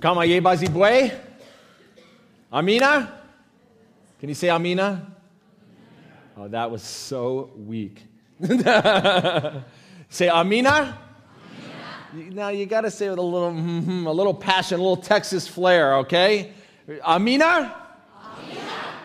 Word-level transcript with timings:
Kama? 0.00 0.20
Amina? 2.52 3.20
Can 4.20 4.28
you 4.28 4.34
say 4.34 4.48
Amina? 4.48 5.12
Oh, 6.36 6.48
that 6.48 6.70
was 6.70 6.82
so 6.82 7.50
weak. 7.56 8.02
say 10.08 10.28
Amina? 10.28 10.98
Now 12.12 12.48
you 12.48 12.66
got 12.66 12.82
to 12.82 12.90
say 12.90 13.06
it 13.06 13.10
with 13.10 13.18
a 13.18 13.22
little, 13.22 13.50
mm-hmm, 13.50 14.06
a 14.06 14.12
little 14.12 14.34
passion, 14.34 14.78
a 14.78 14.82
little 14.82 14.96
Texas 14.96 15.48
flair, 15.48 15.96
okay? 15.98 16.52
Amina? 17.04 17.74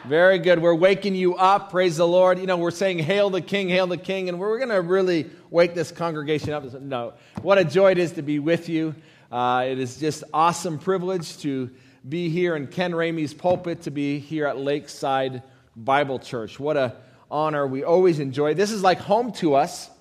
Very 0.06 0.40
good. 0.40 0.60
We're 0.60 0.76
waking 0.76 1.14
you 1.16 1.36
up. 1.36 1.70
Praise 1.70 1.98
the 1.98 2.08
Lord. 2.08 2.40
You 2.40 2.48
know, 2.48 2.58
we're 2.58 2.72
saying, 2.72 3.00
Hail 3.00 3.30
the 3.30 3.42
King, 3.42 3.70
hail 3.70 3.86
the 3.86 3.98
King, 3.98 4.30
and 4.30 4.40
we're 4.40 4.58
going 4.58 4.70
to 4.70 4.82
really 4.82 5.30
wake 5.52 5.76
this 5.76 5.92
congregation 5.92 6.52
up. 6.52 6.64
No, 6.82 7.14
what 7.42 7.58
a 7.58 7.64
joy 7.64 7.92
it 7.92 7.98
is 7.98 8.14
to 8.14 8.22
be 8.22 8.40
with 8.40 8.70
you. 8.70 8.96
Uh, 9.32 9.64
it 9.68 9.78
is 9.78 9.98
just 9.98 10.24
awesome 10.34 10.80
privilege 10.80 11.38
to 11.38 11.70
be 12.08 12.30
here 12.30 12.56
in 12.56 12.66
Ken 12.66 12.94
Ramey's 12.94 13.32
pulpit, 13.32 13.84
to 13.84 13.92
be 13.92 14.18
here 14.18 14.48
at 14.48 14.58
Lakeside 14.58 15.44
Bible 15.76 16.18
Church. 16.18 16.60
What 16.60 16.78
a 16.78 16.96
honor. 17.30 17.68
We 17.68 17.84
always 17.84 18.20
enjoy. 18.20 18.56
This 18.56 18.72
is 18.72 18.82
like 18.82 18.98
home 18.98 19.32
to 19.34 19.54
us 19.54 19.92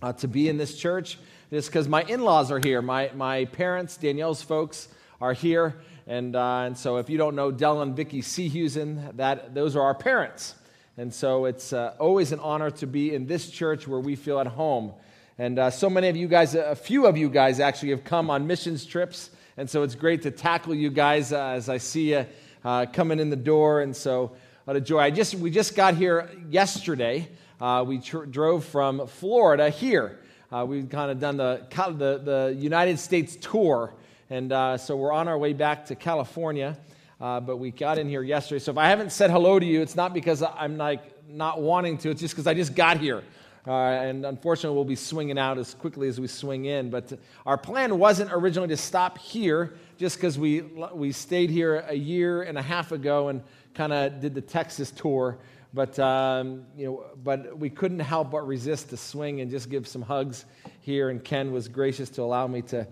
uh, 0.00 0.14
to 0.14 0.28
be 0.28 0.48
in 0.48 0.56
this 0.56 0.78
church. 0.78 1.18
Just 1.50 1.68
because 1.68 1.86
my 1.86 2.02
in 2.04 2.22
laws 2.22 2.50
are 2.50 2.58
here. 2.58 2.80
My, 2.80 3.10
my 3.14 3.44
parents, 3.44 3.98
Danielle's 3.98 4.40
folks, 4.40 4.88
are 5.20 5.34
here. 5.34 5.76
And, 6.06 6.34
uh, 6.34 6.60
and 6.60 6.78
so 6.78 6.96
if 6.96 7.10
you 7.10 7.18
don't 7.18 7.36
know 7.36 7.50
Dell 7.50 7.82
and 7.82 7.94
Vicky 7.94 8.22
Seahusen, 8.22 9.18
that, 9.18 9.54
those 9.54 9.76
are 9.76 9.82
our 9.82 9.94
parents. 9.94 10.54
And 10.96 11.12
so 11.12 11.44
it's 11.44 11.74
uh, 11.74 11.94
always 12.00 12.32
an 12.32 12.40
honor 12.40 12.70
to 12.70 12.86
be 12.86 13.14
in 13.14 13.26
this 13.26 13.50
church 13.50 13.86
where 13.86 14.00
we 14.00 14.16
feel 14.16 14.40
at 14.40 14.46
home. 14.46 14.94
And 15.38 15.58
uh, 15.58 15.70
so 15.70 15.90
many 15.90 16.08
of 16.08 16.16
you 16.16 16.28
guys, 16.28 16.54
a 16.54 16.74
few 16.74 17.06
of 17.06 17.16
you 17.16 17.28
guys 17.28 17.60
actually 17.60 17.90
have 17.90 18.04
come 18.04 18.30
on 18.30 18.46
missions 18.46 18.86
trips. 18.86 19.30
And 19.56 19.68
so 19.68 19.82
it's 19.82 19.94
great 19.94 20.22
to 20.22 20.30
tackle 20.30 20.74
you 20.74 20.90
guys 20.90 21.32
uh, 21.32 21.48
as 21.48 21.68
I 21.68 21.78
see 21.78 22.12
you 22.12 22.26
uh, 22.64 22.86
coming 22.92 23.20
in 23.20 23.30
the 23.30 23.36
door. 23.36 23.80
And 23.80 23.94
so 23.94 24.32
what 24.64 24.76
a 24.76 24.80
joy. 24.80 25.00
I 25.00 25.10
just, 25.10 25.34
we 25.34 25.50
just 25.50 25.74
got 25.76 25.94
here 25.94 26.30
yesterday. 26.48 27.28
Uh, 27.60 27.84
we 27.86 27.98
tr- 27.98 28.24
drove 28.24 28.64
from 28.64 29.06
Florida 29.06 29.70
here. 29.70 30.18
we've 30.64 30.88
kind 30.88 31.10
of 31.10 31.20
done 31.20 31.36
the, 31.36 31.66
the, 31.70 32.18
the 32.24 32.56
United 32.58 32.98
States 32.98 33.36
tour 33.36 33.92
and 34.28 34.50
uh, 34.52 34.76
so 34.76 34.96
we're 34.96 35.12
on 35.12 35.28
our 35.28 35.38
way 35.38 35.52
back 35.52 35.86
to 35.86 35.94
California, 35.94 36.76
uh, 37.20 37.38
but 37.38 37.58
we 37.58 37.70
got 37.70 37.96
in 37.96 38.08
here 38.08 38.24
yesterday. 38.24 38.58
So 38.58 38.72
if 38.72 38.78
I 38.78 38.88
haven't 38.88 39.12
said 39.12 39.30
hello 39.30 39.60
to 39.60 39.64
you, 39.64 39.82
it's 39.82 39.94
not 39.94 40.12
because 40.12 40.42
I'm 40.42 40.76
like 40.76 41.28
not 41.28 41.60
wanting 41.60 41.96
to, 41.98 42.10
it's 42.10 42.20
just 42.20 42.34
because 42.34 42.48
I 42.48 42.54
just 42.54 42.74
got 42.74 42.98
here. 42.98 43.22
Uh, 43.66 43.72
and 43.72 44.24
unfortunately, 44.24 44.74
we'll 44.74 44.84
be 44.84 44.94
swinging 44.94 45.38
out 45.38 45.58
as 45.58 45.74
quickly 45.74 46.08
as 46.08 46.20
we 46.20 46.26
swing 46.26 46.66
in. 46.66 46.88
But 46.88 47.12
our 47.44 47.58
plan 47.58 47.98
wasn't 47.98 48.32
originally 48.32 48.68
to 48.68 48.76
stop 48.76 49.18
here 49.18 49.74
just 49.98 50.16
because 50.16 50.38
we, 50.38 50.60
we 50.94 51.10
stayed 51.10 51.50
here 51.50 51.84
a 51.88 51.94
year 51.94 52.42
and 52.42 52.56
a 52.56 52.62
half 52.62 52.92
ago 52.92 53.28
and 53.28 53.42
kind 53.74 53.92
of 53.92 54.20
did 54.20 54.34
the 54.34 54.40
Texas 54.40 54.90
tour. 54.90 55.38
But, 55.74 55.98
um, 55.98 56.64
you 56.76 56.86
know, 56.86 57.04
but 57.22 57.58
we 57.58 57.68
couldn't 57.68 57.98
help 57.98 58.30
but 58.30 58.46
resist 58.46 58.90
the 58.90 58.96
swing 58.96 59.40
and 59.40 59.50
just 59.50 59.68
give 59.68 59.88
some 59.88 60.02
hugs 60.02 60.44
here. 60.80 61.10
And 61.10 61.22
Ken 61.22 61.50
was 61.52 61.66
gracious 61.66 62.08
to 62.10 62.22
allow 62.22 62.46
me 62.46 62.62
to 62.62 62.86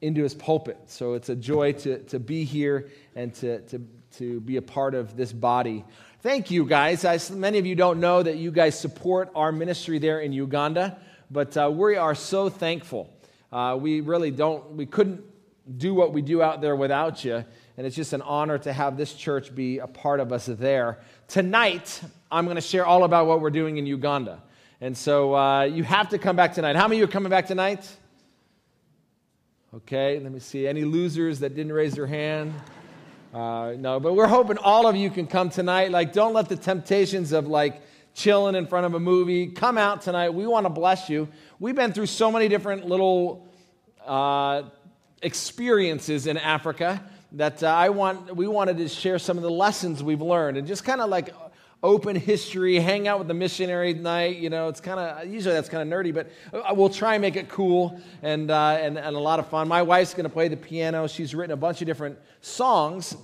into 0.00 0.22
his 0.22 0.34
pulpit. 0.34 0.78
So 0.86 1.14
it's 1.14 1.28
a 1.28 1.36
joy 1.36 1.72
to, 1.72 1.98
to 2.04 2.18
be 2.18 2.44
here 2.44 2.90
and 3.14 3.34
to, 3.34 3.60
to, 3.62 3.86
to 4.16 4.40
be 4.40 4.56
a 4.56 4.62
part 4.62 4.94
of 4.94 5.16
this 5.16 5.32
body. 5.32 5.84
Thank 6.22 6.50
you, 6.50 6.66
guys. 6.66 7.06
As 7.06 7.30
many 7.30 7.56
of 7.56 7.64
you 7.64 7.74
don't 7.74 7.98
know 7.98 8.22
that 8.22 8.36
you 8.36 8.50
guys 8.50 8.78
support 8.78 9.30
our 9.34 9.50
ministry 9.50 9.98
there 9.98 10.20
in 10.20 10.34
Uganda, 10.34 10.98
but 11.30 11.56
uh, 11.56 11.70
we 11.72 11.96
are 11.96 12.14
so 12.14 12.50
thankful. 12.50 13.10
Uh, 13.50 13.78
we 13.80 14.02
really 14.02 14.30
don't, 14.30 14.72
we 14.72 14.84
couldn't 14.84 15.24
do 15.78 15.94
what 15.94 16.12
we 16.12 16.20
do 16.20 16.42
out 16.42 16.60
there 16.60 16.76
without 16.76 17.24
you. 17.24 17.42
And 17.78 17.86
it's 17.86 17.96
just 17.96 18.12
an 18.12 18.20
honor 18.20 18.58
to 18.58 18.70
have 18.70 18.98
this 18.98 19.14
church 19.14 19.54
be 19.54 19.78
a 19.78 19.86
part 19.86 20.20
of 20.20 20.30
us 20.30 20.44
there. 20.44 20.98
Tonight, 21.26 22.02
I'm 22.30 22.44
going 22.44 22.56
to 22.56 22.60
share 22.60 22.84
all 22.84 23.04
about 23.04 23.26
what 23.26 23.40
we're 23.40 23.48
doing 23.48 23.78
in 23.78 23.86
Uganda. 23.86 24.42
And 24.82 24.94
so 24.94 25.34
uh, 25.34 25.62
you 25.62 25.84
have 25.84 26.10
to 26.10 26.18
come 26.18 26.36
back 26.36 26.52
tonight. 26.52 26.76
How 26.76 26.86
many 26.86 26.96
of 26.96 26.98
you 26.98 27.04
are 27.04 27.12
coming 27.12 27.30
back 27.30 27.46
tonight? 27.46 27.88
Okay, 29.74 30.20
let 30.20 30.30
me 30.30 30.40
see. 30.40 30.68
Any 30.68 30.84
losers 30.84 31.40
that 31.40 31.54
didn't 31.54 31.72
raise 31.72 31.94
their 31.94 32.06
hand? 32.06 32.52
Uh, 33.32 33.74
no, 33.78 34.00
but 34.00 34.14
we're 34.14 34.26
hoping 34.26 34.58
all 34.58 34.88
of 34.88 34.96
you 34.96 35.08
can 35.08 35.26
come 35.26 35.50
tonight. 35.50 35.92
Like, 35.92 36.12
don't 36.12 36.34
let 36.34 36.48
the 36.48 36.56
temptations 36.56 37.30
of 37.30 37.46
like 37.46 37.80
chilling 38.12 38.56
in 38.56 38.66
front 38.66 38.86
of 38.86 38.94
a 38.94 39.00
movie 39.00 39.46
come 39.46 39.78
out 39.78 40.02
tonight. 40.02 40.30
We 40.30 40.48
want 40.48 40.66
to 40.66 40.70
bless 40.70 41.08
you. 41.08 41.28
We've 41.60 41.76
been 41.76 41.92
through 41.92 42.06
so 42.06 42.32
many 42.32 42.48
different 42.48 42.86
little 42.86 43.46
uh, 44.04 44.64
experiences 45.22 46.26
in 46.26 46.38
Africa 46.38 47.04
that 47.32 47.62
uh, 47.62 47.68
I 47.68 47.90
want. 47.90 48.34
We 48.34 48.48
wanted 48.48 48.78
to 48.78 48.88
share 48.88 49.20
some 49.20 49.36
of 49.36 49.44
the 49.44 49.50
lessons 49.50 50.02
we've 50.02 50.20
learned 50.20 50.56
and 50.56 50.66
just 50.66 50.84
kind 50.84 51.00
of 51.00 51.08
like 51.08 51.32
open 51.82 52.14
history, 52.16 52.76
hang 52.76 53.08
out 53.08 53.18
with 53.18 53.28
the 53.28 53.34
missionary 53.34 53.94
night. 53.94 54.36
You 54.36 54.50
know, 54.50 54.68
it's 54.68 54.80
kind 54.80 55.00
of, 55.00 55.26
usually 55.26 55.54
that's 55.54 55.68
kind 55.68 55.90
of 55.90 55.98
nerdy, 55.98 56.12
but 56.12 56.30
we'll 56.76 56.90
try 56.90 57.14
and 57.14 57.22
make 57.22 57.36
it 57.36 57.48
cool 57.48 58.00
and, 58.22 58.50
uh, 58.50 58.78
and, 58.80 58.98
and 58.98 59.16
a 59.16 59.18
lot 59.18 59.38
of 59.38 59.48
fun. 59.48 59.68
My 59.68 59.82
wife's 59.82 60.12
going 60.12 60.24
to 60.24 60.30
play 60.30 60.48
the 60.48 60.56
piano. 60.56 61.06
She's 61.06 61.34
written 61.34 61.52
a 61.52 61.56
bunch 61.56 61.80
of 61.80 61.86
different 61.86 62.18
songs. 62.40 63.16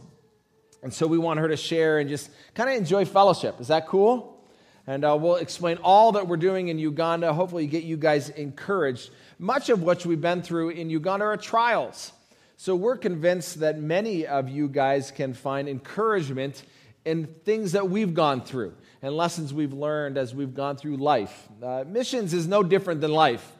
And 0.82 0.92
so 0.92 1.06
we 1.06 1.18
want 1.18 1.40
her 1.40 1.48
to 1.48 1.56
share 1.56 1.98
and 1.98 2.08
just 2.08 2.30
kind 2.54 2.70
of 2.70 2.76
enjoy 2.76 3.04
fellowship. 3.04 3.60
Is 3.60 3.68
that 3.68 3.86
cool? 3.86 4.40
And 4.86 5.04
uh, 5.04 5.18
we'll 5.20 5.36
explain 5.36 5.78
all 5.82 6.12
that 6.12 6.28
we're 6.28 6.36
doing 6.36 6.68
in 6.68 6.78
Uganda. 6.78 7.32
Hopefully, 7.32 7.66
get 7.66 7.82
you 7.82 7.96
guys 7.96 8.28
encouraged. 8.28 9.10
Much 9.38 9.68
of 9.68 9.82
what 9.82 10.06
we've 10.06 10.20
been 10.20 10.42
through 10.42 10.70
in 10.70 10.90
Uganda 10.90 11.24
are 11.24 11.36
trials. 11.36 12.12
So 12.56 12.76
we're 12.76 12.96
convinced 12.96 13.60
that 13.60 13.80
many 13.80 14.26
of 14.26 14.48
you 14.48 14.68
guys 14.68 15.10
can 15.10 15.34
find 15.34 15.68
encouragement 15.68 16.62
and 17.06 17.44
things 17.44 17.72
that 17.72 17.88
we've 17.88 18.12
gone 18.12 18.42
through 18.42 18.74
and 19.00 19.16
lessons 19.16 19.54
we've 19.54 19.72
learned 19.72 20.18
as 20.18 20.34
we've 20.34 20.54
gone 20.54 20.76
through 20.76 20.96
life. 20.96 21.48
Uh, 21.62 21.84
missions 21.86 22.34
is 22.34 22.48
no 22.48 22.62
different 22.62 23.00
than 23.00 23.12
life. 23.12 23.52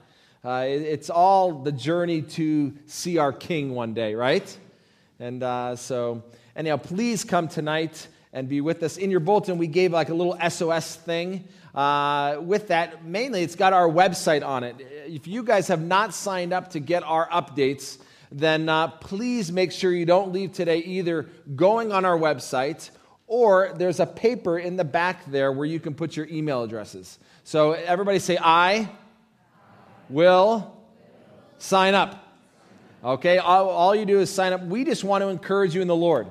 Uh, 0.45 0.65
it, 0.67 0.83
it's 0.83 1.09
all 1.09 1.63
the 1.63 1.73
journey 1.73 2.23
to 2.23 2.75
see 2.87 3.19
our 3.19 3.33
King 3.33 3.75
one 3.75 3.95
day, 3.95 4.15
right? 4.15 4.59
And 5.21 5.43
uh, 5.43 5.77
so, 5.77 6.25
anyhow, 6.55 6.77
please 6.77 7.25
come 7.25 7.49
tonight 7.49 8.09
and 8.33 8.49
be 8.49 8.61
with 8.61 8.83
us. 8.83 8.97
In 8.97 9.11
your 9.11 9.21
bulletin, 9.21 9.57
we 9.57 9.67
gave 9.67 9.93
like 9.93 10.09
a 10.09 10.15
little 10.15 10.37
SOS 10.49 10.97
thing. 10.97 11.49
Uh, 11.75 12.39
with 12.41 12.69
that, 12.69 13.05
mainly 13.05 13.43
it's 13.43 13.55
got 13.55 13.73
our 13.73 13.89
website 13.89 14.45
on 14.45 14.65
it. 14.65 14.77
If 15.07 15.27
you 15.27 15.43
guys 15.43 15.69
have 15.69 15.83
not 15.83 16.15
signed 16.15 16.53
up 16.53 16.71
to 16.71 16.81
get 16.81 17.03
our 17.03 17.29
updates, 17.29 17.99
then 18.33 18.69
uh, 18.69 18.89
please 18.89 19.53
make 19.53 19.73
sure 19.73 19.93
you 19.93 20.07
don't 20.07 20.33
leave 20.33 20.53
today 20.53 20.79
either 20.79 21.25
going 21.55 21.93
on 21.93 22.05
our 22.05 22.19
website 22.19 22.91
or 23.27 23.73
there's 23.77 24.01
a 24.01 24.07
paper 24.07 24.59
in 24.59 24.77
the 24.77 24.85
back 24.85 25.25
there 25.27 25.51
where 25.53 25.67
you 25.67 25.81
can 25.81 25.95
put 25.95 26.17
your 26.17 26.27
email 26.27 26.63
addresses. 26.63 27.19
So 27.45 27.73
everybody 27.73 28.19
say, 28.19 28.39
I 28.41 28.89
will 30.09 30.77
sign 31.59 31.95
up. 31.95 32.23
Okay, 33.05 33.39
all, 33.39 33.69
all, 33.69 33.95
you 33.95 34.05
do 34.05 34.21
is 34.21 34.31
sign 34.31 34.53
up. 34.53 34.65
We 34.65 34.85
just 34.85 35.05
want 35.05 35.23
to 35.23 35.29
encourage 35.29 35.75
you 35.75 35.83
in 35.83 35.89
the 35.89 35.97
Lord. 35.97 36.29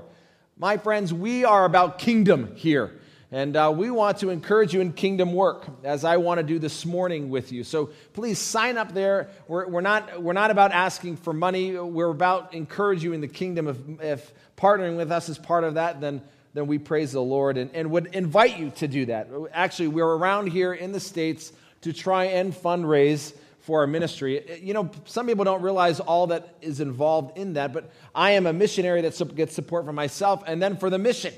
My 0.57 0.77
friends, 0.77 1.13
we 1.13 1.45
are 1.45 1.65
about 1.65 1.99
kingdom 1.99 2.55
here. 2.55 2.91
And 3.31 3.57
uh, 3.57 3.73
we 3.75 3.89
want 3.89 4.19
to 4.19 4.29
encourage 4.29 4.73
you 4.73 4.81
in 4.81 4.93
kingdom 4.93 5.33
work, 5.33 5.67
as 5.83 6.05
I 6.05 6.17
want 6.17 6.37
to 6.37 6.43
do 6.43 6.59
this 6.59 6.85
morning 6.85 7.29
with 7.29 7.51
you. 7.51 7.63
So 7.63 7.89
please 8.13 8.39
sign 8.39 8.77
up 8.77 8.93
there. 8.93 9.29
We're, 9.47 9.67
we're, 9.67 9.81
not, 9.81 10.21
we're 10.21 10.33
not 10.33 10.51
about 10.51 10.71
asking 10.71 11.17
for 11.17 11.33
money. 11.33 11.77
We're 11.77 12.11
about 12.11 12.53
encourage 12.53 13.03
you 13.03 13.13
in 13.13 13.21
the 13.21 13.27
kingdom. 13.27 13.67
If, 13.67 13.77
if 14.01 14.33
partnering 14.55 14.95
with 14.95 15.11
us 15.11 15.27
is 15.27 15.37
part 15.37 15.63
of 15.63 15.73
that, 15.73 15.99
then 15.99 16.21
then 16.55 16.67
we 16.67 16.79
praise 16.79 17.11
the 17.11 17.21
Lord 17.21 17.57
and, 17.57 17.69
and 17.73 17.91
would 17.91 18.15
invite 18.15 18.57
you 18.57 18.71
to 18.77 18.87
do 18.87 19.05
that. 19.07 19.29
Actually, 19.51 19.89
we're 19.89 20.15
around 20.15 20.47
here 20.47 20.73
in 20.73 20.93
the 20.93 21.01
States 21.01 21.51
to 21.81 21.91
try 21.91 22.25
and 22.25 22.53
fundraise 22.53 23.33
for 23.59 23.81
our 23.81 23.87
ministry. 23.87 24.59
You 24.63 24.73
know, 24.73 24.89
some 25.03 25.27
people 25.27 25.43
don't 25.43 25.61
realize 25.61 25.99
all 25.99 26.27
that 26.27 26.55
is 26.61 26.79
involved 26.79 27.37
in 27.37 27.53
that, 27.53 27.73
but 27.73 27.91
I 28.13 28.31
am 28.31 28.47
a 28.47 28.53
missionary 28.53 29.01
that 29.01 29.35
gets 29.35 29.53
support 29.53 29.85
for 29.85 29.91
myself 29.91 30.43
and 30.47 30.61
then 30.61 30.77
for 30.77 30.89
the 30.89 30.97
mission. 30.97 31.33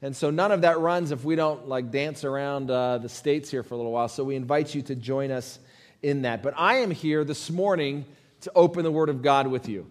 And 0.00 0.16
so 0.16 0.30
none 0.30 0.50
of 0.50 0.62
that 0.62 0.80
runs 0.80 1.10
if 1.10 1.22
we 1.22 1.36
don't 1.36 1.68
like 1.68 1.90
dance 1.90 2.24
around 2.24 2.70
uh, 2.70 2.98
the 2.98 3.08
states 3.10 3.50
here 3.50 3.62
for 3.62 3.74
a 3.74 3.76
little 3.76 3.92
while. 3.92 4.08
So 4.08 4.24
we 4.24 4.36
invite 4.36 4.74
you 4.74 4.82
to 4.82 4.94
join 4.94 5.30
us 5.30 5.58
in 6.02 6.22
that. 6.22 6.42
But 6.42 6.54
I 6.56 6.76
am 6.76 6.90
here 6.90 7.24
this 7.24 7.50
morning 7.50 8.06
to 8.40 8.52
open 8.54 8.84
the 8.84 8.90
Word 8.90 9.10
of 9.10 9.20
God 9.20 9.48
with 9.48 9.68
you. 9.68 9.86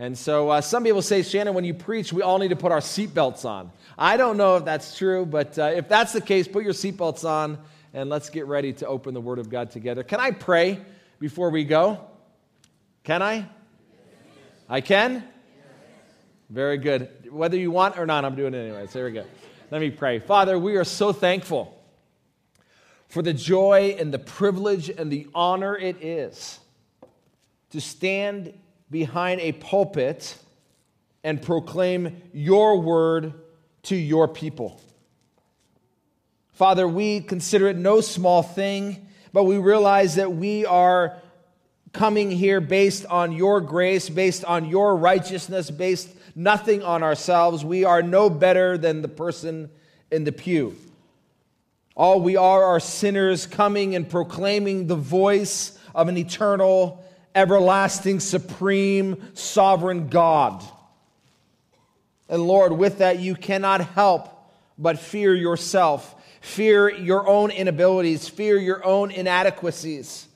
And 0.00 0.16
so 0.16 0.48
uh, 0.48 0.62
some 0.62 0.82
people 0.82 1.02
say, 1.02 1.22
Shannon, 1.22 1.52
when 1.52 1.64
you 1.64 1.74
preach, 1.74 2.10
we 2.10 2.22
all 2.22 2.38
need 2.38 2.48
to 2.48 2.56
put 2.56 2.72
our 2.72 2.80
seatbelts 2.80 3.44
on. 3.44 3.70
I 3.98 4.16
don't 4.16 4.38
know 4.38 4.56
if 4.56 4.64
that's 4.64 4.96
true, 4.96 5.26
but 5.26 5.58
uh, 5.58 5.72
if 5.74 5.90
that's 5.90 6.14
the 6.14 6.22
case, 6.22 6.48
put 6.48 6.64
your 6.64 6.72
seatbelts 6.72 7.28
on 7.28 7.58
and 7.92 8.08
let's 8.08 8.30
get 8.30 8.46
ready 8.46 8.72
to 8.72 8.86
open 8.86 9.12
the 9.12 9.20
Word 9.20 9.38
of 9.38 9.50
God 9.50 9.70
together. 9.70 10.02
Can 10.02 10.18
I 10.18 10.30
pray 10.30 10.80
before 11.18 11.50
we 11.50 11.64
go? 11.64 12.02
Can 13.04 13.20
I? 13.20 13.46
I 14.70 14.80
can? 14.80 15.22
Very 16.48 16.78
good. 16.78 17.30
Whether 17.30 17.58
you 17.58 17.70
want 17.70 17.98
or 17.98 18.06
not, 18.06 18.24
I'm 18.24 18.36
doing 18.36 18.54
it 18.54 18.58
anyway. 18.58 18.86
So 18.86 19.00
there 19.00 19.04
we 19.04 19.12
go. 19.12 19.26
Let 19.70 19.82
me 19.82 19.90
pray. 19.90 20.18
Father, 20.18 20.58
we 20.58 20.76
are 20.76 20.84
so 20.84 21.12
thankful 21.12 21.78
for 23.08 23.20
the 23.20 23.34
joy 23.34 23.96
and 23.98 24.14
the 24.14 24.18
privilege 24.18 24.88
and 24.88 25.12
the 25.12 25.26
honor 25.34 25.76
it 25.76 26.02
is 26.02 26.58
to 27.72 27.82
stand 27.82 28.54
behind 28.90 29.40
a 29.40 29.52
pulpit 29.52 30.36
and 31.22 31.40
proclaim 31.40 32.22
your 32.32 32.80
word 32.80 33.34
to 33.84 33.96
your 33.96 34.28
people. 34.28 34.80
Father, 36.52 36.86
we 36.86 37.20
consider 37.20 37.68
it 37.68 37.76
no 37.76 38.00
small 38.00 38.42
thing, 38.42 39.06
but 39.32 39.44
we 39.44 39.58
realize 39.58 40.16
that 40.16 40.32
we 40.32 40.66
are 40.66 41.16
coming 41.92 42.30
here 42.30 42.60
based 42.60 43.06
on 43.06 43.32
your 43.32 43.60
grace, 43.60 44.08
based 44.08 44.44
on 44.44 44.68
your 44.68 44.96
righteousness, 44.96 45.70
based 45.70 46.08
nothing 46.34 46.82
on 46.82 47.02
ourselves. 47.02 47.64
We 47.64 47.84
are 47.84 48.02
no 48.02 48.30
better 48.30 48.76
than 48.76 49.02
the 49.02 49.08
person 49.08 49.70
in 50.10 50.24
the 50.24 50.32
pew. 50.32 50.76
All 51.96 52.20
we 52.20 52.36
are 52.36 52.64
are 52.64 52.80
sinners 52.80 53.46
coming 53.46 53.94
and 53.94 54.08
proclaiming 54.08 54.86
the 54.86 54.96
voice 54.96 55.78
of 55.94 56.08
an 56.08 56.16
eternal, 56.16 57.04
everlasting, 57.34 58.20
supreme, 58.20 59.30
sovereign 59.34 60.08
God. 60.08 60.64
And 62.28 62.46
Lord, 62.46 62.72
with 62.72 62.98
that, 62.98 63.18
you 63.18 63.34
cannot 63.34 63.80
help 63.80 64.28
but 64.78 64.98
fear 64.98 65.34
yourself, 65.34 66.14
fear 66.40 66.88
your 66.88 67.28
own 67.28 67.50
inabilities, 67.50 68.28
fear 68.28 68.56
your 68.56 68.84
own 68.84 69.10
inadequacies. 69.10 70.26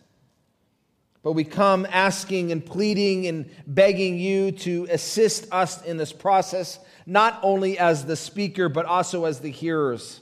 But 1.22 1.32
we 1.32 1.44
come 1.44 1.86
asking 1.90 2.52
and 2.52 2.64
pleading 2.64 3.26
and 3.26 3.50
begging 3.66 4.18
you 4.18 4.52
to 4.52 4.86
assist 4.90 5.46
us 5.50 5.82
in 5.82 5.96
this 5.96 6.12
process, 6.12 6.78
not 7.06 7.40
only 7.42 7.78
as 7.78 8.04
the 8.04 8.16
speaker, 8.16 8.68
but 8.68 8.84
also 8.84 9.24
as 9.24 9.40
the 9.40 9.50
hearers. 9.50 10.20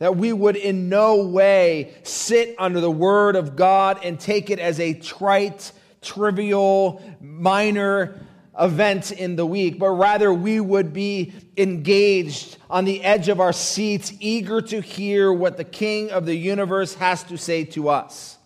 That 0.00 0.16
we 0.16 0.32
would 0.32 0.56
in 0.56 0.88
no 0.88 1.24
way 1.24 1.94
sit 2.02 2.56
under 2.58 2.80
the 2.80 2.90
word 2.90 3.36
of 3.36 3.54
God 3.54 4.00
and 4.02 4.18
take 4.18 4.50
it 4.50 4.58
as 4.58 4.80
a 4.80 4.94
trite, 4.94 5.72
trivial, 6.02 7.02
minor 7.20 8.20
event 8.58 9.12
in 9.12 9.36
the 9.36 9.46
week, 9.46 9.78
but 9.78 9.90
rather 9.90 10.32
we 10.32 10.58
would 10.58 10.92
be 10.92 11.32
engaged 11.56 12.56
on 12.68 12.84
the 12.84 13.02
edge 13.04 13.28
of 13.28 13.40
our 13.40 13.52
seats, 13.52 14.12
eager 14.20 14.60
to 14.60 14.80
hear 14.80 15.32
what 15.32 15.56
the 15.56 15.64
King 15.64 16.10
of 16.10 16.26
the 16.26 16.34
universe 16.34 16.94
has 16.94 17.22
to 17.24 17.36
say 17.36 17.64
to 17.64 17.88
us. 17.88 18.38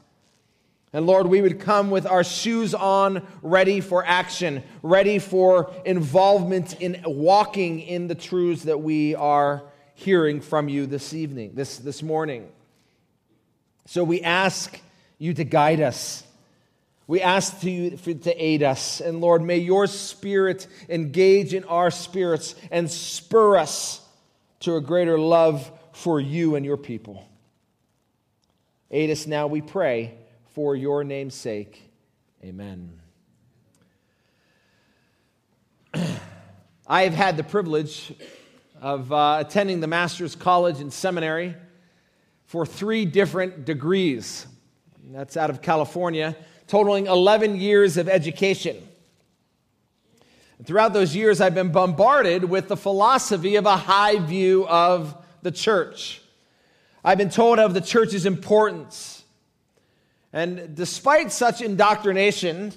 And 0.93 1.07
Lord, 1.07 1.27
we 1.27 1.41
would 1.41 1.59
come 1.59 1.91
with 1.91 2.07
our 2.07 2.23
shoes 2.23 2.75
on, 2.75 3.27
ready 3.43 3.81
for 3.81 4.05
action, 4.05 4.63
ready 4.83 5.19
for 5.19 5.73
involvement 5.85 6.81
in 6.81 7.01
walking 7.05 7.81
in 7.81 8.07
the 8.07 8.15
truths 8.15 8.65
that 8.65 8.81
we 8.81 9.15
are 9.15 9.65
hearing 9.95 10.41
from 10.41 10.69
you 10.69 10.87
this 10.87 11.15
evening, 11.15 11.53
this, 11.55 11.79
this 11.79 12.03
morning. 12.03 12.49
So 13.87 14.05
we 14.05 14.21
ask 14.23 14.79
you 15.19 15.35
to 15.35 15.45
guide 15.45 15.81
us. 15.81 16.25
We 17.07 17.21
ask 17.21 17.63
you 17.63 17.97
to 17.97 18.45
aid 18.45 18.63
us. 18.63 19.01
And 19.01 19.21
Lord, 19.21 19.43
may 19.43 19.59
your 19.59 19.87
spirit 19.87 20.67
engage 20.89 21.55
in 21.55 21.65
our 21.65 21.91
spirits 21.91 22.55
and 22.71 22.91
spur 22.91 23.57
us 23.57 24.01
to 24.61 24.77
a 24.77 24.81
greater 24.81 25.19
love 25.19 25.71
for 25.93 26.21
you 26.21 26.57
and 26.57 26.65
your 26.65 26.79
people. 26.79 27.29
Aid 28.91 29.11
us 29.11 29.27
now, 29.27 29.47
we 29.47 29.61
pray 29.61 30.15
for 30.55 30.75
your 30.75 31.05
name's 31.05 31.35
sake. 31.35 31.83
Amen. 32.43 33.01
I 36.87 37.03
have 37.03 37.15
had 37.15 37.37
the 37.37 37.45
privilege 37.45 38.15
of 38.85 39.11
uh, 39.11 39.39
attending 39.41 39.81
the 39.81 39.87
Master's 39.87 40.37
College 40.37 40.79
and 40.79 40.93
Seminary 40.93 41.55
for 42.45 42.67
three 42.67 43.07
different 43.07 43.65
degrees. 43.65 44.47
That's 45.11 45.39
out 45.39 45.49
of 45.49 45.63
California, 45.63 46.37
totaling 46.67 47.07
11 47.07 47.57
years 47.57 47.97
of 47.97 48.11
education. 48.11 48.77
Throughout 50.67 50.93
those 50.93 51.17
years, 51.17 51.41
I've 51.41 51.55
been 51.55 51.73
bombarded 51.73 52.45
with 52.45 52.69
the 52.69 52.77
philosophy 52.77 53.57
of 53.57 53.65
a 53.65 53.75
high 53.75 54.19
view 54.19 54.69
of 54.69 55.17
the 55.41 55.51
church. 55.51 56.21
I've 57.03 57.17
been 57.17 57.31
told 57.31 57.59
of 57.59 57.73
the 57.73 57.81
church's 57.81 58.27
importance 58.27 59.25
and 60.35 60.75
despite 60.75 61.33
such 61.33 61.63
indoctrination, 61.63 62.75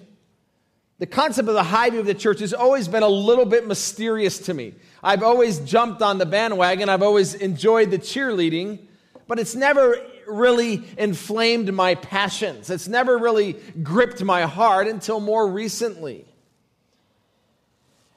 the 1.00 1.06
concept 1.06 1.50
of 1.50 1.56
the 1.56 1.64
high 1.64 1.90
view 1.90 2.00
of 2.00 2.06
the 2.06 2.14
church 2.14 2.40
has 2.40 2.54
always 2.54 2.88
been 2.88 3.04
a 3.04 3.10
little 3.10 3.46
bit 3.46 3.68
mysterious 3.68 4.40
to 4.40 4.54
me. 4.54 4.74
I've 5.04 5.24
always 5.24 5.60
jumped 5.60 6.02
on 6.02 6.18
the 6.18 6.26
bandwagon, 6.26 6.90
I've 6.90 7.04
always 7.04 7.34
enjoyed 7.34 7.92
the 7.92 8.00
cheerleading, 8.00 8.80
but 9.28 9.40
it's 9.40 9.56
never 9.56 9.98
really 10.28 10.84
inflamed 10.98 11.74
my 11.74 11.96
passions. 11.96 12.70
It's 12.70 12.88
never 12.88 13.18
really 13.18 13.54
gripped 13.82 14.24
my 14.24 14.42
heart 14.42 14.88
until 14.88 15.20
more 15.20 15.48
recently. 15.48 16.26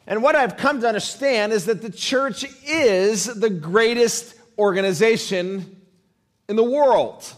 And 0.06 0.23
what 0.23 0.35
I've 0.35 0.56
come 0.56 0.81
to 0.81 0.88
understand 0.88 1.53
is 1.53 1.67
that 1.67 1.82
the 1.82 1.91
church 1.91 2.44
is 2.67 3.27
the 3.27 3.50
greatest 3.50 4.35
organization 4.59 5.81
in 6.49 6.56
the 6.56 6.65
world. 6.65 7.32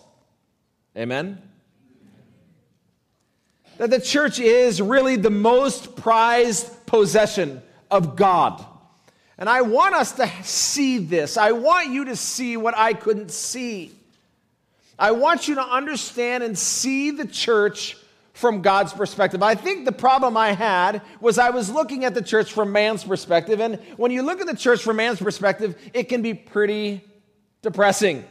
Amen? 0.96 1.42
that 3.82 3.90
the 3.90 4.00
church 4.00 4.38
is 4.38 4.80
really 4.80 5.16
the 5.16 5.28
most 5.28 5.96
prized 5.96 6.86
possession 6.86 7.60
of 7.90 8.14
God. 8.14 8.64
And 9.42 9.50
I 9.50 9.62
want 9.62 9.96
us 9.96 10.12
to 10.12 10.30
see 10.44 10.98
this. 10.98 11.36
I 11.36 11.50
want 11.50 11.88
you 11.88 12.04
to 12.04 12.14
see 12.14 12.56
what 12.56 12.78
I 12.78 12.92
couldn't 12.92 13.32
see. 13.32 13.90
I 14.96 15.10
want 15.10 15.48
you 15.48 15.56
to 15.56 15.64
understand 15.64 16.44
and 16.44 16.56
see 16.56 17.10
the 17.10 17.26
church 17.26 17.96
from 18.34 18.62
God's 18.62 18.92
perspective. 18.92 19.42
I 19.42 19.56
think 19.56 19.84
the 19.84 19.90
problem 19.90 20.36
I 20.36 20.52
had 20.52 21.02
was 21.20 21.38
I 21.38 21.50
was 21.50 21.68
looking 21.68 22.04
at 22.04 22.14
the 22.14 22.22
church 22.22 22.52
from 22.52 22.70
man's 22.70 23.02
perspective. 23.02 23.58
And 23.58 23.80
when 23.96 24.12
you 24.12 24.22
look 24.22 24.40
at 24.40 24.46
the 24.46 24.54
church 24.54 24.80
from 24.80 24.94
man's 24.94 25.18
perspective, 25.18 25.76
it 25.92 26.04
can 26.04 26.22
be 26.22 26.34
pretty 26.34 27.04
depressing 27.62 28.24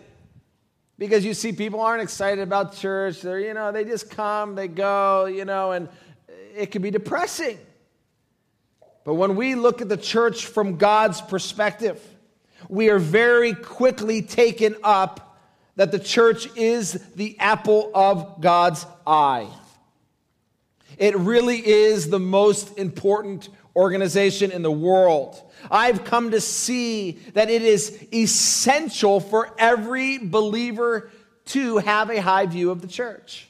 because 0.97 1.25
you 1.25 1.33
see 1.33 1.51
people 1.51 1.81
aren't 1.81 2.03
excited 2.03 2.41
about 2.41 2.77
church. 2.77 3.19
They're, 3.19 3.41
you 3.41 3.53
know, 3.53 3.73
they 3.73 3.83
just 3.83 4.09
come, 4.09 4.55
they 4.55 4.69
go, 4.69 5.25
you 5.25 5.43
know, 5.43 5.73
and 5.73 5.89
it 6.55 6.67
can 6.67 6.81
be 6.81 6.89
depressing. 6.89 7.57
But 9.03 9.15
when 9.15 9.35
we 9.35 9.55
look 9.55 9.81
at 9.81 9.89
the 9.89 9.97
church 9.97 10.45
from 10.45 10.77
God's 10.77 11.21
perspective, 11.21 12.01
we 12.69 12.89
are 12.89 12.99
very 12.99 13.53
quickly 13.53 14.21
taken 14.21 14.75
up 14.83 15.39
that 15.75 15.91
the 15.91 15.99
church 15.99 16.47
is 16.55 16.93
the 17.15 17.39
apple 17.39 17.91
of 17.95 18.41
God's 18.41 18.85
eye. 19.07 19.47
It 20.97 21.15
really 21.17 21.65
is 21.65 22.09
the 22.09 22.19
most 22.19 22.77
important 22.77 23.49
organization 23.75 24.51
in 24.51 24.61
the 24.61 24.71
world. 24.71 25.41
I've 25.71 26.03
come 26.03 26.31
to 26.31 26.41
see 26.41 27.13
that 27.33 27.49
it 27.49 27.61
is 27.61 28.05
essential 28.13 29.19
for 29.19 29.53
every 29.57 30.17
believer 30.17 31.09
to 31.45 31.77
have 31.77 32.09
a 32.09 32.21
high 32.21 32.45
view 32.45 32.69
of 32.69 32.81
the 32.81 32.87
church. 32.87 33.47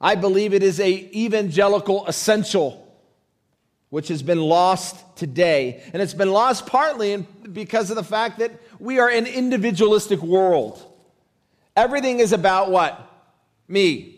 I 0.00 0.14
believe 0.14 0.52
it 0.52 0.62
is 0.62 0.80
a 0.80 0.90
evangelical 0.90 2.06
essential 2.06 2.89
which 3.90 4.08
has 4.08 4.22
been 4.22 4.40
lost 4.40 4.96
today. 5.16 5.82
And 5.92 6.00
it's 6.00 6.14
been 6.14 6.32
lost 6.32 6.66
partly 6.66 7.12
in, 7.12 7.26
because 7.52 7.90
of 7.90 7.96
the 7.96 8.04
fact 8.04 8.38
that 8.38 8.52
we 8.78 8.98
are 8.98 9.08
an 9.08 9.26
individualistic 9.26 10.22
world. 10.22 10.82
Everything 11.76 12.20
is 12.20 12.32
about 12.32 12.70
what? 12.70 13.00
Me. 13.68 14.16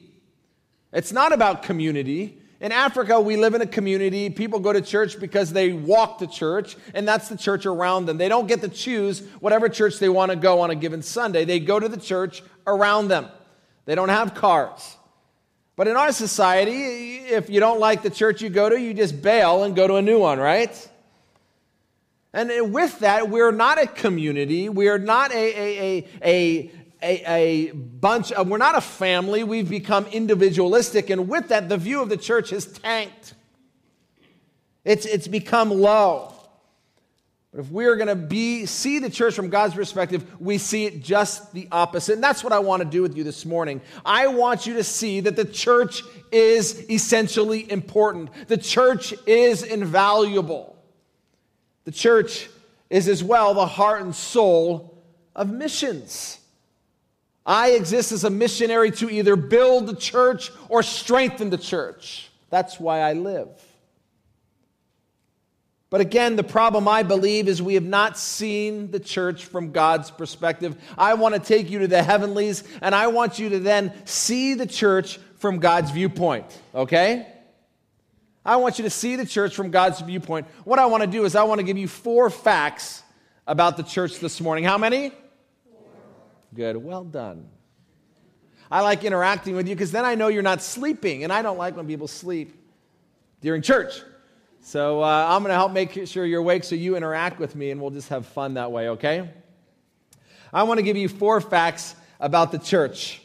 It's 0.92 1.12
not 1.12 1.32
about 1.32 1.62
community. 1.62 2.38
In 2.60 2.70
Africa, 2.70 3.20
we 3.20 3.36
live 3.36 3.54
in 3.54 3.60
a 3.60 3.66
community. 3.66 4.30
People 4.30 4.60
go 4.60 4.72
to 4.72 4.80
church 4.80 5.18
because 5.18 5.52
they 5.52 5.72
walk 5.72 6.18
to 6.18 6.26
church, 6.26 6.76
and 6.94 7.08
that's 7.08 7.28
the 7.28 7.36
church 7.36 7.66
around 7.66 8.06
them. 8.06 8.18
They 8.18 8.28
don't 8.28 8.46
get 8.46 8.60
to 8.60 8.68
choose 8.68 9.20
whatever 9.40 9.68
church 9.68 9.98
they 9.98 10.08
want 10.08 10.30
to 10.30 10.36
go 10.36 10.60
on 10.60 10.70
a 10.70 10.74
given 10.74 11.02
Sunday. 11.02 11.44
They 11.44 11.58
go 11.58 11.80
to 11.80 11.88
the 11.88 11.96
church 11.96 12.42
around 12.66 13.08
them. 13.08 13.26
They 13.84 13.94
don't 13.94 14.10
have 14.10 14.34
cars. 14.34 14.96
But 15.74 15.88
in 15.88 15.96
our 15.96 16.12
society, 16.12 17.16
if 17.18 17.48
you 17.48 17.60
don't 17.60 17.80
like 17.80 18.02
the 18.02 18.10
church 18.10 18.42
you 18.42 18.50
go 18.50 18.68
to, 18.68 18.78
you 18.78 18.92
just 18.92 19.22
bail 19.22 19.64
and 19.64 19.74
go 19.74 19.86
to 19.86 19.94
a 19.96 20.02
new 20.02 20.18
one, 20.18 20.38
right? 20.38 20.88
And 22.34 22.72
with 22.72 23.00
that, 23.00 23.28
we're 23.28 23.52
not 23.52 23.80
a 23.80 23.86
community. 23.86 24.68
We 24.68 24.88
are 24.88 24.98
not 24.98 25.32
a, 25.32 25.36
a, 25.36 26.08
a, 26.22 26.70
a, 27.02 27.70
bunch 27.72 28.32
of, 28.32 28.48
we're 28.48 28.58
not 28.58 28.76
a 28.76 28.80
family, 28.80 29.44
we've 29.44 29.68
become 29.68 30.06
individualistic. 30.06 31.10
And 31.10 31.28
with 31.28 31.48
that, 31.48 31.68
the 31.68 31.76
view 31.76 32.00
of 32.00 32.08
the 32.08 32.16
church 32.16 32.50
has 32.50 32.66
tanked. 32.66 33.34
It's, 34.84 35.04
it's 35.04 35.28
become 35.28 35.70
low. 35.70 36.31
But 37.52 37.60
if 37.60 37.70
we're 37.70 37.96
going 37.96 38.08
to 38.08 38.16
be 38.16 38.64
see 38.64 38.98
the 38.98 39.10
church 39.10 39.34
from 39.34 39.50
God's 39.50 39.74
perspective, 39.74 40.24
we 40.40 40.56
see 40.56 40.86
it 40.86 41.02
just 41.02 41.52
the 41.52 41.68
opposite. 41.70 42.14
And 42.14 42.24
that's 42.24 42.42
what 42.42 42.52
I 42.52 42.58
want 42.60 42.82
to 42.82 42.88
do 42.88 43.02
with 43.02 43.14
you 43.14 43.24
this 43.24 43.44
morning. 43.44 43.82
I 44.06 44.28
want 44.28 44.66
you 44.66 44.74
to 44.74 44.84
see 44.84 45.20
that 45.20 45.36
the 45.36 45.44
church 45.44 46.02
is 46.30 46.88
essentially 46.90 47.70
important. 47.70 48.30
The 48.48 48.56
church 48.56 49.12
is 49.26 49.62
invaluable. 49.62 50.76
The 51.84 51.92
church 51.92 52.48
is 52.88 53.06
as 53.06 53.22
well 53.22 53.52
the 53.52 53.66
heart 53.66 54.00
and 54.00 54.14
soul 54.14 55.02
of 55.36 55.50
missions. 55.50 56.38
I 57.44 57.72
exist 57.72 58.12
as 58.12 58.24
a 58.24 58.30
missionary 58.30 58.92
to 58.92 59.10
either 59.10 59.36
build 59.36 59.88
the 59.88 59.96
church 59.96 60.50
or 60.70 60.82
strengthen 60.82 61.50
the 61.50 61.58
church. 61.58 62.30
That's 62.48 62.80
why 62.80 63.00
I 63.00 63.12
live. 63.12 63.48
But 65.92 66.00
again, 66.00 66.36
the 66.36 66.42
problem 66.42 66.88
I 66.88 67.02
believe 67.02 67.48
is 67.48 67.60
we 67.60 67.74
have 67.74 67.84
not 67.84 68.16
seen 68.16 68.90
the 68.90 68.98
church 68.98 69.44
from 69.44 69.72
God's 69.72 70.10
perspective. 70.10 70.74
I 70.96 71.12
want 71.12 71.34
to 71.34 71.38
take 71.38 71.68
you 71.68 71.80
to 71.80 71.86
the 71.86 72.02
heavenlies, 72.02 72.64
and 72.80 72.94
I 72.94 73.08
want 73.08 73.38
you 73.38 73.50
to 73.50 73.58
then 73.58 73.92
see 74.06 74.54
the 74.54 74.64
church 74.64 75.18
from 75.36 75.58
God's 75.58 75.90
viewpoint, 75.90 76.46
okay? 76.74 77.26
I 78.42 78.56
want 78.56 78.78
you 78.78 78.84
to 78.84 78.90
see 78.90 79.16
the 79.16 79.26
church 79.26 79.54
from 79.54 79.70
God's 79.70 80.00
viewpoint. 80.00 80.46
What 80.64 80.78
I 80.78 80.86
want 80.86 81.02
to 81.02 81.06
do 81.06 81.26
is 81.26 81.36
I 81.36 81.42
want 81.42 81.58
to 81.58 81.62
give 81.62 81.76
you 81.76 81.88
four 81.88 82.30
facts 82.30 83.02
about 83.46 83.76
the 83.76 83.82
church 83.82 84.18
this 84.18 84.40
morning. 84.40 84.64
How 84.64 84.78
many? 84.78 85.10
Four. 85.10 85.90
Good. 86.54 86.78
Well 86.78 87.04
done. 87.04 87.50
I 88.70 88.80
like 88.80 89.04
interacting 89.04 89.56
with 89.56 89.68
you 89.68 89.74
because 89.74 89.92
then 89.92 90.06
I 90.06 90.14
know 90.14 90.28
you're 90.28 90.42
not 90.42 90.62
sleeping, 90.62 91.22
and 91.22 91.30
I 91.30 91.42
don't 91.42 91.58
like 91.58 91.76
when 91.76 91.86
people 91.86 92.08
sleep 92.08 92.56
during 93.42 93.60
church. 93.60 94.00
So 94.64 95.02
uh, 95.02 95.26
I'm 95.28 95.42
going 95.42 95.50
to 95.50 95.56
help 95.56 95.72
make 95.72 96.06
sure 96.06 96.24
you're 96.24 96.38
awake 96.38 96.62
so 96.62 96.76
you 96.76 96.96
interact 96.96 97.40
with 97.40 97.56
me 97.56 97.72
and 97.72 97.80
we'll 97.80 97.90
just 97.90 98.10
have 98.10 98.26
fun 98.26 98.54
that 98.54 98.70
way, 98.70 98.90
okay? 98.90 99.28
I 100.52 100.62
want 100.62 100.78
to 100.78 100.84
give 100.84 100.96
you 100.96 101.08
four 101.08 101.40
facts 101.40 101.96
about 102.20 102.52
the 102.52 102.58
church. 102.58 103.20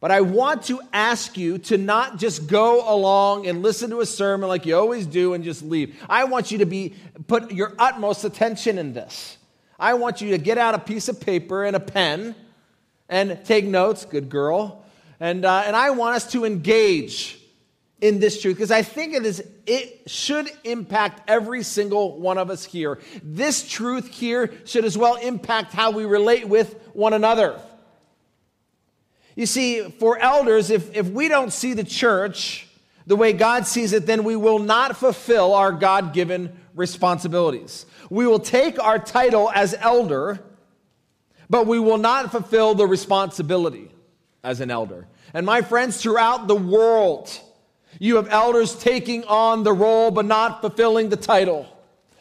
But 0.00 0.10
I 0.10 0.22
want 0.22 0.64
to 0.64 0.80
ask 0.92 1.38
you 1.38 1.58
to 1.58 1.78
not 1.78 2.18
just 2.18 2.48
go 2.48 2.92
along 2.92 3.46
and 3.46 3.62
listen 3.62 3.90
to 3.90 4.00
a 4.00 4.06
sermon 4.06 4.48
like 4.48 4.66
you 4.66 4.76
always 4.76 5.06
do 5.06 5.34
and 5.34 5.44
just 5.44 5.62
leave. 5.62 5.96
I 6.08 6.24
want 6.24 6.50
you 6.50 6.58
to 6.58 6.66
be 6.66 6.96
put 7.28 7.52
your 7.52 7.74
utmost 7.78 8.24
attention 8.24 8.76
in 8.76 8.94
this. 8.94 9.38
I 9.78 9.94
want 9.94 10.20
you 10.20 10.30
to 10.30 10.38
get 10.38 10.58
out 10.58 10.74
a 10.74 10.80
piece 10.80 11.08
of 11.08 11.20
paper 11.20 11.64
and 11.64 11.76
a 11.76 11.80
pen 11.80 12.34
and 13.08 13.38
take 13.44 13.64
notes, 13.64 14.04
good 14.04 14.28
girl. 14.28 14.84
And, 15.20 15.44
uh, 15.44 15.62
and 15.64 15.76
I 15.76 15.90
want 15.90 16.16
us 16.16 16.32
to 16.32 16.44
engage 16.44 17.37
in 18.00 18.20
this 18.20 18.40
truth 18.40 18.56
because 18.56 18.70
I 18.70 18.82
think 18.82 19.14
it 19.14 19.26
is 19.26 19.42
it 19.66 20.08
should 20.08 20.50
impact 20.64 21.28
every 21.28 21.62
single 21.62 22.18
one 22.18 22.38
of 22.38 22.50
us 22.50 22.64
here. 22.64 22.98
This 23.22 23.68
truth 23.68 24.08
here 24.08 24.52
should 24.64 24.84
as 24.84 24.96
well 24.96 25.16
impact 25.16 25.72
how 25.72 25.90
we 25.90 26.04
relate 26.04 26.48
with 26.48 26.74
one 26.92 27.12
another. 27.12 27.60
You 29.34 29.46
see, 29.46 29.88
for 29.90 30.18
elders, 30.18 30.70
if, 30.70 30.96
if 30.96 31.08
we 31.08 31.28
don't 31.28 31.52
see 31.52 31.74
the 31.74 31.84
church 31.84 32.66
the 33.06 33.16
way 33.16 33.32
God 33.32 33.66
sees 33.66 33.92
it, 33.92 34.04
then 34.04 34.24
we 34.24 34.36
will 34.36 34.58
not 34.58 34.96
fulfill 34.96 35.54
our 35.54 35.72
God 35.72 36.12
given 36.12 36.58
responsibilities. 36.74 37.86
We 38.10 38.26
will 38.26 38.38
take 38.38 38.78
our 38.82 38.98
title 38.98 39.50
as 39.54 39.74
elder, 39.78 40.40
but 41.48 41.66
we 41.66 41.78
will 41.78 41.98
not 41.98 42.30
fulfill 42.30 42.74
the 42.74 42.86
responsibility 42.86 43.90
as 44.44 44.60
an 44.60 44.70
elder. 44.70 45.06
And 45.32 45.46
my 45.46 45.62
friends, 45.62 46.00
throughout 46.00 46.48
the 46.48 46.54
world, 46.54 47.30
you 47.98 48.16
have 48.16 48.28
elders 48.28 48.74
taking 48.76 49.24
on 49.24 49.62
the 49.64 49.72
role 49.72 50.10
but 50.10 50.24
not 50.24 50.60
fulfilling 50.60 51.08
the 51.08 51.16
title, 51.16 51.66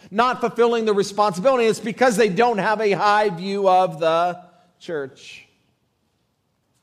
not 0.10 0.42
fulfilling 0.42 0.86
the 0.86 0.94
responsibility. 0.94 1.66
It's 1.66 1.80
because 1.80 2.18
they 2.18 2.30
don't 2.30 2.58
have 2.58 2.82
a 2.82 2.92
high 2.92 3.30
view 3.30 3.70
of 3.70 4.00
the 4.00 4.42
church. 4.80 5.46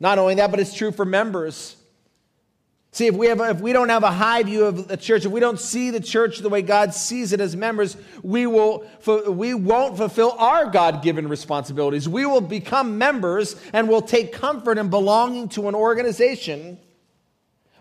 Not 0.00 0.18
only 0.18 0.34
that, 0.36 0.50
but 0.50 0.60
it's 0.60 0.74
true 0.74 0.92
for 0.92 1.04
members. 1.04 1.76
See, 2.92 3.08
if 3.08 3.16
we, 3.16 3.26
have, 3.26 3.40
if 3.40 3.60
we 3.60 3.72
don't 3.72 3.88
have 3.88 4.04
a 4.04 4.10
high 4.10 4.44
view 4.44 4.66
of 4.66 4.86
the 4.86 4.96
church, 4.96 5.24
if 5.24 5.32
we 5.32 5.40
don't 5.40 5.58
see 5.58 5.90
the 5.90 5.98
church 5.98 6.38
the 6.38 6.48
way 6.48 6.62
God 6.62 6.94
sees 6.94 7.32
it 7.32 7.40
as 7.40 7.56
members, 7.56 7.96
we, 8.22 8.46
will, 8.46 8.86
we 9.26 9.52
won't 9.52 9.96
fulfill 9.96 10.30
our 10.38 10.66
God 10.66 11.02
given 11.02 11.26
responsibilities. 11.26 12.08
We 12.08 12.24
will 12.24 12.40
become 12.40 12.96
members 12.96 13.56
and 13.72 13.88
will 13.88 14.02
take 14.02 14.32
comfort 14.32 14.78
in 14.78 14.90
belonging 14.90 15.48
to 15.50 15.66
an 15.66 15.74
organization 15.74 16.78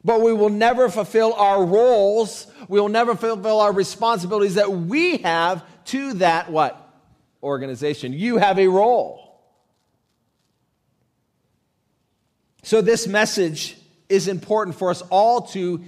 but 0.03 0.21
we 0.21 0.33
will 0.33 0.49
never 0.49 0.89
fulfill 0.89 1.33
our 1.33 1.63
roles. 1.63 2.47
We 2.67 2.79
will 2.79 2.89
never 2.89 3.15
fulfill 3.15 3.59
our 3.59 3.71
responsibilities 3.71 4.55
that 4.55 4.71
we 4.71 5.17
have 5.17 5.63
to 5.85 6.13
that 6.15 6.51
what? 6.51 6.79
Organization. 7.41 8.13
You 8.13 8.37
have 8.37 8.59
a 8.59 8.67
role. 8.67 9.41
So 12.63 12.81
this 12.81 13.07
message 13.07 13.77
is 14.09 14.27
important 14.27 14.77
for 14.77 14.89
us 14.89 15.01
all 15.09 15.41
to 15.47 15.83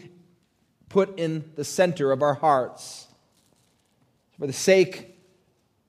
put 0.89 1.19
in 1.19 1.51
the 1.55 1.63
center 1.63 2.11
of 2.11 2.21
our 2.21 2.33
hearts. 2.33 3.07
For 4.39 4.47
the 4.47 4.53
sake 4.53 5.17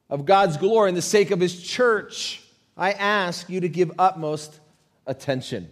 of 0.08 0.24
God's 0.24 0.56
glory 0.56 0.88
and 0.88 0.96
the 0.96 1.02
sake 1.02 1.32
of 1.32 1.40
His 1.40 1.60
church, 1.60 2.42
I 2.76 2.92
ask 2.92 3.48
you 3.48 3.60
to 3.60 3.68
give 3.68 3.92
utmost 3.98 4.60
attention. 5.06 5.68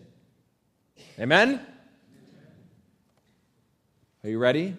Amen? 1.18 1.64
Are 4.25 4.31
you 4.31 4.38
ready? 4.38 4.75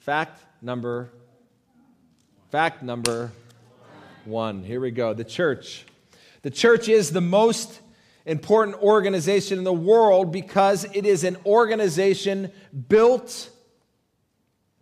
Fact 0.00 0.38
number 0.60 1.10
fact 2.50 2.82
number 2.82 3.32
1. 4.26 4.62
Here 4.62 4.78
we 4.78 4.90
go. 4.90 5.14
The 5.14 5.24
church. 5.24 5.86
The 6.42 6.50
church 6.50 6.86
is 6.86 7.12
the 7.12 7.22
most 7.22 7.80
important 8.26 8.76
organization 8.82 9.56
in 9.56 9.64
the 9.64 9.72
world 9.72 10.32
because 10.32 10.84
it 10.92 11.06
is 11.06 11.24
an 11.24 11.38
organization 11.46 12.52
built 12.90 13.48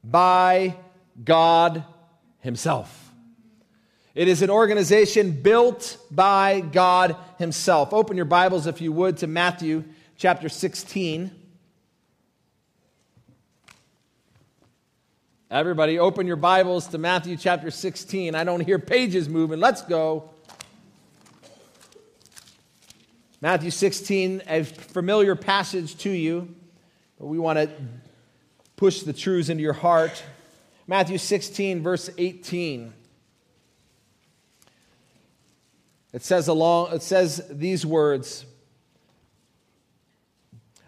by 0.02 0.74
God 1.22 1.84
himself. 2.40 3.12
It 4.16 4.26
is 4.26 4.42
an 4.42 4.50
organization 4.50 5.30
built 5.30 5.96
by 6.10 6.58
God 6.58 7.14
himself. 7.38 7.94
Open 7.94 8.16
your 8.16 8.26
Bibles 8.26 8.66
if 8.66 8.80
you 8.80 8.90
would 8.90 9.18
to 9.18 9.28
Matthew 9.28 9.84
chapter 10.16 10.48
16. 10.48 11.39
Everybody, 15.52 15.98
open 15.98 16.28
your 16.28 16.36
Bibles 16.36 16.86
to 16.86 16.98
Matthew 16.98 17.36
chapter 17.36 17.72
16. 17.72 18.36
I 18.36 18.44
don't 18.44 18.60
hear 18.60 18.78
pages 18.78 19.28
moving. 19.28 19.58
Let's 19.58 19.82
go. 19.82 20.30
Matthew 23.40 23.72
16, 23.72 24.42
a 24.46 24.62
familiar 24.62 25.34
passage 25.34 25.96
to 25.96 26.10
you, 26.10 26.54
but 27.18 27.26
we 27.26 27.40
want 27.40 27.58
to 27.58 27.68
push 28.76 29.00
the 29.00 29.12
truths 29.12 29.48
into 29.48 29.60
your 29.60 29.72
heart. 29.72 30.22
Matthew 30.86 31.18
16, 31.18 31.82
verse 31.82 32.08
18. 32.16 32.92
It 36.12 36.22
says 36.22 36.46
along 36.46 36.92
it 36.92 37.02
says 37.02 37.44
these 37.50 37.84
words 37.84 38.46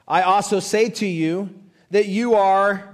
I 0.06 0.22
also 0.22 0.60
say 0.60 0.88
to 0.88 1.06
you 1.06 1.50
that 1.90 2.06
you 2.06 2.36
are 2.36 2.91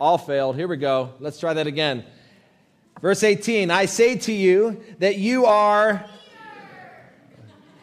All 0.00 0.18
failed. 0.18 0.56
Here 0.56 0.68
we 0.68 0.76
go. 0.76 1.12
Let's 1.20 1.38
try 1.38 1.54
that 1.54 1.66
again. 1.66 2.04
Verse 3.00 3.22
18 3.22 3.70
I 3.70 3.86
say 3.86 4.16
to 4.16 4.32
you 4.32 4.82
that 4.98 5.16
you 5.16 5.46
are. 5.46 6.04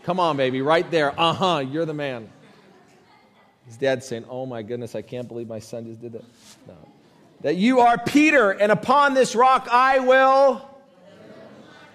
Come 0.04 0.20
on, 0.20 0.36
baby, 0.36 0.62
right 0.62 0.90
there. 0.90 1.14
Uh 1.20 1.34
huh, 1.34 1.58
you're 1.60 1.86
the 1.86 1.94
man. 1.94 2.30
His 3.68 3.78
dad's 3.78 4.08
saying, 4.08 4.26
Oh 4.30 4.46
my 4.46 4.64
goodness, 4.64 4.96
I 4.96 5.02
can't 5.02 5.28
believe 5.28 5.48
my 5.48 5.60
son 5.60 5.86
just 5.86 6.02
did 6.02 6.14
that. 6.14 6.26
No. 6.68 6.76
That 7.42 7.56
you 7.56 7.80
are 7.80 7.98
Peter, 7.98 8.52
and 8.52 8.72
upon 8.72 9.14
this 9.14 9.36
rock 9.36 9.68
I 9.72 10.00
will. 10.00 10.68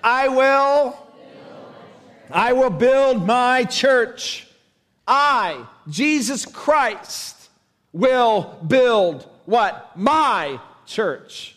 I 0.02 0.28
will. 0.28 0.96
I 2.30 2.52
will 2.52 2.70
build 2.70 3.26
my 3.26 3.64
church. 3.64 4.48
I, 5.06 5.64
Jesus 5.88 6.46
Christ, 6.46 7.48
will 7.92 8.58
build 8.66 9.28
what? 9.46 9.96
My 9.96 10.60
church. 10.84 11.56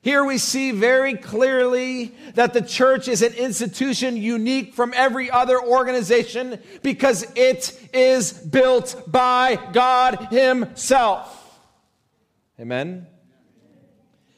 Here 0.00 0.24
we 0.24 0.38
see 0.38 0.70
very 0.70 1.14
clearly 1.14 2.14
that 2.34 2.54
the 2.54 2.62
church 2.62 3.08
is 3.08 3.20
an 3.20 3.34
institution 3.34 4.16
unique 4.16 4.74
from 4.74 4.94
every 4.96 5.30
other 5.30 5.60
organization 5.60 6.60
because 6.82 7.26
it 7.34 7.78
is 7.92 8.32
built 8.32 9.02
by 9.06 9.58
God 9.72 10.28
Himself. 10.30 11.60
Amen. 12.60 13.06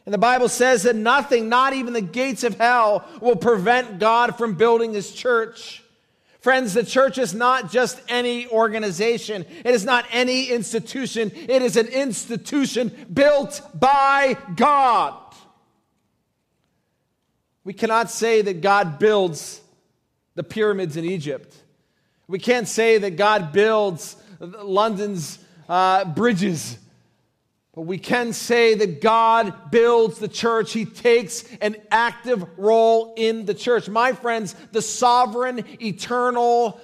And 0.06 0.14
the 0.14 0.18
Bible 0.18 0.48
says 0.48 0.82
that 0.84 0.96
nothing, 0.96 1.48
not 1.48 1.72
even 1.72 1.92
the 1.92 2.00
gates 2.00 2.42
of 2.42 2.56
hell, 2.56 3.06
will 3.20 3.36
prevent 3.36 3.98
God 3.98 4.36
from 4.36 4.54
building 4.54 4.94
His 4.94 5.12
church. 5.12 5.84
Friends, 6.40 6.72
the 6.72 6.84
church 6.84 7.18
is 7.18 7.34
not 7.34 7.70
just 7.70 8.00
any 8.08 8.48
organization. 8.48 9.44
It 9.62 9.74
is 9.74 9.84
not 9.84 10.06
any 10.10 10.46
institution. 10.46 11.30
It 11.34 11.60
is 11.60 11.76
an 11.76 11.88
institution 11.88 13.06
built 13.12 13.60
by 13.74 14.38
God. 14.56 15.14
We 17.62 17.74
cannot 17.74 18.10
say 18.10 18.40
that 18.40 18.62
God 18.62 18.98
builds 18.98 19.60
the 20.34 20.42
pyramids 20.42 20.96
in 20.96 21.04
Egypt. 21.04 21.54
We 22.26 22.38
can't 22.38 22.66
say 22.66 22.96
that 22.96 23.16
God 23.16 23.52
builds 23.52 24.16
London's 24.40 25.38
uh, 25.68 26.06
bridges. 26.06 26.78
But 27.80 27.86
we 27.86 27.96
can 27.96 28.34
say 28.34 28.74
that 28.74 29.00
God 29.00 29.70
builds 29.70 30.18
the 30.18 30.28
church. 30.28 30.74
He 30.74 30.84
takes 30.84 31.44
an 31.62 31.76
active 31.90 32.44
role 32.58 33.14
in 33.16 33.46
the 33.46 33.54
church. 33.54 33.88
My 33.88 34.12
friends, 34.12 34.54
the 34.72 34.82
sovereign, 34.82 35.64
eternal 35.80 36.78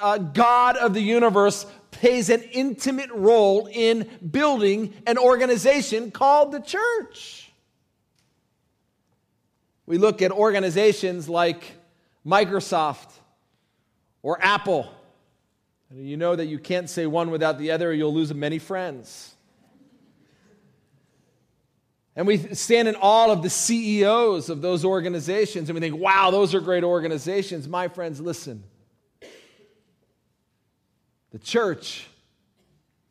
uh, 0.00 0.16
God 0.16 0.78
of 0.78 0.94
the 0.94 1.02
universe 1.02 1.66
plays 1.90 2.30
an 2.30 2.40
intimate 2.44 3.10
role 3.10 3.68
in 3.70 4.08
building 4.30 4.94
an 5.06 5.18
organization 5.18 6.10
called 6.10 6.52
the 6.52 6.60
church. 6.60 7.52
We 9.84 9.98
look 9.98 10.22
at 10.22 10.32
organizations 10.32 11.28
like 11.28 11.62
Microsoft 12.26 13.10
or 14.22 14.42
Apple. 14.42 14.90
And 15.90 16.08
you 16.08 16.16
know 16.16 16.34
that 16.34 16.46
you 16.46 16.58
can't 16.58 16.88
say 16.88 17.04
one 17.04 17.30
without 17.30 17.58
the 17.58 17.72
other, 17.72 17.90
or 17.90 17.92
you'll 17.92 18.14
lose 18.14 18.32
many 18.32 18.58
friends. 18.58 19.36
And 22.16 22.26
we 22.26 22.38
stand 22.54 22.88
in 22.88 22.96
awe 22.96 23.30
of 23.30 23.42
the 23.42 23.50
CEOs 23.50 24.50
of 24.50 24.62
those 24.62 24.84
organizations, 24.84 25.68
and 25.68 25.74
we 25.74 25.80
think, 25.80 26.00
wow, 26.00 26.30
those 26.30 26.54
are 26.54 26.60
great 26.60 26.84
organizations. 26.84 27.68
My 27.68 27.88
friends, 27.88 28.20
listen. 28.20 28.64
The 31.30 31.38
church 31.38 32.08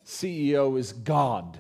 CEO 0.06 0.78
is 0.78 0.92
God. 0.92 1.58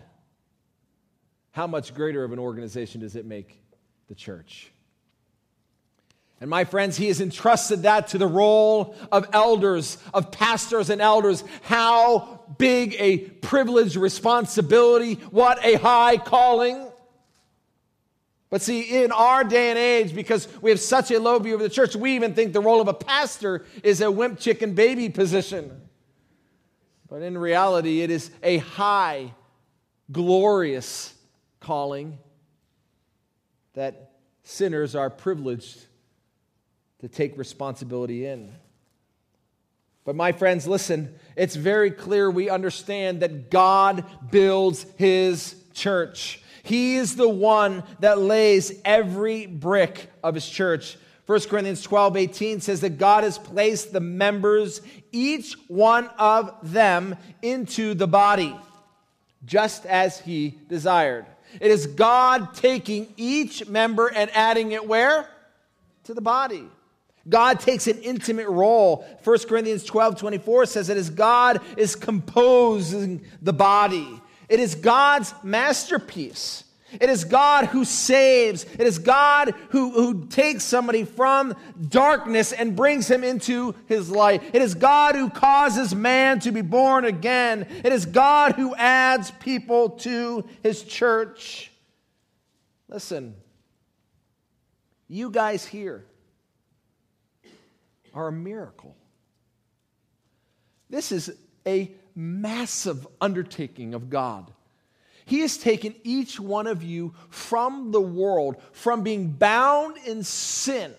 How 1.52 1.68
much 1.68 1.94
greater 1.94 2.24
of 2.24 2.32
an 2.34 2.40
organization 2.40 3.02
does 3.02 3.16
it 3.16 3.26
make 3.26 3.62
the 4.08 4.16
church? 4.16 4.72
And 6.42 6.50
my 6.50 6.64
friends, 6.64 6.96
he 6.96 7.08
has 7.08 7.20
entrusted 7.20 7.84
that 7.84 8.10
to 8.10 8.18
the 8.18 8.28
role 8.28 8.96
of 9.12 9.28
elders, 9.34 9.98
of 10.14 10.32
pastors 10.32 10.90
and 10.90 11.02
elders. 11.02 11.44
How 11.64 12.42
big 12.58 12.96
a 12.98 13.18
privilege, 13.18 13.98
responsibility, 13.98 15.16
what 15.32 15.64
a 15.66 15.76
high 15.76 16.18
calling. 16.18 16.89
But 18.50 18.64
see, 18.64 19.04
in 19.04 19.12
our 19.12 19.44
day 19.44 19.70
and 19.70 19.78
age, 19.78 20.16
because 20.16 20.48
we 20.62 20.72
have 20.72 20.80
such 20.80 21.12
a 21.12 21.20
low 21.20 21.38
view 21.38 21.54
of 21.54 21.60
the 21.60 21.70
church, 21.70 21.96
we 21.96 22.16
even 22.16 22.34
think 22.34 22.52
the 22.52 22.62
role 22.62 22.82
of 22.82 22.88
a 22.88 22.94
pastor 22.94 23.66
is 23.84 24.02
a 24.02 24.10
wimp 24.10 24.40
chicken 24.40 24.74
baby 24.74 25.10
position. 25.10 25.82
But 27.08 27.22
in 27.22 27.38
reality, 27.38 28.02
it 28.02 28.10
is 28.10 28.32
a 28.42 28.58
high, 28.58 29.34
glorious 30.12 31.14
calling 31.60 32.18
that 33.74 34.14
sinners 34.44 34.96
are 34.96 35.10
privileged 35.10 35.86
to 37.02 37.08
take 37.08 37.38
responsibility 37.38 38.26
in. 38.26 38.52
But 40.06 40.16
my 40.16 40.32
friends, 40.32 40.68
listen, 40.68 41.14
it's 41.36 41.56
very 41.56 41.92
clear 41.92 42.32
we 42.32 42.50
understand 42.50 43.20
that 43.22 43.52
God 43.52 44.06
builds 44.32 44.86
his 44.98 45.56
church. 45.74 46.42
He 46.64 46.96
is 46.96 47.16
the 47.16 47.30
one 47.30 47.84
that 48.00 48.20
lays 48.20 48.72
every 48.84 49.46
brick 49.46 50.10
of 50.24 50.36
his 50.36 50.48
church. 50.48 50.98
1 51.26 51.42
Corinthians 51.42 51.84
12, 51.84 52.18
18 52.18 52.62
says 52.62 52.82
that 52.82 52.98
God 52.98 53.24
has 53.24 53.38
placed 53.38 53.94
the 53.94 54.00
members, 54.00 54.82
each 55.12 55.54
one 55.68 56.08
of 56.18 56.52
them, 56.64 57.16
into 57.42 57.94
the 57.94 58.08
body, 58.08 58.56
just 59.46 59.86
as 59.86 60.20
he 60.20 60.58
desired. 60.68 61.28
It 61.62 61.70
is 61.72 61.86
God 61.86 62.56
taking 62.56 63.14
each 63.16 63.68
member 63.68 64.08
and 64.08 64.32
adding 64.34 64.72
it 64.72 64.88
where? 64.88 65.30
To 66.06 66.14
the 66.14 66.22
body. 66.22 66.68
God 67.28 67.60
takes 67.60 67.88
an 67.88 68.00
intimate 68.00 68.48
role. 68.48 69.06
1 69.24 69.38
Corinthians 69.48 69.84
12 69.84 70.18
24 70.18 70.66
says 70.66 70.88
that 70.88 70.98
as 70.98 71.10
God 71.10 71.62
is 71.78 71.96
composing 71.96 73.24
the 73.42 73.54
body, 73.54 74.20
it 74.50 74.60
is 74.60 74.76
God's 74.76 75.34
masterpiece. 75.44 76.64
It 77.00 77.10
is 77.10 77.24
God 77.24 77.66
who 77.66 77.86
saves. 77.86 78.64
It 78.64 78.82
is 78.82 78.98
God 78.98 79.54
who, 79.70 79.92
who 79.92 80.26
takes 80.26 80.64
somebody 80.64 81.04
from 81.04 81.56
darkness 81.88 82.52
and 82.52 82.76
brings 82.76 83.10
him 83.10 83.24
into 83.24 83.76
his 83.88 84.10
light. 84.10 84.42
It 84.54 84.62
is 84.62 84.74
God 84.74 85.16
who 85.16 85.30
causes 85.30 85.94
man 85.94 86.40
to 86.40 86.52
be 86.52 86.62
born 86.62 87.06
again. 87.06 87.68
It 87.84 87.94
is 87.94 88.08
God 88.08 88.54
who 88.54 88.74
adds 88.74 89.30
people 89.32 89.92
to 89.92 90.44
his 90.64 90.84
church. 90.84 91.72
Listen, 92.88 93.36
you 95.08 95.30
guys 95.30 95.64
here, 95.66 96.06
are 98.16 98.30
a 98.30 98.32
miracle. 98.32 98.96
This 100.90 101.12
is 101.12 101.32
a 101.68 101.92
massive 102.20 103.08
undertaking 103.22 103.94
of 103.94 104.10
God. 104.10 104.52
He 105.26 105.40
has 105.40 105.58
taken 105.58 105.96
each 106.04 106.40
one 106.40 106.68
of 106.68 106.84
you 106.84 107.14
from 107.30 107.92
the 107.92 108.02
world, 108.02 108.58
from 108.74 109.04
being 109.04 109.32
bound 109.32 109.96
in 110.06 110.24
sin, 110.24 110.94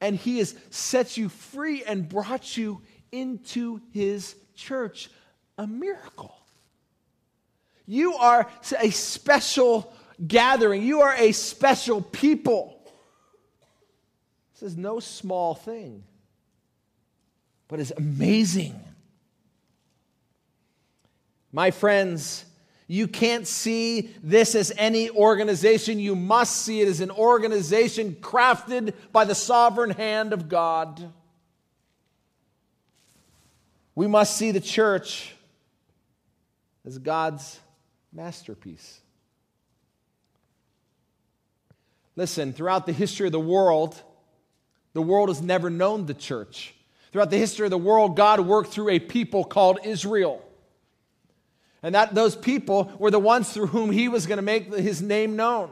and 0.00 0.16
He 0.16 0.38
has 0.38 0.54
set 0.70 1.16
you 1.16 1.28
free 1.28 1.82
and 1.84 2.08
brought 2.08 2.56
you 2.56 2.82
into 3.10 3.80
His 3.92 4.34
church. 4.54 5.10
A 5.56 5.66
miracle. 5.66 6.34
You 7.86 8.14
are 8.14 8.50
a 8.78 8.90
special 8.90 9.92
gathering, 10.26 10.82
you 10.82 11.00
are 11.00 11.14
a 11.14 11.32
special 11.32 12.02
people. 12.02 12.76
This 14.54 14.72
is 14.72 14.76
no 14.76 15.00
small 15.00 15.54
thing, 15.54 16.04
but 17.68 17.80
is 17.80 17.92
amazing. 17.96 18.78
My 21.52 21.70
friends, 21.70 22.44
you 22.86 23.06
can't 23.06 23.46
see 23.46 24.14
this 24.22 24.54
as 24.54 24.72
any 24.76 25.10
organization. 25.10 25.98
You 25.98 26.16
must 26.16 26.62
see 26.62 26.80
it 26.80 26.88
as 26.88 27.00
an 27.00 27.10
organization 27.10 28.16
crafted 28.20 28.94
by 29.12 29.24
the 29.24 29.34
sovereign 29.34 29.90
hand 29.90 30.32
of 30.32 30.48
God. 30.48 31.12
We 33.94 34.06
must 34.06 34.36
see 34.36 34.50
the 34.50 34.60
church 34.60 35.34
as 36.86 36.98
God's 36.98 37.58
masterpiece. 38.12 39.00
Listen, 42.16 42.52
throughout 42.52 42.86
the 42.86 42.92
history 42.92 43.26
of 43.26 43.32
the 43.32 43.40
world, 43.40 44.00
the 44.92 45.02
world 45.02 45.28
has 45.28 45.40
never 45.40 45.70
known 45.70 46.06
the 46.06 46.14
church. 46.14 46.74
Throughout 47.12 47.30
the 47.30 47.38
history 47.38 47.66
of 47.66 47.70
the 47.70 47.78
world, 47.78 48.16
God 48.16 48.40
worked 48.40 48.72
through 48.72 48.90
a 48.90 48.98
people 48.98 49.44
called 49.44 49.78
Israel. 49.84 50.44
And 51.82 51.94
that 51.94 52.14
those 52.14 52.36
people 52.36 52.92
were 52.98 53.10
the 53.10 53.18
ones 53.18 53.52
through 53.52 53.68
whom 53.68 53.90
he 53.90 54.08
was 54.08 54.26
going 54.26 54.38
to 54.38 54.42
make 54.42 54.72
his 54.72 55.00
name 55.00 55.36
known. 55.36 55.70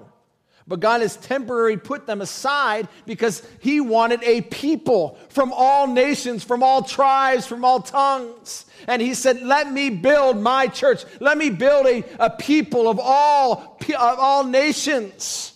But 0.67 0.81
God 0.81 1.01
has 1.01 1.17
temporarily 1.17 1.79
put 1.79 2.07
them 2.07 2.21
aside 2.21 2.89
because 3.07 3.43
he 3.59 3.81
wanted 3.81 4.23
a 4.23 4.43
people 4.43 5.19
from 5.31 5.51
all 5.55 5.87
nations, 5.87 6.45
from 6.45 6.63
all 6.63 6.83
tribes, 6.83 7.47
from 7.47 7.65
all 7.65 7.81
tongues. 7.81 8.67
And 8.87 9.01
he 9.01 9.15
said, 9.15 9.43
Let 9.43 9.73
me 9.73 9.89
build 9.89 10.39
my 10.39 10.67
church. 10.67 11.05
Let 11.21 11.39
me 11.39 11.49
build 11.49 11.87
a, 11.87 12.05
a 12.19 12.31
people 12.31 12.87
of 12.89 13.01
all, 13.01 13.79
of 13.81 14.19
all 14.19 14.45
nations. 14.45 15.55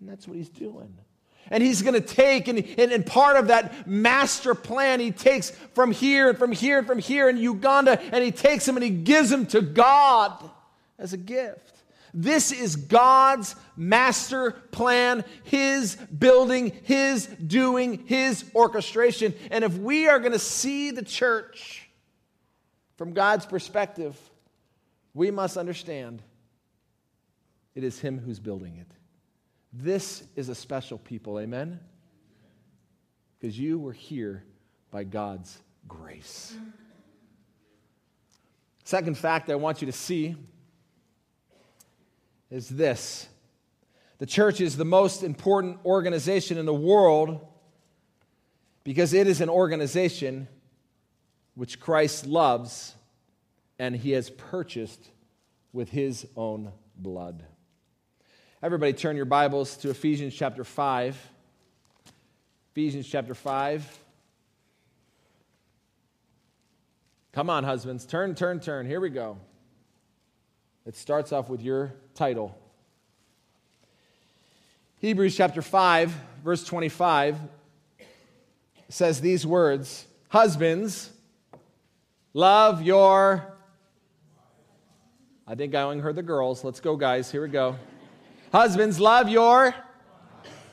And 0.00 0.08
that's 0.08 0.26
what 0.26 0.38
he's 0.38 0.48
doing 0.48 0.96
and 1.52 1.62
he's 1.62 1.82
going 1.82 1.94
to 1.94 2.00
take, 2.00 2.48
and, 2.48 2.58
and, 2.58 2.90
and, 2.90 3.06
part 3.06 3.36
of 3.36 3.48
that 3.48 3.86
master 3.86 4.54
plan, 4.54 4.98
he 4.98 5.12
takes 5.12 5.50
from 5.74 5.92
here 5.92 6.30
and 6.30 6.38
from 6.38 6.50
here 6.50 6.78
and 6.78 6.86
from 6.86 6.98
here 6.98 7.28
in 7.28 7.36
Uganda, 7.36 8.00
and 8.12 8.24
he 8.24 8.32
takes 8.32 8.64
them 8.64 8.76
and 8.76 8.82
he 8.82 8.90
gives 8.90 9.28
them 9.28 9.46
to 9.46 9.60
God 9.60 10.50
as 10.98 11.12
a 11.12 11.18
gift. 11.18 11.82
This 12.14 12.52
is 12.52 12.76
God's 12.76 13.54
master 13.76 14.52
plan, 14.70 15.24
His 15.44 15.96
building, 15.96 16.72
His 16.84 17.26
doing, 17.26 18.04
His 18.06 18.44
orchestration. 18.54 19.34
And 19.50 19.64
if 19.64 19.76
we 19.76 20.08
are 20.08 20.18
going 20.18 20.32
to 20.32 20.38
see 20.38 20.90
the 20.90 21.02
church 21.02 21.88
from 22.96 23.12
God's 23.12 23.46
perspective, 23.46 24.18
we 25.14 25.30
must 25.30 25.56
understand 25.56 26.22
it 27.74 27.84
is 27.84 27.98
Him 27.98 28.18
who's 28.18 28.38
building 28.38 28.76
it. 28.76 29.01
This 29.72 30.22
is 30.36 30.48
a 30.48 30.54
special 30.54 30.98
people, 30.98 31.40
amen? 31.40 31.80
Because 33.38 33.58
you 33.58 33.78
were 33.78 33.92
here 33.92 34.44
by 34.90 35.04
God's 35.04 35.58
grace. 35.88 36.54
Second 38.84 39.16
fact 39.16 39.48
I 39.48 39.54
want 39.54 39.80
you 39.80 39.86
to 39.86 39.92
see 39.92 40.36
is 42.50 42.68
this 42.68 43.28
the 44.18 44.26
church 44.26 44.60
is 44.60 44.76
the 44.76 44.84
most 44.84 45.22
important 45.22 45.78
organization 45.84 46.58
in 46.58 46.66
the 46.66 46.74
world 46.74 47.40
because 48.84 49.14
it 49.14 49.26
is 49.26 49.40
an 49.40 49.48
organization 49.48 50.46
which 51.54 51.80
Christ 51.80 52.26
loves 52.26 52.94
and 53.78 53.96
he 53.96 54.12
has 54.12 54.30
purchased 54.30 55.10
with 55.72 55.88
his 55.88 56.26
own 56.36 56.72
blood. 56.96 57.44
Everybody 58.64 58.92
turn 58.92 59.16
your 59.16 59.24
Bibles 59.24 59.76
to 59.78 59.90
Ephesians 59.90 60.32
chapter 60.32 60.62
5. 60.62 61.30
Ephesians 62.70 63.08
chapter 63.08 63.34
5. 63.34 63.98
Come 67.32 67.50
on, 67.50 67.64
husbands. 67.64 68.06
Turn, 68.06 68.36
turn, 68.36 68.60
turn. 68.60 68.86
Here 68.86 69.00
we 69.00 69.10
go. 69.10 69.36
It 70.86 70.94
starts 70.94 71.32
off 71.32 71.48
with 71.48 71.60
your 71.60 71.92
title. 72.14 72.56
Hebrews 74.98 75.36
chapter 75.36 75.60
5, 75.60 76.14
verse 76.44 76.62
25 76.62 77.38
says 78.88 79.20
these 79.20 79.44
words 79.44 80.06
Husbands, 80.28 81.10
love 82.32 82.80
your. 82.80 83.44
I 85.48 85.56
think 85.56 85.74
I 85.74 85.82
only 85.82 85.98
heard 85.98 86.14
the 86.14 86.22
girls. 86.22 86.62
Let's 86.62 86.78
go, 86.78 86.94
guys. 86.94 87.28
Here 87.28 87.42
we 87.42 87.48
go. 87.48 87.76
Husbands, 88.52 89.00
love 89.00 89.30
your. 89.30 89.74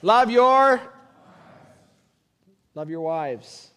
Love 0.01 0.29
your. 0.29 0.81
Love 2.75 2.89
your 2.89 2.99
wives. 2.99 3.69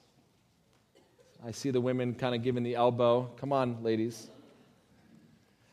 I 1.47 1.53
see 1.53 1.71
the 1.71 1.81
women 1.81 2.15
kind 2.15 2.35
of 2.35 2.43
giving 2.43 2.65
the 2.65 2.75
elbow. 2.75 3.31
Come 3.37 3.53
on, 3.53 3.81
ladies. 3.85 4.29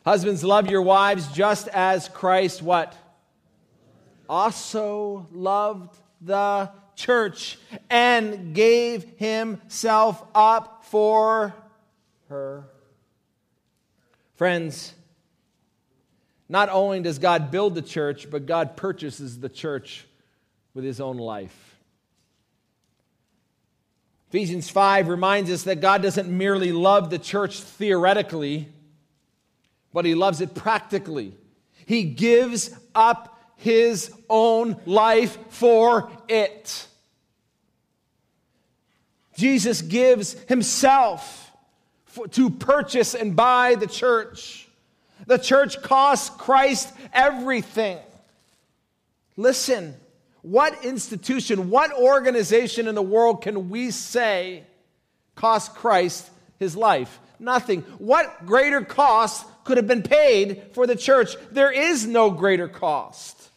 Husbands, 0.06 0.44
love 0.44 0.70
your 0.70 0.84
wives 0.84 1.28
just 1.30 1.70
as 1.70 2.08
Christ 2.08 2.62
what? 2.62 2.96
Also 4.30 5.28
loved 5.32 5.98
the 6.22 6.70
church 6.96 7.58
and 7.90 8.54
gave 8.54 9.06
himself 9.18 10.24
up 10.36 10.86
for 10.86 11.56
her. 12.28 12.64
Friends, 14.36 14.94
not 16.50 16.70
only 16.70 17.00
does 17.02 17.20
God 17.20 17.52
build 17.52 17.76
the 17.76 17.82
church, 17.82 18.30
but 18.30 18.48
God 18.48 18.76
purchases 18.76 19.40
the 19.40 19.50
church 19.50 20.06
with 20.74 20.84
his 20.84 21.00
own 21.00 21.18
life. 21.18 21.78
Ephesians 24.30 24.70
5 24.70 25.08
reminds 25.08 25.50
us 25.52 25.64
that 25.64 25.82
God 25.82 26.02
doesn't 26.02 26.30
merely 26.30 26.72
love 26.72 27.10
the 27.10 27.18
church 27.18 27.62
theoretically, 27.62 28.68
but 29.94 30.06
he 30.06 30.14
loves 30.16 30.42
it 30.42 30.54
practically. 30.54 31.34
He 31.86 32.04
gives 32.04 32.72
up 32.94 33.40
his 33.56 34.14
own 34.30 34.78
life 34.86 35.38
for 35.50 36.12
it. 36.28 36.88
Jesus 39.36 39.82
gives 39.82 40.34
himself 40.44 41.52
for, 42.06 42.28
to 42.30 42.50
purchase 42.50 43.16
and 43.16 43.36
buy 43.36 43.76
the 43.76 43.88
church. 43.88 44.69
The 45.28 45.38
church 45.38 45.82
costs 45.82 46.30
Christ 46.38 46.94
everything. 47.14 47.98
Listen, 49.38 49.96
what 50.42 50.84
institution, 50.84 51.70
what 51.70 51.94
organization 51.94 52.88
in 52.88 52.96
the 52.96 53.02
world 53.02 53.42
can 53.42 53.70
we 53.70 53.92
say 53.92 54.64
cost 55.36 55.76
Christ 55.76 56.30
his 56.58 56.76
life? 56.76 57.20
Nothing. 57.40 57.82
What 57.98 58.46
greater 58.46 58.82
cost 58.82 59.46
could 59.64 59.78
have 59.78 59.88
been 59.88 60.04
paid 60.04 60.64
for 60.74 60.88
the 60.88 60.96
church? 60.96 61.36
There 61.52 61.72
is 61.72 62.06
no 62.06 62.32
greater 62.32 62.68
cost. 62.68 63.50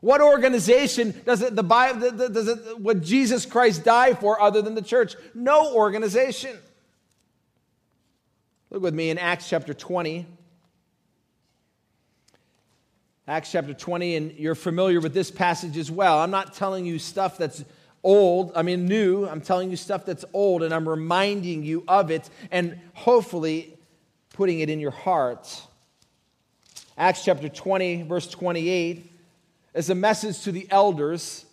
What 0.00 0.20
organization 0.20 1.20
does 1.24 1.42
it, 1.42 1.56
the 1.56 1.64
Bible, 1.64 2.12
does 2.12 2.46
it, 2.46 2.78
what 2.78 3.02
Jesus 3.02 3.44
Christ 3.44 3.84
die 3.84 4.14
for 4.14 4.40
other 4.40 4.62
than 4.62 4.76
the 4.76 4.82
church? 4.82 5.16
No 5.34 5.74
organization. 5.74 6.56
Look 8.70 8.82
with 8.82 8.94
me 8.94 9.10
in 9.10 9.18
Acts 9.18 9.48
chapter 9.48 9.74
20. 9.74 10.26
Acts 13.28 13.52
chapter 13.52 13.74
20, 13.74 14.16
and 14.16 14.32
you're 14.38 14.54
familiar 14.54 15.00
with 15.00 15.12
this 15.12 15.30
passage 15.30 15.76
as 15.76 15.90
well. 15.90 16.18
I'm 16.18 16.30
not 16.30 16.54
telling 16.54 16.86
you 16.86 16.98
stuff 16.98 17.36
that's 17.36 17.62
old, 18.02 18.52
I 18.56 18.62
mean 18.62 18.86
new. 18.86 19.26
I'm 19.26 19.42
telling 19.42 19.70
you 19.70 19.76
stuff 19.76 20.06
that's 20.06 20.24
old, 20.32 20.62
and 20.62 20.72
I'm 20.72 20.88
reminding 20.88 21.62
you 21.62 21.84
of 21.86 22.10
it 22.10 22.30
and 22.50 22.80
hopefully 22.94 23.76
putting 24.32 24.60
it 24.60 24.70
in 24.70 24.80
your 24.80 24.92
heart. 24.92 25.60
Acts 26.96 27.22
chapter 27.22 27.50
20, 27.50 28.04
verse 28.04 28.30
28, 28.30 29.12
is 29.74 29.90
a 29.90 29.94
message 29.94 30.40
to 30.44 30.50
the 30.50 30.66
elders. 30.70 31.44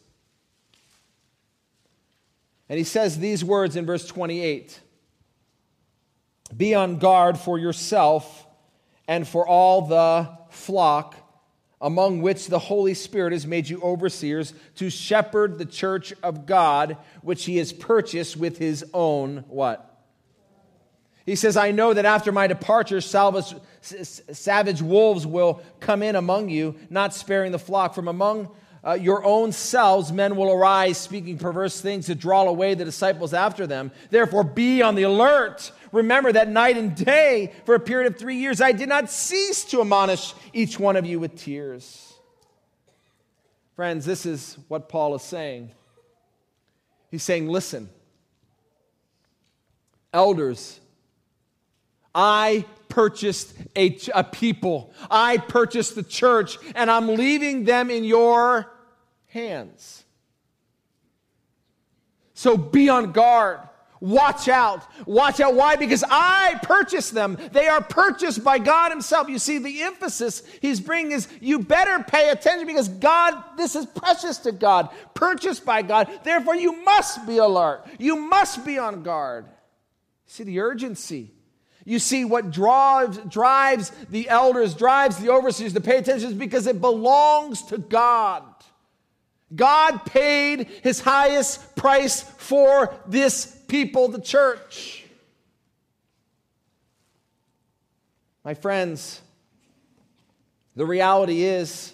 And 2.69 2.77
he 2.77 2.85
says 2.85 3.19
these 3.19 3.43
words 3.43 3.75
in 3.75 3.85
verse 3.85 4.07
28 4.07 4.79
Be 6.55 6.73
on 6.73 6.99
guard 6.99 7.38
for 7.38 7.59
yourself 7.59 8.47
and 9.09 9.27
for 9.27 9.45
all 9.45 9.81
the 9.81 10.29
flock 10.51 11.17
among 11.86 12.19
which 12.24 12.48
the 12.48 12.58
Holy 12.58 12.95
Spirit 12.95 13.32
has 13.32 13.45
made 13.45 13.69
you 13.69 13.80
overseers 13.80 14.56
to 14.74 14.89
shepherd 14.89 15.60
the 15.60 15.65
church 15.65 16.15
of 16.24 16.48
God, 16.48 16.98
which 17.21 17.45
he 17.45 17.58
has 17.58 17.71
purchased 17.71 18.36
with 18.36 18.58
his 18.58 18.84
own 18.91 19.45
what? 19.50 19.95
He 21.28 21.36
says, 21.36 21.56
I 21.56 21.69
know 21.69 21.93
that 21.93 22.06
after 22.06 22.32
my 22.32 22.48
departure, 22.48 23.02
salvage, 23.02 23.54
savage 23.82 24.82
wolves 24.82 25.28
will 25.28 25.62
come 25.80 26.02
in 26.02 26.15
among 26.15 26.50
you, 26.50 26.76
not 26.89 27.13
sparing 27.13 27.52
the 27.52 27.60
flock. 27.60 27.93
From 27.93 28.08
among 28.08 28.50
uh, 28.86 28.93
your 28.93 29.26
own 29.26 29.52
selves, 29.52 30.12
men 30.12 30.36
will 30.36 30.52
arise, 30.52 30.98
speaking 30.98 31.39
perverse 31.39 31.82
things 31.82 32.06
to 32.06 32.13
draw 32.13 32.43
away 32.43 32.76
the 32.76 32.86
disciples 32.86 33.34
after 33.34 33.65
them. 33.65 33.91
Therefore, 34.12 34.43
be 34.43 34.84
on 34.84 34.93
the 34.93 35.04
alert. 35.04 35.71
Remember 35.91 36.32
that 36.32 36.50
night 36.50 36.78
and 36.78 36.95
day, 36.95 37.52
for 37.65 37.74
a 37.74 37.80
period 37.80 38.12
of 38.13 38.19
three 38.19 38.36
years, 38.36 38.62
I 38.62 38.74
did 38.74 38.88
not 38.88 39.10
cease 39.10 39.65
to 39.65 39.82
admonish 39.82 40.36
each 40.54 40.80
one 40.80 40.95
of 40.98 41.06
you 41.06 41.19
with 41.19 41.36
tears. 41.36 42.13
Friends, 43.76 44.06
this 44.06 44.26
is 44.26 44.58
what 44.67 44.88
Paul 44.88 45.15
is 45.15 45.24
saying. 45.24 45.71
He's 47.10 47.24
saying, 47.24 47.48
Listen, 47.48 47.89
elders, 50.13 50.80
I 52.13 52.65
purchased 52.88 53.54
a, 53.76 53.98
a, 54.13 54.24
people. 54.24 54.93
I 55.10 55.38
purchased 55.38 55.95
the 55.95 56.04
church, 56.04 56.58
and 56.76 56.89
I'm 56.89 57.08
leaving 57.08 57.65
them 57.65 57.89
in 57.89 58.06
your 58.06 58.71
hands. 59.36 60.06
So 62.34 62.58
be 62.58 62.89
on 62.89 63.12
guard. 63.12 63.60
Watch 64.00 64.50
out. 64.50 64.84
Watch 65.06 65.39
out. 65.39 65.56
Why? 65.56 65.76
Because 65.76 66.04
I 66.08 66.60
purchased 66.63 67.13
them. 67.13 67.38
They 67.52 67.67
are 67.67 67.82
purchased 67.82 68.43
by 68.43 68.60
God 68.60 68.91
Himself. 68.91 69.30
You 69.30 69.39
see, 69.39 69.58
the 69.58 69.82
emphasis 69.84 70.43
He's 70.62 70.80
bringing 70.80 71.12
is 71.12 71.28
you 71.41 71.60
better 71.60 72.04
pay 72.04 72.30
attention 72.30 72.67
because 72.67 72.88
God, 72.88 73.41
this 73.58 73.76
is 73.76 73.86
precious 73.86 74.38
to 74.39 74.52
God, 74.52 74.89
purchased 75.13 75.65
by 75.65 75.82
God. 75.82 76.10
Therefore, 76.24 76.56
you 76.56 76.84
must 76.84 77.26
be 77.26 77.38
alert. 77.38 77.86
You 78.00 78.15
must 78.15 78.65
be 78.65 78.78
on 78.78 79.04
guard. 79.04 79.45
See 80.28 80.43
the 80.43 80.60
urgency. 80.60 81.32
You 81.86 82.00
see, 82.00 82.26
what 82.26 82.52
drives, 82.52 83.17
drives 83.30 83.91
the 84.10 84.28
elders, 84.28 84.74
drives 84.74 85.17
the 85.17 85.30
overseers 85.30 85.74
to 85.74 85.82
pay 85.82 85.98
attention 85.98 86.30
is 86.30 86.36
because 86.36 86.67
it 86.67 86.82
belongs 86.82 87.62
to 87.63 87.78
God. 87.78 88.43
God 89.53 90.05
paid 90.05 90.67
his 90.84 90.99
highest 90.99 91.75
price 91.75 92.21
for 92.21 92.95
this 93.08 93.45
people, 93.67 94.08
the 94.08 94.21
church. 94.21 95.03
My 98.43 98.53
friends, 98.53 99.21
the 100.75 100.86
reality 100.86 101.43
is 101.43 101.93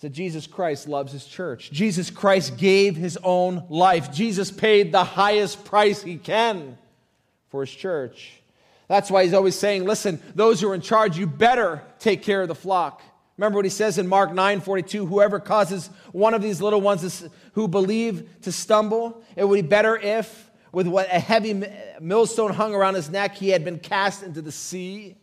that 0.00 0.10
Jesus 0.10 0.46
Christ 0.46 0.88
loves 0.88 1.12
his 1.12 1.26
church. 1.26 1.70
Jesus 1.70 2.10
Christ 2.10 2.56
gave 2.56 2.96
his 2.96 3.18
own 3.22 3.64
life. 3.68 4.12
Jesus 4.12 4.50
paid 4.50 4.92
the 4.92 5.04
highest 5.04 5.64
price 5.64 6.02
he 6.02 6.16
can 6.16 6.78
for 7.50 7.64
his 7.64 7.74
church. 7.74 8.39
That's 8.90 9.08
why 9.08 9.22
he's 9.22 9.34
always 9.34 9.54
saying, 9.54 9.84
listen, 9.84 10.20
those 10.34 10.60
who 10.60 10.68
are 10.68 10.74
in 10.74 10.80
charge, 10.80 11.16
you 11.16 11.28
better 11.28 11.80
take 12.00 12.24
care 12.24 12.42
of 12.42 12.48
the 12.48 12.56
flock. 12.56 13.00
Remember 13.36 13.54
what 13.54 13.64
he 13.64 13.70
says 13.70 13.98
in 13.98 14.08
Mark 14.08 14.34
9 14.34 14.60
42 14.62 15.06
whoever 15.06 15.38
causes 15.38 15.88
one 16.10 16.34
of 16.34 16.42
these 16.42 16.60
little 16.60 16.80
ones 16.80 17.24
who 17.52 17.68
believe 17.68 18.28
to 18.42 18.50
stumble, 18.50 19.22
it 19.36 19.44
would 19.44 19.62
be 19.62 19.68
better 19.68 19.96
if, 19.96 20.50
with 20.72 20.88
what 20.88 21.06
a 21.06 21.20
heavy 21.20 21.62
millstone 22.00 22.52
hung 22.52 22.74
around 22.74 22.94
his 22.94 23.08
neck, 23.08 23.36
he 23.36 23.50
had 23.50 23.64
been 23.64 23.78
cast 23.78 24.24
into 24.24 24.42
the 24.42 24.50
sea. 24.50 25.16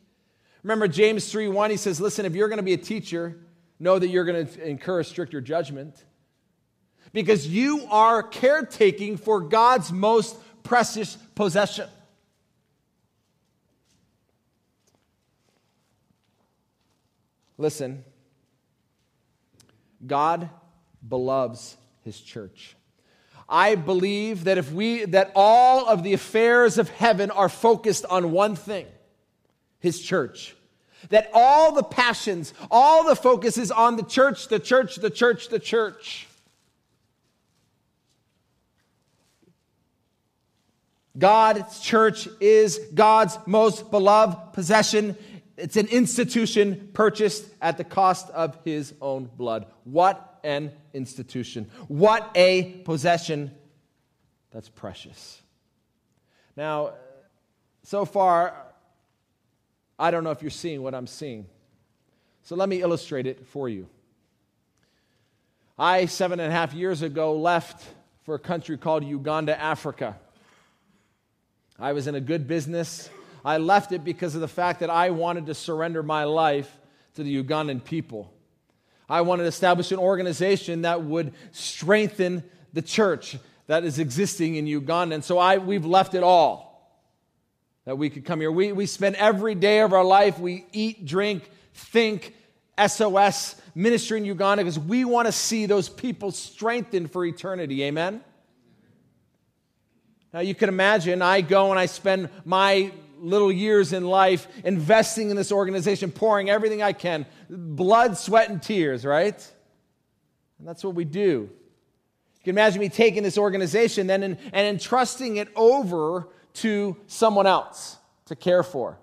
Remember 0.64 0.88
James 0.88 1.30
3 1.30 1.50
1, 1.50 1.70
he 1.70 1.76
says, 1.76 2.00
Listen, 2.00 2.26
if 2.26 2.36
you're 2.36 2.48
going 2.48 2.60
to 2.60 2.64
be 2.64 2.72
a 2.74 2.78
teacher, 2.78 3.38
know 3.82 4.00
that 4.00 4.08
you're 4.08 4.24
going 4.24 4.48
to 4.48 4.66
incur 4.66 5.02
a 5.02 5.04
stricter 5.04 5.42
judgment. 5.42 6.06
Because 7.12 7.46
you 7.46 7.86
are 7.90 8.24
caretaking 8.24 9.18
for 9.18 9.42
God's 9.42 9.92
most 9.92 10.38
precious 10.64 11.18
possession. 11.36 11.90
Listen, 17.58 18.04
God 20.06 20.50
beloves 21.08 21.78
his 22.04 22.20
church. 22.20 22.76
I 23.50 23.76
believe 23.76 24.44
that 24.44 24.58
if 24.58 24.72
we 24.72 25.06
that 25.06 25.32
all 25.34 25.88
of 25.88 26.04
the 26.04 26.14
affairs 26.14 26.78
of 26.78 26.90
heaven 26.90 27.32
are 27.32 27.50
focused 27.50 28.06
on 28.06 28.32
one 28.32 28.56
thing, 28.56 28.86
his 29.80 30.02
church. 30.02 30.56
That 31.10 31.30
all 31.34 31.74
the 31.74 31.84
passions, 31.84 32.54
all 32.70 33.06
the 33.06 33.16
focus 33.16 33.58
is 33.58 33.72
on 33.72 33.96
the 33.96 34.04
church, 34.04 34.48
the 34.48 34.60
church, 34.60 34.96
the 34.96 35.10
church, 35.10 35.48
the 35.50 35.60
church. 35.60 36.28
God's 41.18 41.80
church 41.80 42.28
is 42.40 42.80
God's 42.94 43.38
most 43.46 43.90
beloved 43.90 44.54
possession, 44.54 45.16
it's 45.58 45.76
an 45.76 45.88
institution 45.88 46.92
purchased 46.94 47.46
at 47.62 47.78
the 47.78 47.84
cost 47.84 48.30
of 48.30 48.58
his 48.64 48.94
own 49.02 49.26
blood. 49.26 49.66
What 49.84 50.40
an 50.44 50.72
institution. 50.94 51.70
What 51.88 52.30
a 52.36 52.64
possession 52.86 53.52
that's 54.52 54.70
precious. 54.70 55.42
Now, 56.56 56.94
so 57.84 58.06
far, 58.06 58.56
I 59.98 60.12
don't 60.12 60.24
know 60.24 60.32
if 60.32 60.42
you're 60.42 60.52
seeing 60.52 60.84
what 60.84 60.94
I'm 60.94 61.08
seeing. 61.08 61.48
So 62.44 62.56
let 62.56 62.70
me 62.70 62.82
illustrate 62.82 63.26
it 63.26 63.48
for 63.48 63.68
you. 63.68 63.90
I, 65.78 66.06
seven 66.06 66.40
and 66.40 66.52
a 66.52 66.56
half 66.56 66.74
years 66.74 67.02
ago, 67.02 67.36
left 67.36 67.86
for 68.24 68.36
a 68.36 68.40
country 68.40 68.78
called 68.78 69.04
Uganda, 69.04 69.60
Africa. 69.60 70.18
I 71.80 71.94
was 71.94 72.08
in 72.08 72.16
a 72.16 72.22
good 72.22 72.48
business. 72.48 73.10
I 73.48 73.60
left 73.60 73.94
it 73.94 74.04
because 74.04 74.36
of 74.36 74.42
the 74.42 74.48
fact 74.50 74.82
that 74.82 74.90
I 74.90 75.12
wanted 75.12 75.46
to 75.46 75.54
surrender 75.54 76.04
my 76.04 76.26
life 76.26 76.70
to 77.14 77.24
the 77.24 77.42
Ugandan 77.42 77.82
people. 77.82 78.34
I 79.08 79.22
wanted 79.22 79.44
to 79.44 79.48
establish 79.48 79.94
an 79.94 80.00
organization 80.00 80.82
that 80.82 81.04
would 81.04 81.34
strengthen 81.54 82.44
the 82.74 82.82
church 82.82 83.38
that 83.68 83.86
is 83.86 84.00
existing 84.00 84.56
in 84.56 84.68
Uganda. 84.68 85.16
And 85.16 85.24
so 85.24 85.38
I, 85.38 85.60
we've 85.60 85.86
left 85.86 86.14
it 86.14 86.24
all 86.24 86.92
that 87.86 87.98
we 87.98 88.10
could 88.10 88.26
come 88.26 88.42
here. 88.42 88.52
We, 88.52 88.74
we 88.74 88.86
spend 88.86 89.16
every 89.16 89.56
day 89.56 89.80
of 89.80 89.94
our 89.94 90.04
life, 90.04 90.38
we 90.40 90.66
eat, 90.74 91.06
drink, 91.06 91.50
think, 91.74 92.36
SOS 92.86 93.56
ministry 93.74 94.18
in 94.18 94.26
Uganda 94.26 94.66
because 94.66 94.78
we 94.78 95.06
want 95.06 95.26
to 95.26 95.32
see 95.32 95.68
those 95.68 95.88
people 95.88 96.34
strengthened 96.34 97.12
for 97.12 97.26
eternity. 97.26 97.82
Amen? 97.84 98.20
Now, 100.34 100.42
you 100.42 100.54
can 100.54 100.68
imagine 100.68 101.22
I 101.22 101.40
go 101.40 101.72
and 101.72 101.80
I 101.80 101.86
spend 101.86 102.28
my 102.44 102.92
little 103.20 103.52
years 103.52 103.94
in 103.94 104.06
life 104.06 104.48
investing 104.64 105.30
in 105.30 105.36
this 105.36 105.52
organization, 105.52 106.12
pouring 106.12 106.50
everything 106.50 106.82
I 106.82 106.94
can 106.94 107.26
blood, 107.50 108.18
sweat, 108.18 108.50
and 108.50 108.62
tears, 108.62 109.06
right? 109.06 109.36
And 110.60 110.68
that's 110.68 110.84
what 110.84 110.96
we 110.96 111.06
do. 111.06 111.50
You 111.50 112.44
can 112.44 112.52
imagine 112.52 112.80
me 112.80 112.90
taking 112.90 113.24
this 113.24 113.38
organization 113.38 114.08
then 114.08 114.24
and, 114.24 114.38
and 114.54 114.68
entrusting 114.68 115.38
it 115.38 115.50
over 115.56 116.28
to 116.56 116.98
someone 117.08 117.48
else 117.48 117.98
to 118.26 118.36
care 118.36 118.64
for. 118.64 118.98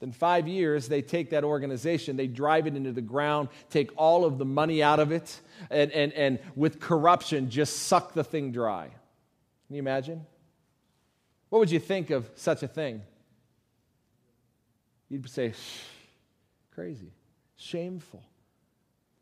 Then, 0.00 0.12
five 0.12 0.48
years, 0.48 0.88
they 0.88 1.02
take 1.02 1.30
that 1.30 1.44
organization, 1.44 2.16
they 2.16 2.26
drive 2.26 2.66
it 2.66 2.74
into 2.74 2.90
the 2.90 3.02
ground, 3.02 3.50
take 3.68 3.90
all 3.96 4.24
of 4.24 4.38
the 4.38 4.46
money 4.46 4.82
out 4.82 4.98
of 4.98 5.12
it, 5.12 5.40
and, 5.68 5.92
and, 5.92 6.12
and 6.14 6.38
with 6.56 6.80
corruption, 6.80 7.50
just 7.50 7.80
suck 7.80 8.14
the 8.14 8.24
thing 8.24 8.50
dry. 8.50 8.86
Can 9.66 9.76
you 9.76 9.80
imagine? 9.80 10.24
What 11.50 11.58
would 11.58 11.70
you 11.70 11.78
think 11.78 12.10
of 12.10 12.30
such 12.36 12.62
a 12.62 12.68
thing? 12.68 13.02
You'd 15.08 15.28
say, 15.28 15.52
crazy, 16.74 17.12
shameful. 17.56 18.22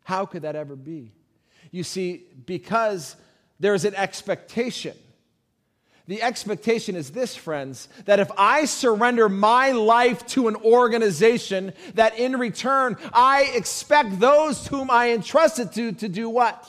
How 0.04 0.26
could 0.26 0.42
that 0.42 0.54
ever 0.54 0.76
be? 0.76 1.12
You 1.70 1.82
see, 1.82 2.24
because 2.46 3.16
there's 3.58 3.84
an 3.84 3.94
expectation 3.94 4.94
the 6.08 6.22
expectation 6.22 6.96
is 6.96 7.10
this, 7.10 7.36
friends, 7.36 7.86
that 8.06 8.18
if 8.18 8.30
I 8.38 8.64
surrender 8.64 9.28
my 9.28 9.72
life 9.72 10.26
to 10.28 10.48
an 10.48 10.56
organization, 10.56 11.74
that 11.94 12.18
in 12.18 12.38
return 12.38 12.96
I 13.12 13.42
expect 13.54 14.18
those 14.18 14.66
whom 14.66 14.90
I 14.90 15.10
entrusted 15.10 15.72
to 15.72 15.92
to 15.92 16.08
do 16.08 16.30
what? 16.30 16.66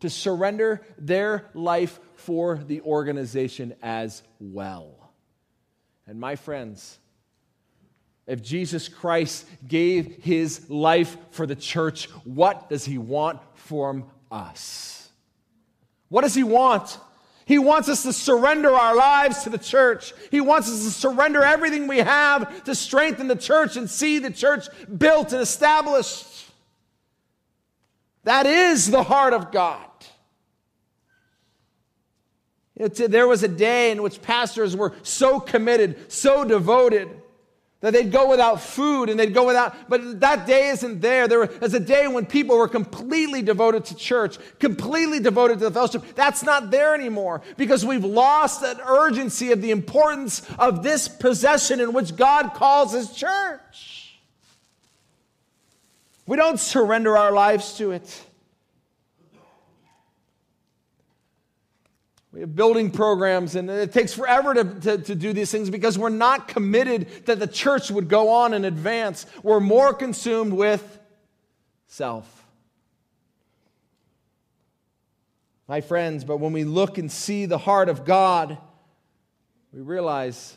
To 0.00 0.10
surrender 0.10 0.84
their 0.98 1.48
life 1.54 2.00
for 2.20 2.56
the 2.56 2.80
organization 2.82 3.74
as 3.82 4.22
well. 4.38 5.12
And 6.06 6.20
my 6.20 6.36
friends, 6.36 6.98
if 8.26 8.42
Jesus 8.42 8.88
Christ 8.88 9.46
gave 9.66 10.22
his 10.22 10.70
life 10.70 11.16
for 11.30 11.46
the 11.46 11.56
church, 11.56 12.06
what 12.24 12.68
does 12.68 12.84
he 12.84 12.98
want 12.98 13.40
from 13.54 14.04
us? 14.30 15.08
What 16.08 16.22
does 16.22 16.34
he 16.34 16.44
want? 16.44 16.98
He 17.46 17.58
wants 17.58 17.88
us 17.88 18.04
to 18.04 18.12
surrender 18.12 18.70
our 18.70 18.94
lives 18.94 19.42
to 19.42 19.50
the 19.50 19.58
church. 19.58 20.12
He 20.30 20.40
wants 20.40 20.68
us 20.68 20.84
to 20.84 20.90
surrender 20.90 21.42
everything 21.42 21.88
we 21.88 21.98
have 21.98 22.64
to 22.64 22.74
strengthen 22.74 23.26
the 23.26 23.34
church 23.34 23.76
and 23.76 23.90
see 23.90 24.20
the 24.20 24.30
church 24.30 24.68
built 24.96 25.32
and 25.32 25.42
established. 25.42 26.26
That 28.24 28.46
is 28.46 28.90
the 28.90 29.02
heart 29.02 29.32
of 29.32 29.50
God. 29.50 29.89
There 32.88 33.28
was 33.28 33.42
a 33.42 33.48
day 33.48 33.90
in 33.90 34.02
which 34.02 34.22
pastors 34.22 34.74
were 34.74 34.94
so 35.02 35.38
committed, 35.38 36.10
so 36.10 36.44
devoted, 36.44 37.08
that 37.80 37.94
they'd 37.94 38.12
go 38.12 38.28
without 38.28 38.60
food 38.60 39.08
and 39.08 39.18
they'd 39.18 39.32
go 39.32 39.46
without, 39.46 39.88
but 39.88 40.20
that 40.20 40.46
day 40.46 40.68
isn't 40.68 41.00
there. 41.00 41.26
There 41.26 41.48
was 41.60 41.72
a 41.72 41.80
day 41.80 42.06
when 42.08 42.26
people 42.26 42.58
were 42.58 42.68
completely 42.68 43.40
devoted 43.40 43.86
to 43.86 43.94
church, 43.94 44.38
completely 44.58 45.18
devoted 45.18 45.58
to 45.60 45.64
the 45.64 45.70
fellowship. 45.70 46.04
That's 46.14 46.42
not 46.42 46.70
there 46.70 46.94
anymore 46.94 47.40
because 47.56 47.84
we've 47.84 48.04
lost 48.04 48.60
that 48.60 48.78
urgency 48.86 49.52
of 49.52 49.62
the 49.62 49.70
importance 49.70 50.42
of 50.58 50.82
this 50.82 51.08
possession 51.08 51.80
in 51.80 51.94
which 51.94 52.16
God 52.16 52.52
calls 52.52 52.92
his 52.92 53.12
church. 53.12 54.18
We 56.26 56.36
don't 56.36 56.60
surrender 56.60 57.16
our 57.16 57.32
lives 57.32 57.78
to 57.78 57.92
it. 57.92 58.24
We 62.32 62.40
have 62.40 62.54
building 62.54 62.92
programs, 62.92 63.56
and 63.56 63.68
it 63.68 63.92
takes 63.92 64.14
forever 64.14 64.54
to, 64.54 64.64
to, 64.64 64.98
to, 64.98 65.14
do 65.16 65.32
these 65.32 65.50
things 65.50 65.68
because 65.68 65.98
we're 65.98 66.10
not 66.10 66.46
committed 66.46 67.08
that 67.26 67.40
the 67.40 67.46
church 67.48 67.90
would 67.90 68.08
go 68.08 68.28
on 68.28 68.54
and 68.54 68.64
advance. 68.64 69.26
We're 69.42 69.58
more 69.58 69.92
consumed 69.92 70.52
with 70.52 71.00
self. 71.88 72.36
My 75.66 75.80
friends, 75.80 76.24
but 76.24 76.36
when 76.36 76.52
we 76.52 76.62
look 76.62 76.98
and 76.98 77.10
see 77.10 77.46
the 77.46 77.58
heart 77.58 77.88
of 77.88 78.04
God, 78.04 78.58
we 79.72 79.80
realize 79.80 80.56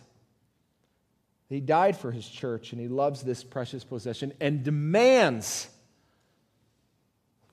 He 1.50 1.60
died 1.60 1.98
for 1.98 2.12
His 2.12 2.28
church 2.28 2.72
and 2.72 2.80
He 2.80 2.88
loves 2.88 3.24
this 3.24 3.44
precious 3.44 3.84
possession 3.84 4.34
and 4.40 4.64
demands 4.64 5.70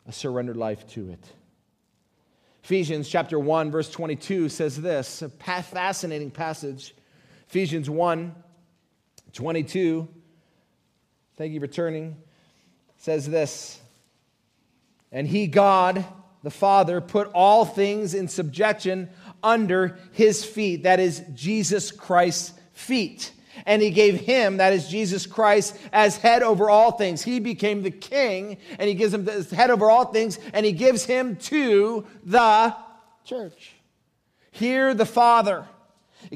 a 0.07 0.13
surrendered 0.13 0.57
life 0.59 0.87
to 0.89 1.11
it. 1.11 1.25
Ephesians 2.63 3.09
chapter 3.09 3.39
1 3.39 3.71
verse 3.71 3.91
22 3.91 4.49
says 4.49 4.81
this, 4.81 5.23
a 5.23 5.29
fascinating 5.29 6.31
passage. 6.31 6.95
Ephesians 7.49 7.89
1 7.91 8.35
22 9.33 10.09
Thank 11.37 11.55
you 11.55 11.61
for 11.61 11.67
turning. 11.67 12.19
Says 12.99 13.27
this. 13.27 13.81
And 15.11 15.27
he 15.27 15.47
God 15.47 16.05
the 16.43 16.51
Father 16.51 17.01
put 17.01 17.31
all 17.33 17.65
things 17.65 18.13
in 18.13 18.29
subjection 18.29 19.09
under 19.43 19.99
his 20.13 20.45
feet, 20.45 20.83
that 20.83 21.01
is 21.01 21.23
Jesus 21.35 21.93
Christ's 21.93 22.53
feet 22.75 23.33
and 23.67 23.83
he 23.83 23.91
gave 23.91 24.21
him, 24.21 24.59
that 24.59 24.73
is 24.73 24.89
Jesus 24.89 25.27
Christ, 25.27 25.77
as 25.93 26.17
head 26.17 26.43
over 26.43 26.71
all 26.71 26.93
things. 26.93 27.23
He 27.23 27.41
became 27.41 27.83
the 27.83 27.91
king, 27.91 28.59
and 28.79 28.89
he 28.89 28.95
gives 28.95 29.13
him 29.13 29.25
the 29.25 29.47
head 29.55 29.71
over 29.71 29.91
all 29.91 30.07
things, 30.07 30.39
and 30.53 30.65
he 30.65 30.73
gives 30.73 31.05
him 31.05 31.37
to 31.37 32.07
the 32.25 32.75
church. 33.25 33.73
Here, 34.51 34.95
the 34.95 35.07
Father 35.07 35.67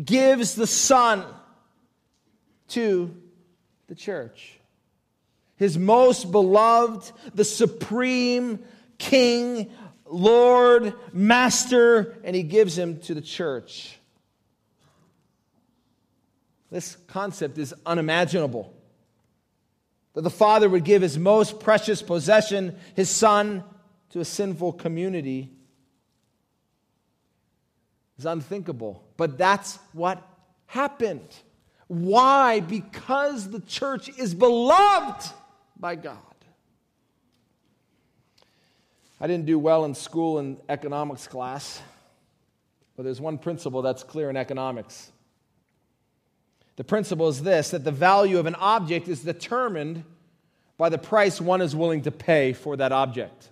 gives 0.02 0.54
the 0.54 0.66
Son 0.66 1.24
to 2.68 3.14
the 3.86 3.94
church. 3.94 4.58
His 5.56 5.78
most 5.78 6.32
beloved, 6.32 7.12
the 7.34 7.44
supreme 7.44 8.58
King, 8.98 9.70
Lord, 10.06 10.94
Master, 11.12 12.16
and 12.24 12.34
he 12.34 12.42
gives 12.42 12.78
him 12.78 13.00
to 13.00 13.14
the 13.14 13.20
church. 13.20 13.98
This 16.74 16.96
concept 17.06 17.56
is 17.58 17.72
unimaginable. 17.86 18.74
That 20.14 20.22
the 20.22 20.28
Father 20.28 20.68
would 20.68 20.82
give 20.82 21.02
his 21.02 21.16
most 21.16 21.60
precious 21.60 22.02
possession, 22.02 22.76
his 22.96 23.08
Son, 23.08 23.62
to 24.10 24.18
a 24.18 24.24
sinful 24.24 24.72
community 24.72 25.52
is 28.18 28.26
unthinkable. 28.26 29.04
But 29.16 29.38
that's 29.38 29.78
what 29.92 30.20
happened. 30.66 31.28
Why? 31.86 32.58
Because 32.58 33.48
the 33.48 33.60
church 33.60 34.08
is 34.18 34.34
beloved 34.34 35.30
by 35.78 35.94
God. 35.94 36.18
I 39.20 39.28
didn't 39.28 39.46
do 39.46 39.60
well 39.60 39.84
in 39.84 39.94
school 39.94 40.40
in 40.40 40.56
economics 40.68 41.28
class, 41.28 41.80
but 42.96 43.04
there's 43.04 43.20
one 43.20 43.38
principle 43.38 43.80
that's 43.80 44.02
clear 44.02 44.28
in 44.28 44.36
economics 44.36 45.12
the 46.76 46.84
principle 46.84 47.28
is 47.28 47.42
this 47.42 47.70
that 47.70 47.84
the 47.84 47.92
value 47.92 48.38
of 48.38 48.46
an 48.46 48.54
object 48.56 49.08
is 49.08 49.20
determined 49.20 50.04
by 50.76 50.88
the 50.88 50.98
price 50.98 51.40
one 51.40 51.60
is 51.60 51.74
willing 51.74 52.02
to 52.02 52.10
pay 52.10 52.52
for 52.52 52.76
that 52.76 52.92
object. 52.92 53.50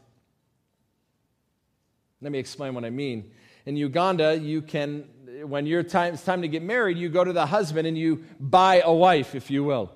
Let 2.21 2.33
me 2.33 2.39
explain 2.39 2.75
what 2.75 2.85
I 2.85 2.91
mean. 2.91 3.31
In 3.67 3.77
Uganda, 3.77 4.37
you 4.37 4.63
can, 4.63 5.05
when 5.45 5.67
you're 5.67 5.83
time, 5.83 6.15
it's 6.15 6.25
time 6.25 6.43
to 6.43 6.49
get 6.49 6.63
married, 6.63 6.97
you 6.99 7.09
go 7.09 7.23
to 7.23 7.33
the 7.33 7.47
husband 7.47 7.87
and 7.87 7.97
you 7.97 8.25
buy 8.41 8.81
a 8.85 8.93
wife, 8.93 9.35
if 9.35 9.51
you 9.51 9.65
will. 9.65 9.93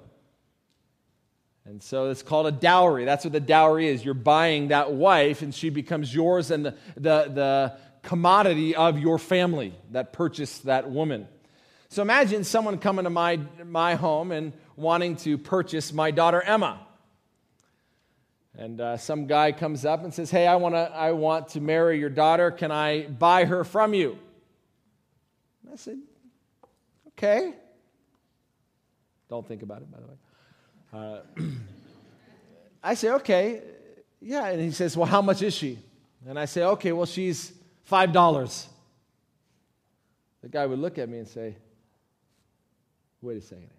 And 1.65 1.83
so 1.83 2.11
it's 2.11 2.23
called 2.23 2.47
a 2.47 2.53
dowry. 2.53 3.05
That's 3.05 3.25
what 3.25 3.33
the 3.33 3.41
dowry 3.41 3.89
is. 3.89 4.05
You're 4.05 4.15
buying 4.15 4.69
that 4.69 4.93
wife, 4.93 5.43
and 5.43 5.53
she 5.53 5.69
becomes 5.69 6.15
yours, 6.15 6.53
and 6.53 6.67
the, 6.67 6.75
the, 6.95 7.31
the 7.35 7.77
commodity 8.03 8.77
of 8.77 9.01
your 9.01 9.19
family 9.19 9.75
that 9.91 10.13
purchased 10.13 10.67
that 10.67 10.89
woman. 10.89 11.27
So 11.97 12.03
imagine 12.03 12.45
someone 12.45 12.77
coming 12.77 13.05
to 13.05 13.11
my, 13.11 13.41
my 13.65 13.95
home 13.95 14.31
and 14.31 14.53
wanting 14.77 15.17
to 15.17 15.39
purchase 15.39 15.95
my 15.95 16.11
daughter 16.11 16.43
Emma. 16.43 16.87
And 18.55 18.79
uh, 18.83 18.99
some 18.99 19.27
guy 19.27 19.53
comes 19.53 19.87
up 19.87 20.05
and 20.05 20.13
says, 20.13 20.31
Hey, 20.31 20.47
I, 20.47 20.57
wanna, 20.57 20.93
I 20.95 21.13
want 21.13 21.49
to 21.49 21.61
marry 21.63 21.99
your 21.99 22.11
daughter. 22.11 22.51
Can 22.51 22.71
I 22.71 23.07
buy 23.07 23.47
her 23.47 23.65
from 23.65 23.95
you? 23.95 24.19
And 25.65 25.73
I 25.73 25.77
said, 25.77 25.99
Okay. 27.13 27.55
Don't 29.31 29.49
think 29.49 29.63
about 29.63 29.81
it, 29.81 29.91
by 29.91 29.99
the 29.99 30.07
way. 30.07 31.23
Uh, 31.39 31.45
I 32.85 32.93
say, 32.93 33.09
Okay. 33.13 33.63
Yeah. 34.21 34.49
And 34.49 34.61
he 34.61 34.71
says, 34.71 34.99
Well, 34.99 35.09
how 35.09 35.23
much 35.23 35.41
is 35.41 35.55
she? 35.55 35.79
And 36.29 36.39
I 36.39 36.45
say, 36.45 36.63
Okay, 36.63 36.93
well, 36.93 37.07
she's 37.07 37.55
$5. 37.91 38.67
The 40.43 40.49
guy 40.51 40.67
would 40.67 40.79
look 40.79 40.99
at 40.99 41.09
me 41.09 41.21
and 41.21 41.27
say, 41.27 41.57
Wait 43.27 43.39
a 43.39 43.41
second. 43.41 43.71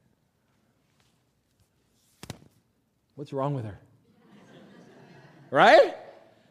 What's 3.15 3.31
wrong 3.31 3.53
with 3.53 3.63
her? 3.63 3.79
right? 5.51 5.95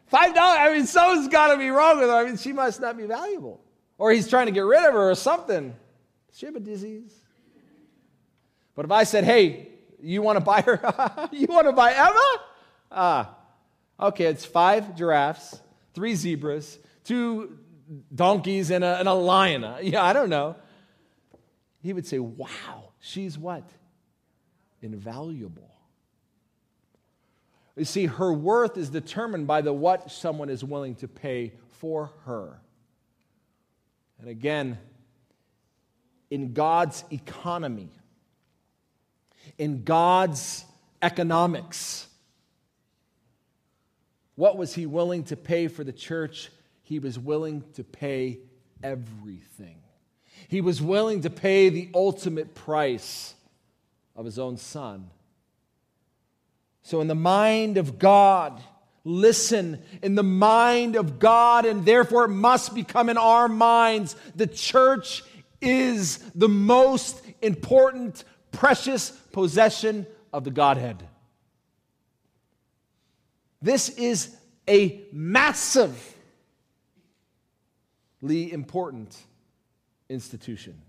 Five 0.07 0.33
dollars. 0.33 0.57
I 0.59 0.73
mean, 0.73 0.87
something's 0.87 1.27
got 1.27 1.53
to 1.53 1.57
be 1.57 1.69
wrong 1.69 1.99
with 1.99 2.09
her. 2.09 2.15
I 2.15 2.25
mean, 2.25 2.37
she 2.37 2.53
must 2.53 2.81
not 2.81 2.97
be 2.97 3.03
valuable, 3.03 3.61
or 3.99 4.11
he's 4.11 4.27
trying 4.27 4.47
to 4.47 4.51
get 4.51 4.61
rid 4.61 4.83
of 4.83 4.95
her, 4.95 5.11
or 5.11 5.13
something. 5.13 5.75
Does 6.27 6.39
she 6.39 6.47
have 6.47 6.55
a 6.55 6.59
disease? 6.59 7.13
But 8.73 8.85
if 8.85 8.91
I 8.91 9.03
said, 9.03 9.25
"Hey, 9.25 9.67
you 10.01 10.23
want 10.23 10.37
to 10.37 10.43
buy 10.43 10.61
her? 10.61 11.29
you 11.31 11.45
want 11.45 11.67
to 11.67 11.73
buy 11.73 11.93
Emma?" 11.93 12.41
Ah, 12.91 13.35
okay. 13.99 14.25
It's 14.25 14.43
five 14.43 14.95
giraffes, 14.95 15.61
three 15.93 16.15
zebras, 16.15 16.79
two 17.03 17.59
donkeys, 18.15 18.71
and 18.71 18.83
a, 18.83 18.97
and 18.97 19.07
a 19.07 19.13
lion. 19.13 19.61
Yeah, 19.83 20.03
I 20.03 20.13
don't 20.13 20.29
know. 20.29 20.55
He 21.87 21.93
would 21.93 22.05
say, 22.05 22.19
"Wow, 22.19 22.91
she's 22.99 23.37
what? 23.37 23.63
Invaluable." 24.81 25.71
You 27.77 27.85
see, 27.85 28.07
her 28.07 28.33
worth 28.33 28.75
is 28.75 28.89
determined 28.89 29.47
by 29.47 29.61
the 29.61 29.71
what 29.71 30.11
someone 30.11 30.49
is 30.49 30.65
willing 30.65 30.95
to 30.95 31.07
pay 31.07 31.53
for 31.69 32.07
her. 32.25 32.59
And 34.19 34.27
again, 34.27 34.77
in 36.29 36.51
God's 36.51 37.05
economy, 37.09 37.93
in 39.57 39.85
God's 39.85 40.65
economics, 41.01 42.09
what 44.35 44.57
was 44.57 44.73
he 44.73 44.85
willing 44.85 45.23
to 45.23 45.37
pay 45.37 45.69
for 45.69 45.85
the 45.85 45.93
church? 45.93 46.51
He 46.81 46.99
was 46.99 47.17
willing 47.17 47.63
to 47.75 47.85
pay 47.85 48.39
everything. 48.83 49.81
He 50.47 50.61
was 50.61 50.81
willing 50.81 51.21
to 51.21 51.29
pay 51.29 51.69
the 51.69 51.89
ultimate 51.93 52.55
price 52.55 53.33
of 54.15 54.25
his 54.25 54.39
own 54.39 54.57
son 54.57 55.09
so, 56.87 57.01
in 57.01 57.07
the 57.07 57.15
mind 57.15 57.75
of 57.75 57.99
God, 57.99 58.61
listen, 59.03 59.83
in 60.01 60.15
the 60.15 60.23
mind 60.23 60.95
of 60.95 61.19
God, 61.19 61.65
and 61.65 61.85
therefore 61.85 62.23
it 62.23 62.29
must 62.29 62.73
become 62.73 63.09
in 63.09 63.17
our 63.17 63.49
minds, 63.49 64.15
the 64.37 64.47
church 64.47 65.21
is 65.59 66.19
the 66.33 66.47
most 66.47 67.21
important, 67.41 68.23
precious 68.53 69.09
possession 69.33 70.07
of 70.31 70.45
the 70.45 70.49
Godhead. 70.49 71.05
This 73.61 73.89
is 73.89 74.33
a 74.65 75.01
massively 75.11 76.13
important 78.23 79.13
institution. 80.09 80.81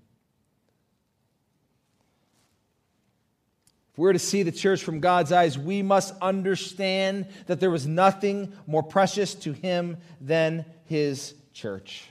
If 3.92 3.98
we're 3.98 4.12
to 4.12 4.18
see 4.18 4.42
the 4.42 4.52
church 4.52 4.82
from 4.82 5.00
God's 5.00 5.32
eyes, 5.32 5.58
we 5.58 5.82
must 5.82 6.14
understand 6.22 7.26
that 7.46 7.60
there 7.60 7.70
was 7.70 7.86
nothing 7.86 8.52
more 8.66 8.82
precious 8.82 9.34
to 9.36 9.52
him 9.52 9.96
than 10.20 10.64
his 10.84 11.34
church. 11.52 12.04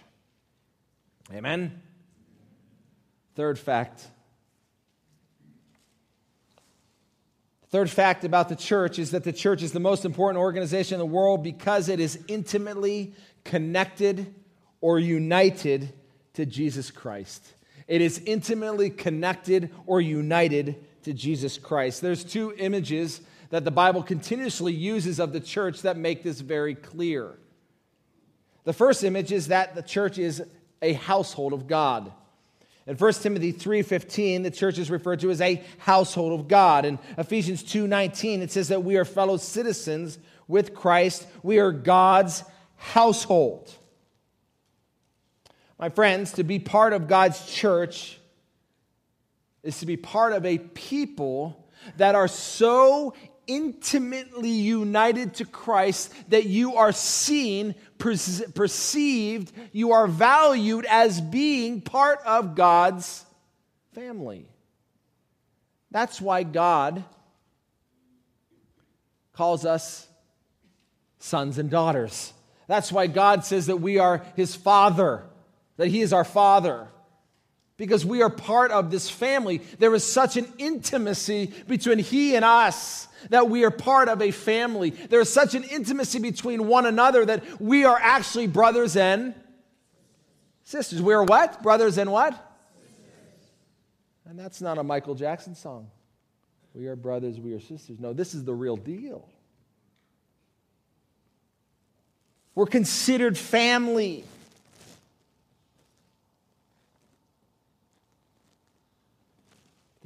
Amen. 1.34 1.82
Third 3.36 3.60
fact. 3.60 4.08
Third 7.70 7.90
fact 7.90 8.24
about 8.24 8.48
the 8.48 8.56
church 8.56 8.98
is 8.98 9.12
that 9.12 9.24
the 9.24 9.34
church 9.34 9.62
is 9.62 9.74
the 9.74 9.80
most 9.80 10.06
important 10.06 10.40
organization 10.40 10.96
in 10.96 11.00
the 11.00 11.06
world 11.06 11.44
because 11.44 11.90
it 11.90 12.00
is 12.00 12.18
intimately 12.28 13.14
connected 13.44 14.34
or 14.80 15.00
united 15.00 15.94
to 16.38 16.46
Jesus 16.46 16.92
Christ. 16.92 17.56
It 17.88 18.00
is 18.00 18.22
intimately 18.28 18.92
connected 18.92 19.72
or 19.88 20.00
united 20.00 20.76
to 21.02 21.12
Jesus 21.12 21.58
Christ. 21.58 22.00
There's 22.00 22.24
two 22.24 22.54
images 22.60 23.22
that 23.50 23.66
the 23.66 23.72
Bible 23.72 24.04
continuously 24.04 24.72
uses 24.72 25.20
of 25.20 25.34
the 25.34 25.40
church 25.40 25.82
that 25.82 25.98
make 25.98 26.22
this 26.22 26.42
very 26.42 26.76
clear. 26.76 27.40
The 28.66 28.74
first 28.74 29.04
image 29.04 29.32
is 29.32 29.48
that 29.48 29.74
the 29.74 29.82
church 29.82 30.20
is 30.20 30.44
a 30.80 30.94
household 30.94 31.54
of 31.54 31.66
God. 31.66 32.12
In 32.86 32.98
1 32.98 33.24
Timothy 33.24 33.52
3:15, 33.52 34.44
the 34.44 34.52
church 34.52 34.78
is 34.78 34.92
referred 34.92 35.22
to 35.22 35.32
as 35.32 35.42
a 35.42 35.64
household 35.80 36.40
of 36.40 36.48
God. 36.48 36.86
In 36.86 37.00
Ephesians 37.18 37.64
2:19, 37.64 38.44
it 38.44 38.52
says 38.52 38.68
that 38.68 38.84
we 38.84 38.96
are 38.96 39.06
fellow 39.06 39.38
citizens 39.38 40.20
with 40.48 40.76
Christ. 40.76 41.26
We 41.42 41.58
are 41.58 41.72
God's 41.72 42.44
household. 42.76 43.74
My 45.80 45.90
friends, 45.90 46.34
to 46.34 46.44
be 46.44 46.60
part 46.60 46.94
of 46.94 47.08
God's 47.08 47.46
church 47.46 48.20
is 49.64 49.80
to 49.80 49.86
be 49.86 49.98
part 49.98 50.34
of 50.34 50.46
a 50.46 50.58
people 50.58 51.68
that 51.98 52.16
are 52.16 52.28
so 52.28 53.14
intimately 53.46 54.50
united 54.50 55.36
to 55.36 55.46
Christ 55.46 56.14
that 56.30 56.46
you 56.46 56.76
are 56.76 56.92
seen, 56.92 57.76
perceived, 57.98 59.52
you 59.72 59.94
are 59.94 60.08
valued 60.08 60.86
as 60.86 61.22
being 61.22 61.82
part 61.82 62.20
of 62.26 62.56
God's 62.56 63.26
family. 63.94 64.46
That's 65.92 66.20
why 66.20 66.44
God 66.44 67.04
calls 69.34 69.66
us 69.66 70.08
sons 71.20 71.58
and 71.58 71.70
daughters. 71.70 72.34
That's 72.68 72.92
why 72.92 73.08
God 73.08 73.46
says 73.46 73.68
that 73.68 73.78
we 73.78 73.98
are 73.98 74.26
his 74.36 74.56
father, 74.56 75.24
that 75.78 75.88
he 75.88 76.02
is 76.02 76.14
our 76.14 76.26
father 76.26 76.88
because 77.78 78.04
we 78.04 78.24
are 78.24 78.30
part 78.30 78.72
of 78.72 78.90
this 78.90 79.10
family. 79.10 79.60
There 79.80 79.94
is 79.94 80.04
such 80.04 80.36
an 80.36 80.48
intimacy 80.58 81.54
between 81.68 82.00
He 82.00 82.36
and 82.36 82.44
us 82.44 83.08
that 83.30 83.50
we 83.50 83.64
are 83.64 83.72
part 83.72 84.10
of 84.10 84.22
a 84.22 84.32
family. 84.32 84.90
There 84.90 85.22
is 85.22 85.32
such 85.32 85.54
an 85.54 85.64
intimacy 85.64 86.20
between 86.20 86.68
one 86.68 86.86
another 86.86 87.24
that 87.26 87.62
we 87.62 87.86
are 87.86 87.98
actually 88.02 88.48
brothers 88.48 88.98
and 88.98 89.36
sisters. 90.64 91.02
We 91.02 91.14
are 91.14 91.24
what? 91.24 91.62
Brothers 91.62 91.98
and 91.98 92.12
what? 92.12 92.44
And 94.26 94.38
that's 94.38 94.60
not 94.60 94.78
a 94.78 94.84
Michael 94.84 95.16
Jackson 95.16 95.56
song. 95.56 95.90
We 96.74 96.88
are 96.88 96.96
brothers, 96.96 97.40
we 97.40 97.54
are 97.54 97.60
sisters. 97.60 98.00
No, 98.00 98.14
this 98.14 98.36
is 98.36 98.44
the 98.44 98.54
real 98.54 98.76
deal. 98.76 99.28
We're 102.54 102.66
considered 102.66 103.38
family. 103.38 104.26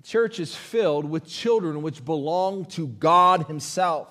The 0.01 0.07
church 0.07 0.39
is 0.39 0.55
filled 0.55 1.05
with 1.05 1.27
children 1.27 1.83
which 1.83 2.03
belong 2.03 2.65
to 2.65 2.87
God 2.87 3.45
Himself. 3.45 4.07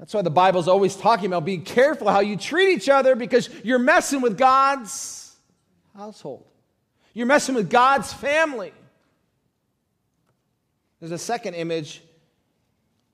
That's 0.00 0.12
why 0.12 0.22
the 0.22 0.30
Bible's 0.30 0.66
always 0.66 0.96
talking 0.96 1.26
about 1.26 1.44
being 1.44 1.62
careful 1.62 2.08
how 2.08 2.20
you 2.20 2.36
treat 2.36 2.76
each 2.76 2.88
other 2.88 3.14
because 3.14 3.48
you're 3.62 3.78
messing 3.78 4.20
with 4.20 4.36
God's 4.36 5.36
household. 5.94 6.44
You're 7.14 7.28
messing 7.28 7.54
with 7.54 7.70
God's 7.70 8.12
family. 8.12 8.72
There's 10.98 11.12
a 11.12 11.18
second 11.18 11.54
image 11.54 12.02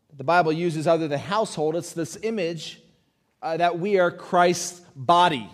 that 0.09 0.17
the 0.17 0.25
Bible 0.25 0.53
uses 0.53 0.87
other 0.87 1.09
than 1.09 1.19
household. 1.19 1.77
It's 1.77 1.93
this 1.93 2.17
image 2.23 2.81
uh, 3.43 3.59
that 3.59 3.79
we 3.79 3.99
are 3.99 4.11
Christ's 4.11 4.81
body. 4.97 5.51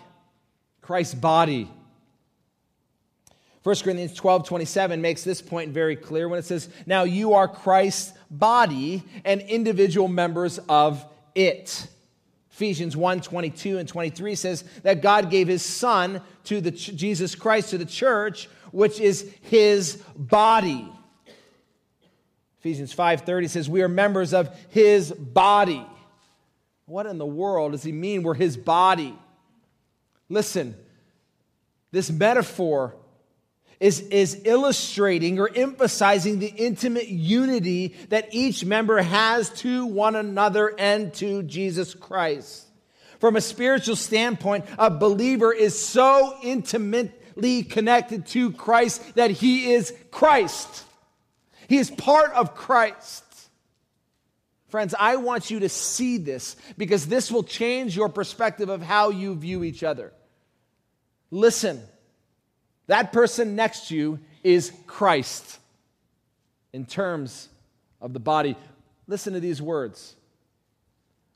Christ's 0.81 1.15
body. 1.15 1.69
1 3.63 3.75
Corinthians 3.77 4.13
12 4.13 4.47
27 4.47 5.01
makes 5.01 5.23
this 5.23 5.41
point 5.41 5.71
very 5.71 5.95
clear 5.95 6.29
when 6.29 6.39
it 6.39 6.45
says, 6.45 6.69
Now 6.85 7.03
you 7.03 7.33
are 7.33 7.47
Christ's 7.47 8.13
body 8.31 9.03
and 9.25 9.41
individual 9.41 10.07
members 10.07 10.59
of 10.69 11.05
it. 11.35 11.87
Ephesians 12.51 12.95
1 12.95 13.21
22 13.21 13.77
and 13.77 13.87
23 13.87 14.35
says 14.35 14.63
that 14.83 15.01
God 15.01 15.29
gave 15.29 15.47
his 15.47 15.63
son 15.63 16.21
to 16.45 16.61
the 16.61 16.71
Jesus 16.71 17.35
Christ 17.35 17.69
to 17.71 17.77
the 17.77 17.85
church, 17.85 18.49
which 18.71 18.99
is 18.99 19.33
his 19.41 20.01
body. 20.15 20.91
Ephesians 22.59 22.93
5:30 22.93 23.49
says 23.49 23.69
we 23.69 23.81
are 23.81 23.87
members 23.87 24.33
of 24.33 24.53
his 24.69 25.11
body. 25.11 25.85
What 26.85 27.05
in 27.05 27.17
the 27.17 27.25
world 27.25 27.71
does 27.71 27.83
he 27.83 27.91
mean 27.91 28.23
we're 28.23 28.33
his 28.33 28.57
body? 28.57 29.17
Listen, 30.27 30.75
this 31.91 32.11
metaphor 32.11 32.95
is, 33.79 34.01
is 34.01 34.41
illustrating 34.43 35.39
or 35.39 35.49
emphasizing 35.53 36.39
the 36.39 36.47
intimate 36.47 37.07
unity 37.07 37.95
that 38.09 38.33
each 38.33 38.65
member 38.65 39.01
has 39.01 39.49
to 39.61 39.85
one 39.85 40.15
another 40.15 40.73
and 40.77 41.13
to 41.15 41.43
Jesus 41.43 41.93
Christ. 41.93 42.65
From 43.19 43.35
a 43.35 43.41
spiritual 43.41 43.95
standpoint, 43.95 44.65
a 44.77 44.89
believer 44.89 45.53
is 45.53 45.79
so 45.79 46.37
intimately 46.43 47.63
connected 47.63 48.25
to 48.27 48.51
Christ 48.51 49.15
that 49.15 49.31
he 49.31 49.73
is 49.73 49.93
Christ. 50.11 50.83
He 51.67 51.77
is 51.77 51.91
part 51.91 52.33
of 52.33 52.55
Christ. 52.55 53.23
Friends, 54.69 54.93
I 54.97 55.15
want 55.15 55.49
you 55.49 55.61
to 55.61 55.69
see 55.69 56.17
this 56.17 56.55
because 56.77 57.07
this 57.07 57.31
will 57.31 57.43
change 57.43 57.95
your 57.95 58.09
perspective 58.09 58.69
of 58.69 58.81
how 58.81 59.09
you 59.09 59.35
view 59.35 59.63
each 59.63 59.83
other. 59.83 60.13
Listen, 61.31 61.81
that 62.89 63.11
person 63.11 63.55
next 63.55 63.87
to 63.87 63.95
you 63.95 64.19
is 64.43 64.71
Christ 64.85 65.59
in 66.73 66.85
terms 66.85 67.49
of 67.99 68.13
the 68.13 68.19
body. 68.19 68.55
Listen 69.07 69.33
to 69.33 69.39
these 69.39 69.61
words, 69.61 70.15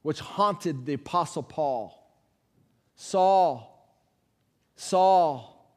which 0.04 0.20
haunted 0.20 0.86
the 0.86 0.93
Apostle 0.93 1.41
Paul 1.41 1.99
Saul, 2.95 3.70
Saul, 4.76 5.68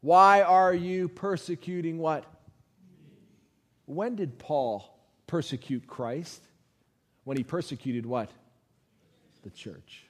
why 0.00 0.42
are 0.42 0.74
you 0.74 1.08
persecuting 1.08 1.98
what? 1.98 2.24
When 3.86 4.16
did 4.16 4.38
Paul 4.38 4.98
persecute 5.26 5.86
Christ? 5.86 6.42
When 7.24 7.36
he 7.36 7.42
persecuted 7.42 8.06
what? 8.06 8.30
The 9.42 9.50
church. 9.50 10.04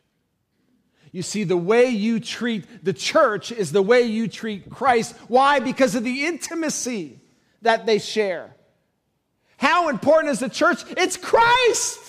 You 1.13 1.23
see, 1.23 1.45
the 1.45 1.57
way 1.57 1.91
you 1.91 2.21
treat 2.21 2.85
the 2.85 2.95
church 2.95 3.53
is 3.53 3.71
the 3.71 3.83
way 3.83 4.03
you 4.03 4.29
treat 4.29 4.71
Christ. 4.71 5.15
Why? 5.29 5.61
Because 5.61 5.95
of 5.95 6.05
the 6.05 6.25
intimacy 6.25 7.21
that 7.61 7.85
they 7.85 7.99
share. 7.99 8.57
How 9.59 9.91
important 9.91 10.33
is 10.33 10.41
the 10.41 10.49
church? 10.49 10.83
It's 10.97 11.19
Christ. 11.19 12.01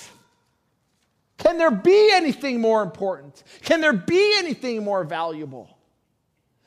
Can 1.38 1.58
there 1.58 1.70
be 1.70 2.12
anything 2.14 2.62
more 2.62 2.82
important? 2.82 3.44
Can 3.64 3.82
there 3.82 3.94
be 3.94 4.38
anything 4.38 4.84
more 4.84 5.04
valuable? 5.04 5.73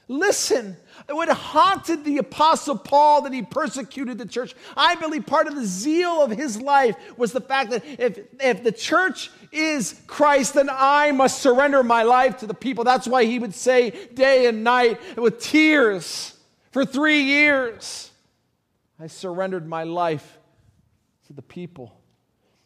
Listen, 0.09 0.77
what 1.09 1.29
haunted 1.29 2.05
the 2.05 2.19
Apostle 2.19 2.79
Paul 2.79 3.23
that 3.23 3.33
he 3.33 3.43
persecuted 3.43 4.19
the 4.19 4.27
church. 4.27 4.55
I 4.77 4.95
believe 4.95 5.27
part 5.27 5.49
of 5.49 5.57
the 5.57 5.67
zeal 5.67 6.23
of 6.23 6.31
his 6.31 6.61
life 6.61 6.95
was 7.17 7.33
the 7.33 7.41
fact 7.41 7.71
that 7.71 7.85
if, 7.99 8.21
if 8.39 8.63
the 8.63 8.71
church 8.71 9.31
is 9.51 10.01
Christ, 10.07 10.55
then 10.55 10.69
I 10.71 11.11
must 11.11 11.43
surrender 11.43 11.83
my 11.83 12.05
life 12.05 12.39
to 12.39 12.47
the 12.47 12.55
people. 12.55 12.85
That's 12.85 13.09
why 13.09 13.25
he 13.25 13.41
would 13.41 13.55
say 13.55 14.09
day 14.15 14.47
and 14.47 14.63
night 14.63 15.01
with 15.17 15.41
tears 15.41 16.37
for 16.77 16.85
three 16.85 17.23
years, 17.23 18.11
I 19.01 19.07
surrendered 19.07 19.67
my 19.67 19.85
life 19.85 20.39
to 21.27 21.33
the 21.33 21.41
people. 21.41 21.99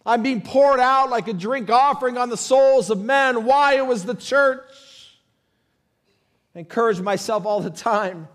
I'm 0.04 0.24
being 0.24 0.40
poured 0.40 0.80
out 0.80 1.10
like 1.10 1.28
a 1.28 1.32
drink 1.32 1.70
offering 1.70 2.18
on 2.18 2.28
the 2.28 2.36
souls 2.36 2.90
of 2.90 3.00
men. 3.00 3.44
Why? 3.44 3.76
It 3.76 3.86
was 3.86 4.04
the 4.04 4.16
church. 4.16 4.64
I 6.54 6.60
encourage 6.60 7.00
myself 7.00 7.46
all 7.46 7.60
the 7.60 7.70
time 7.70 8.28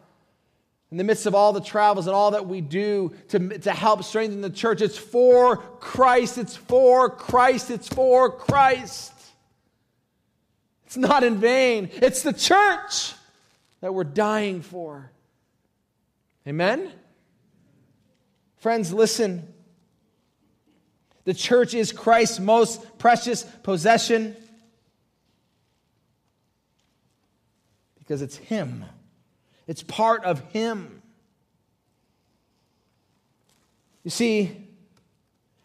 in 0.91 0.97
the 0.97 1.03
midst 1.03 1.25
of 1.25 1.35
all 1.35 1.51
the 1.51 1.61
travels 1.61 2.07
and 2.07 2.15
all 2.15 2.31
that 2.31 2.47
we 2.47 2.61
do 2.61 3.13
to, 3.29 3.57
to 3.59 3.71
help 3.71 4.03
strengthen 4.03 4.41
the 4.41 4.49
church. 4.49 4.81
It's 4.81 4.97
for 4.97 5.57
Christ. 5.57 6.37
It's 6.37 6.55
for 6.55 7.09
Christ. 7.09 7.71
It's 7.71 7.87
for 7.87 8.31
Christ. 8.31 9.11
It's 10.85 10.95
not 10.95 11.23
in 11.23 11.37
vain. 11.37 11.89
It's 11.95 12.21
the 12.21 12.31
church 12.31 13.13
that 13.81 13.93
we're 13.93 14.03
dying 14.05 14.61
for. 14.61 15.11
Amen? 16.47 16.91
Friends, 18.57 18.93
listen. 18.93 19.53
The 21.25 21.33
church 21.33 21.73
is 21.73 21.91
Christ's 21.91 22.39
most 22.39 22.97
precious 22.97 23.43
possession. 23.43 24.35
Because 28.05 28.21
it's 28.21 28.37
Him, 28.37 28.85
it's 29.67 29.83
part 29.83 30.23
of 30.23 30.39
Him. 30.51 31.01
You 34.03 34.11
see, 34.11 34.65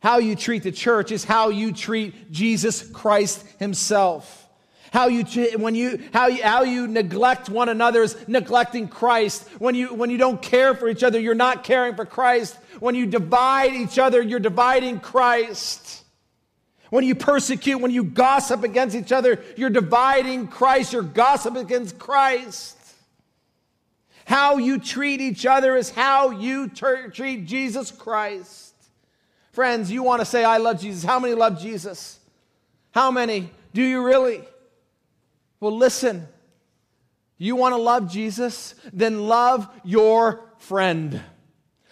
how 0.01 0.18
you 0.18 0.34
treat 0.34 0.62
the 0.62 0.72
church 0.72 1.12
is 1.12 1.24
how 1.24 1.51
you 1.51 1.72
treat 1.72 2.32
Jesus 2.32 2.88
Christ 2.88 3.45
Himself. 3.59 4.49
How 4.93 5.07
you, 5.07 5.24
when 5.59 5.74
you, 5.76 6.03
how 6.12 6.26
you, 6.26 6.43
how 6.43 6.62
you 6.62 6.88
neglect 6.88 7.49
one 7.49 7.68
another 7.68 8.03
is 8.03 8.16
neglecting 8.26 8.88
Christ. 8.88 9.47
When 9.61 9.76
you, 9.76 9.95
when 9.95 10.11
you 10.11 10.18
don't 10.18 10.43
care 10.43 10.74
for 10.74 10.88
each 10.88 11.05
other, 11.05 11.20
you're 11.20 11.34
not 11.34 11.62
caring 11.62 11.95
for 11.95 12.05
Christ. 12.05 12.57
When 12.80 12.97
you 12.97 13.07
divide 13.07 13.74
each 13.74 13.99
other, 13.99 14.20
you're 14.20 14.41
dividing 14.41 14.99
Christ. 14.99 15.99
When 16.91 17.05
you 17.05 17.14
persecute, 17.14 17.80
when 17.80 17.93
you 17.93 18.05
gossip 18.05 18.64
against 18.64 18.97
each 18.97 19.12
other, 19.12 19.43
you're 19.57 19.70
dividing 19.70 20.49
Christ, 20.49 20.93
you're 20.93 21.03
gossiping 21.03 21.62
against 21.62 21.99
Christ. 21.99 22.76
How 24.26 24.59
you 24.59 24.78
treat 24.78 25.20
each 25.20 25.47
other 25.47 25.76
is 25.76 25.91
how 25.91 26.30
you 26.30 26.68
ter- 26.68 27.09
treat 27.09 27.47
Jesus 27.47 27.91
Christ. 27.91 28.74
Friends, 29.53 29.91
you 29.91 30.03
want 30.03 30.20
to 30.20 30.26
say, 30.26 30.45
I 30.45 30.59
love 30.59 30.80
Jesus. 30.80 31.05
How 31.05 31.18
many 31.18 31.34
love 31.34 31.61
Jesus? 31.61 32.18
How 32.93 33.11
many? 33.11 33.51
Do 33.72 33.82
you 33.82 34.05
really? 34.05 34.43
Well, 35.59 35.76
listen. 35.76 36.28
You 37.38 37.57
want 37.57 37.72
to 37.72 37.80
love 37.80 38.11
Jesus? 38.11 38.74
Then 38.93 39.26
love 39.26 39.68
your 39.84 40.41
friend. 40.59 41.22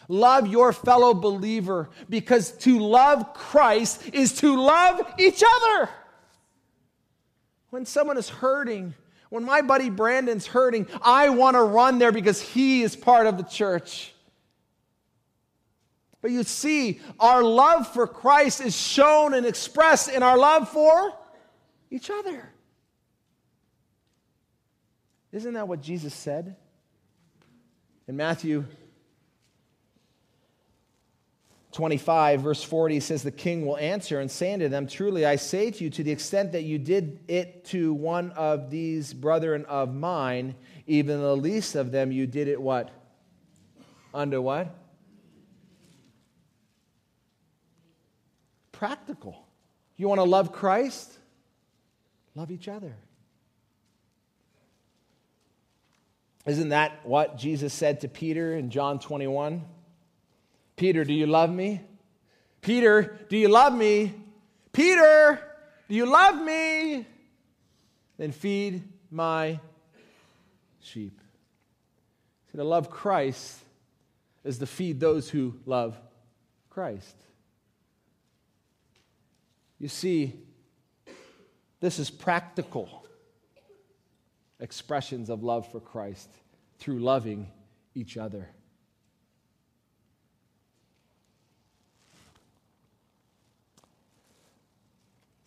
Love 0.09 0.46
your 0.46 0.72
fellow 0.72 1.12
believer 1.12 1.90
because 2.09 2.52
to 2.52 2.78
love 2.78 3.34
Christ 3.34 4.09
is 4.14 4.32
to 4.40 4.56
love 4.56 5.00
each 5.18 5.42
other. 5.46 5.90
When 7.68 7.84
someone 7.84 8.16
is 8.16 8.30
hurting, 8.30 8.94
when 9.28 9.44
my 9.44 9.61
buddy 9.61 9.90
Brandon's 9.90 10.46
hurting, 10.46 10.86
I 11.02 11.28
want 11.28 11.56
to 11.56 11.62
run 11.62 11.98
there 11.98 12.12
because 12.12 12.40
he 12.40 12.82
is 12.82 12.96
part 12.96 13.26
of 13.26 13.36
the 13.36 13.42
church. 13.42 14.14
But 16.22 16.30
you 16.30 16.42
see, 16.42 17.00
our 17.20 17.42
love 17.42 17.92
for 17.92 18.06
Christ 18.06 18.62
is 18.62 18.74
shown 18.74 19.34
and 19.34 19.44
expressed 19.44 20.09
in 20.09 20.22
our 20.22 20.38
love 20.38 20.70
for 20.70 21.12
each 21.90 22.11
other. 22.11 22.48
Isn't 25.32 25.52
that 25.52 25.68
what 25.68 25.82
Jesus 25.82 26.14
said? 26.14 26.56
In 28.09 28.16
Matthew 28.16 28.64
25, 31.72 32.40
verse 32.40 32.62
40 32.62 33.00
says, 33.00 33.22
The 33.22 33.30
king 33.30 33.66
will 33.66 33.76
answer 33.76 34.20
and 34.20 34.30
say 34.30 34.54
unto 34.54 34.68
them, 34.68 34.86
Truly 34.86 35.26
I 35.26 35.36
say 35.36 35.70
to 35.70 35.84
you, 35.84 35.90
to 35.90 36.02
the 36.02 36.10
extent 36.10 36.52
that 36.52 36.62
you 36.62 36.78
did 36.78 37.20
it 37.28 37.66
to 37.66 37.92
one 37.92 38.30
of 38.32 38.70
these 38.70 39.12
brethren 39.12 39.66
of 39.66 39.94
mine, 39.94 40.54
even 40.86 41.20
the 41.20 41.36
least 41.36 41.74
of 41.74 41.92
them, 41.92 42.10
you 42.10 42.26
did 42.26 42.48
it 42.48 42.60
what? 42.60 42.90
Under 44.14 44.40
what? 44.40 44.74
Practical. 48.72 49.46
You 49.96 50.08
want 50.08 50.20
to 50.20 50.24
love 50.24 50.52
Christ? 50.52 51.12
Love 52.34 52.50
each 52.50 52.68
other. 52.68 52.94
Isn't 56.46 56.70
that 56.70 57.04
what 57.04 57.36
Jesus 57.36 57.74
said 57.74 58.00
to 58.00 58.08
Peter 58.08 58.56
in 58.56 58.70
John 58.70 59.00
21? 59.00 59.62
Peter, 60.79 61.05
do 61.05 61.12
you 61.12 61.26
love 61.26 61.51
me? 61.51 61.81
Peter, 62.62 63.18
do 63.29 63.37
you 63.37 63.49
love 63.49 63.74
me? 63.74 64.14
Peter, 64.72 65.41
do 65.89 65.95
you 65.95 66.07
love 66.07 66.41
me? 66.41 67.05
Then 68.16 68.33
feed 68.33 68.83
my 69.11 69.61
sheep. 70.81 71.20
So 72.53 72.59
to 72.59 72.64
love 72.64 72.91
Christ 72.91 73.59
is 74.45 74.59
to 74.59 74.66
feed 74.66 75.01
those 75.01 75.29
who 75.29 75.55
love 75.66 75.99
Christ. 76.70 77.16
You 79.79 79.89
see, 79.89 80.35
this 81.81 81.99
is 81.99 82.11
practical 82.11 83.05
expressions 84.61 85.29
of 85.31 85.43
love 85.43 85.70
for 85.70 85.81
Christ 85.81 86.29
through 86.79 87.01
loving 87.01 87.49
each 87.95 88.16
other. 88.16 88.49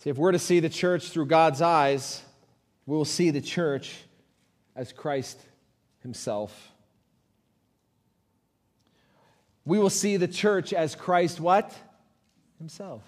See, 0.02 0.10
if 0.10 0.18
we're 0.18 0.32
to 0.32 0.39
see 0.39 0.60
the 0.60 0.68
church 0.68 1.10
through 1.10 1.28
God's 1.28 1.62
eyes, 1.62 2.24
we 2.88 2.97
will 2.97 3.06
see 3.06 3.30
the 3.30 3.39
church 3.39 3.95
as 4.76 4.91
Christ 4.91 5.39
Himself. 6.02 6.72
We 9.64 9.78
will 9.78 9.91
see 9.91 10.18
the 10.18 10.28
church 10.28 10.74
as 10.74 10.95
Christ 10.95 11.39
what? 11.39 11.72
Himself. 12.58 13.04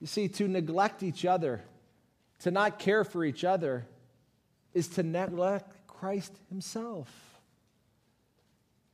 You 0.00 0.06
see, 0.06 0.28
to 0.28 0.46
neglect 0.46 1.02
each 1.02 1.24
other, 1.24 1.62
to 2.42 2.52
not 2.52 2.78
care 2.78 3.02
for 3.02 3.24
each 3.24 3.42
other, 3.42 3.84
is 4.72 4.86
to 4.90 5.02
neglect 5.02 5.84
Christ 5.88 6.32
Himself, 6.48 7.08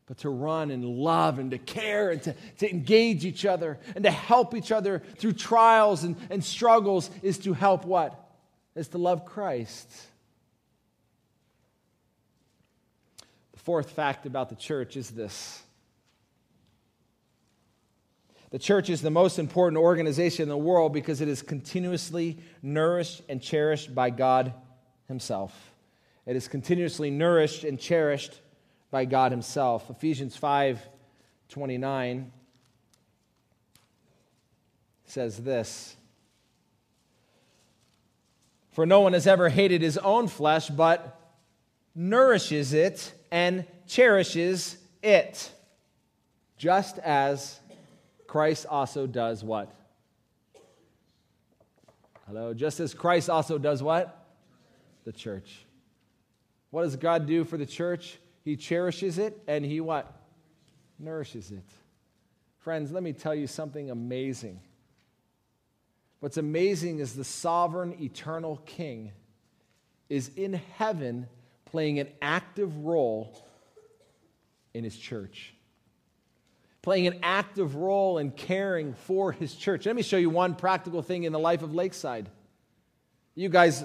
but 0.06 0.18
to 0.18 0.30
run 0.30 0.70
and 0.70 0.84
love 0.84 1.38
and 1.38 1.50
to 1.50 1.58
care 1.58 2.10
and 2.10 2.22
to, 2.22 2.34
to 2.58 2.70
engage 2.70 3.24
each 3.24 3.44
other 3.44 3.78
and 3.94 4.04
to 4.04 4.10
help 4.10 4.54
each 4.54 4.70
other 4.70 5.02
through 5.18 5.32
trials 5.32 6.04
and, 6.04 6.16
and 6.30 6.44
struggles 6.44 7.10
is 7.22 7.38
to 7.38 7.52
help 7.52 7.84
what? 7.84 8.22
Is 8.76 8.88
to 8.88 8.98
love 8.98 9.24
Christ. 9.24 9.90
The 13.52 13.58
fourth 13.58 13.90
fact 13.90 14.26
about 14.26 14.48
the 14.48 14.54
church 14.54 14.96
is 14.96 15.10
this. 15.10 15.62
The 18.50 18.60
church 18.60 18.90
is 18.90 19.02
the 19.02 19.10
most 19.10 19.40
important 19.40 19.82
organization 19.82 20.44
in 20.44 20.48
the 20.48 20.56
world 20.56 20.92
because 20.92 21.20
it 21.20 21.26
is 21.26 21.42
continuously 21.42 22.38
nourished 22.62 23.22
and 23.28 23.42
cherished 23.42 23.92
by 23.92 24.10
God 24.10 24.54
Himself. 25.08 25.72
It 26.26 26.36
is 26.36 26.46
continuously 26.46 27.10
nourished 27.10 27.64
and 27.64 27.78
cherished 27.78 28.40
by 28.96 29.04
God 29.04 29.30
Himself. 29.30 29.90
Ephesians 29.90 30.38
5 30.38 30.80
29 31.50 32.32
says 35.04 35.36
this 35.36 35.94
For 38.70 38.86
no 38.86 39.00
one 39.00 39.12
has 39.12 39.26
ever 39.26 39.50
hated 39.50 39.82
his 39.82 39.98
own 39.98 40.28
flesh, 40.28 40.70
but 40.70 41.20
nourishes 41.94 42.72
it 42.72 43.12
and 43.30 43.66
cherishes 43.86 44.78
it, 45.02 45.50
just 46.56 46.96
as 47.00 47.60
Christ 48.26 48.64
also 48.64 49.06
does 49.06 49.44
what? 49.44 49.70
Hello, 52.26 52.54
just 52.54 52.80
as 52.80 52.94
Christ 52.94 53.28
also 53.28 53.58
does 53.58 53.82
what? 53.82 54.26
The 55.04 55.12
church. 55.12 55.66
What 56.70 56.84
does 56.84 56.96
God 56.96 57.26
do 57.26 57.44
for 57.44 57.58
the 57.58 57.66
church? 57.66 58.16
He 58.46 58.54
cherishes 58.54 59.18
it 59.18 59.42
and 59.48 59.64
he 59.64 59.80
what? 59.80 60.20
Nourishes 61.00 61.50
it. 61.50 61.64
Friends, 62.58 62.92
let 62.92 63.02
me 63.02 63.12
tell 63.12 63.34
you 63.34 63.48
something 63.48 63.90
amazing. 63.90 64.60
What's 66.20 66.36
amazing 66.36 67.00
is 67.00 67.16
the 67.16 67.24
sovereign, 67.24 67.96
eternal 68.00 68.58
King 68.64 69.10
is 70.08 70.30
in 70.36 70.60
heaven 70.78 71.26
playing 71.64 71.98
an 71.98 72.06
active 72.22 72.84
role 72.84 73.36
in 74.74 74.84
his 74.84 74.96
church, 74.96 75.52
playing 76.82 77.08
an 77.08 77.18
active 77.24 77.74
role 77.74 78.18
in 78.18 78.30
caring 78.30 78.94
for 78.94 79.32
his 79.32 79.56
church. 79.56 79.86
Let 79.86 79.96
me 79.96 80.02
show 80.02 80.18
you 80.18 80.30
one 80.30 80.54
practical 80.54 81.02
thing 81.02 81.24
in 81.24 81.32
the 81.32 81.40
life 81.40 81.62
of 81.62 81.74
Lakeside. 81.74 82.28
You 83.34 83.48
guys 83.48 83.84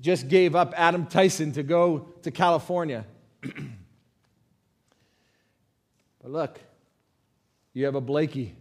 just 0.00 0.26
gave 0.26 0.56
up 0.56 0.74
Adam 0.76 1.06
Tyson 1.06 1.52
to 1.52 1.62
go 1.62 2.08
to 2.22 2.32
California. 2.32 3.06
but 6.22 6.30
look, 6.30 6.60
you 7.72 7.84
have 7.84 7.94
a 7.94 8.00
Blakey. 8.00 8.54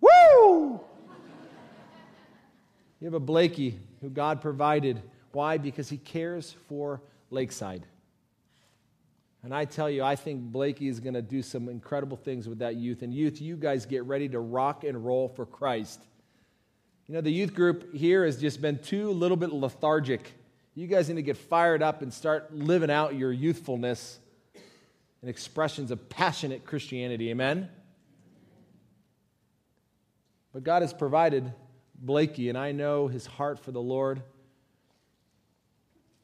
Woo! 0.00 0.80
You 3.00 3.04
have 3.04 3.14
a 3.14 3.20
Blakey 3.20 3.78
who 4.00 4.10
God 4.10 4.40
provided. 4.40 5.02
Why? 5.32 5.58
Because 5.58 5.88
he 5.88 5.98
cares 5.98 6.54
for 6.68 7.00
Lakeside. 7.30 7.86
And 9.44 9.54
I 9.54 9.64
tell 9.64 9.88
you, 9.88 10.02
I 10.02 10.16
think 10.16 10.40
Blakey 10.40 10.88
is 10.88 10.98
going 10.98 11.14
to 11.14 11.22
do 11.22 11.42
some 11.42 11.68
incredible 11.68 12.16
things 12.16 12.48
with 12.48 12.58
that 12.58 12.74
youth. 12.74 13.02
And 13.02 13.14
youth, 13.14 13.40
you 13.40 13.56
guys 13.56 13.86
get 13.86 14.04
ready 14.04 14.28
to 14.30 14.40
rock 14.40 14.84
and 14.84 15.04
roll 15.04 15.28
for 15.28 15.46
Christ. 15.46 16.00
You 17.06 17.14
know, 17.14 17.20
the 17.20 17.30
youth 17.30 17.54
group 17.54 17.94
here 17.94 18.24
has 18.24 18.40
just 18.40 18.60
been 18.60 18.78
too 18.78 19.10
little 19.10 19.36
bit 19.36 19.52
lethargic. 19.52 20.32
You 20.78 20.86
guys 20.86 21.08
need 21.08 21.16
to 21.16 21.22
get 21.22 21.36
fired 21.36 21.82
up 21.82 22.02
and 22.02 22.14
start 22.14 22.54
living 22.54 22.88
out 22.88 23.16
your 23.16 23.32
youthfulness 23.32 24.20
and 25.20 25.28
expressions 25.28 25.90
of 25.90 26.08
passionate 26.08 26.64
Christianity. 26.64 27.30
Amen? 27.30 27.68
But 30.52 30.62
God 30.62 30.82
has 30.82 30.92
provided 30.92 31.52
Blakey, 31.96 32.48
and 32.48 32.56
I 32.56 32.70
know 32.70 33.08
his 33.08 33.26
heart 33.26 33.58
for 33.58 33.72
the 33.72 33.80
Lord. 33.80 34.22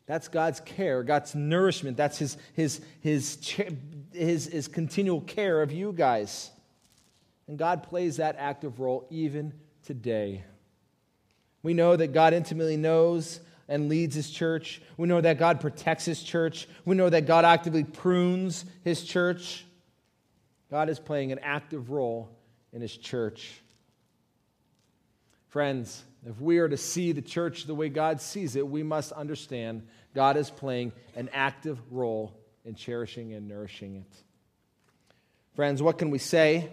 That's 0.07 0.29
God's 0.29 0.61
care, 0.61 1.03
God's 1.03 1.35
nourishment. 1.35 1.97
That's 1.97 2.19
his, 2.19 2.37
his, 2.53 2.81
his, 3.01 3.37
his, 4.13 4.47
his 4.47 4.69
continual 4.69 5.23
care 5.23 5.63
of 5.63 5.73
you 5.73 5.93
guys. 5.93 6.53
And 7.49 7.59
God 7.59 7.83
plays 7.83 8.19
that 8.19 8.37
active 8.39 8.79
role 8.79 9.05
even 9.11 9.53
today. 9.85 10.45
We 11.65 11.75
know 11.75 11.97
that 11.97 12.13
God 12.13 12.33
intimately 12.35 12.77
knows 12.77 13.41
and 13.69 13.89
leads 13.89 14.15
his 14.15 14.31
church. 14.31 14.83
We 14.97 15.09
know 15.09 15.21
that 15.21 15.39
God 15.39 15.61
protects 15.61 16.05
his 16.05 16.23
church. 16.23 16.69
We 16.85 16.97
know 16.97 17.09
that 17.09 17.27
God 17.27 17.45
actively 17.45 17.85
prunes 17.85 18.65
his 18.83 19.05
church. 19.05 19.65
God 20.71 20.89
is 20.89 20.99
playing 20.99 21.33
an 21.33 21.41
active 21.43 21.91
role 21.91 22.37
in 22.73 22.81
his 22.81 22.97
church. 22.97 23.61
Friends, 25.49 26.03
if 26.27 26.41
we 26.41 26.59
are 26.59 26.69
to 26.69 26.77
see 26.77 27.13
the 27.13 27.23
church 27.23 27.65
the 27.65 27.75
way 27.75 27.89
God 27.89 28.21
sees 28.21 28.57
it, 28.57 28.67
we 28.67 28.83
must 28.83 29.13
understand 29.13 29.87
God 30.15 30.37
is 30.37 30.51
playing 30.51 30.93
an 31.15 31.31
active 31.33 31.79
role 31.91 32.37
in 32.65 32.75
cherishing 32.75 33.35
and 33.35 33.47
nourishing 33.47 33.97
it. 33.97 34.17
Friends, 35.55 35.81
what 35.83 35.99
can 35.99 36.11
we 36.11 36.19
say 36.19 36.71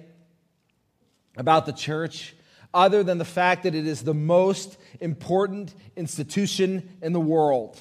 about 1.37 1.65
the 1.65 1.73
church 1.73 2.33
other 2.73 3.03
than 3.03 3.17
the 3.17 3.25
fact 3.25 3.63
that 3.63 3.75
it 3.75 3.85
is 3.85 4.03
the 4.03 4.13
most 4.13 4.77
important 4.99 5.73
institution 5.95 6.89
in 7.01 7.13
the 7.13 7.19
world. 7.19 7.79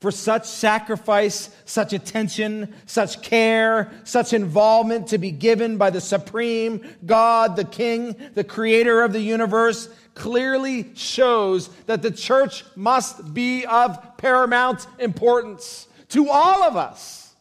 For 0.00 0.10
such 0.10 0.46
sacrifice, 0.46 1.50
such 1.64 1.92
attention, 1.92 2.74
such 2.84 3.22
care, 3.22 3.90
such 4.04 4.32
involvement 4.32 5.08
to 5.08 5.18
be 5.18 5.30
given 5.30 5.78
by 5.78 5.90
the 5.90 6.02
supreme 6.02 6.86
God, 7.04 7.56
the 7.56 7.64
King, 7.64 8.14
the 8.34 8.44
creator 8.44 9.02
of 9.02 9.12
the 9.12 9.20
universe, 9.20 9.88
clearly 10.14 10.94
shows 10.94 11.68
that 11.86 12.02
the 12.02 12.10
church 12.10 12.64
must 12.74 13.32
be 13.32 13.64
of 13.64 14.16
paramount 14.18 14.86
importance 14.98 15.88
to 16.08 16.28
all 16.28 16.62
of 16.62 16.76
us. 16.76 17.34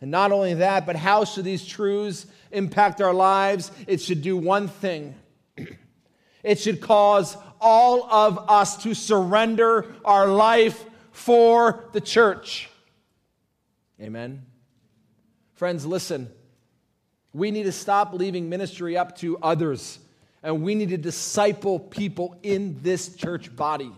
And 0.00 0.10
not 0.10 0.32
only 0.32 0.54
that, 0.54 0.84
but 0.84 0.96
how 0.96 1.24
should 1.24 1.44
these 1.44 1.64
truths 1.64 2.26
impact 2.52 3.00
our 3.00 3.14
lives, 3.14 3.70
it 3.86 4.00
should 4.00 4.22
do 4.22 4.36
one 4.36 4.68
thing 4.68 5.14
it 6.42 6.58
should 6.58 6.80
cause 6.80 7.36
all 7.60 8.10
of 8.12 8.50
us 8.50 8.82
to 8.82 8.94
surrender 8.94 9.94
our 10.04 10.26
life 10.26 10.84
for 11.12 11.84
the 11.92 12.00
church. 12.00 12.68
Amen. 14.00 14.44
Friends, 15.54 15.86
listen. 15.86 16.30
We 17.32 17.50
need 17.50 17.64
to 17.64 17.72
stop 17.72 18.12
leaving 18.12 18.48
ministry 18.48 18.96
up 18.96 19.16
to 19.18 19.38
others, 19.38 19.98
and 20.42 20.62
we 20.62 20.74
need 20.74 20.90
to 20.90 20.98
disciple 20.98 21.78
people 21.78 22.36
in 22.42 22.78
this 22.82 23.14
church 23.14 23.54
body. 23.54 23.92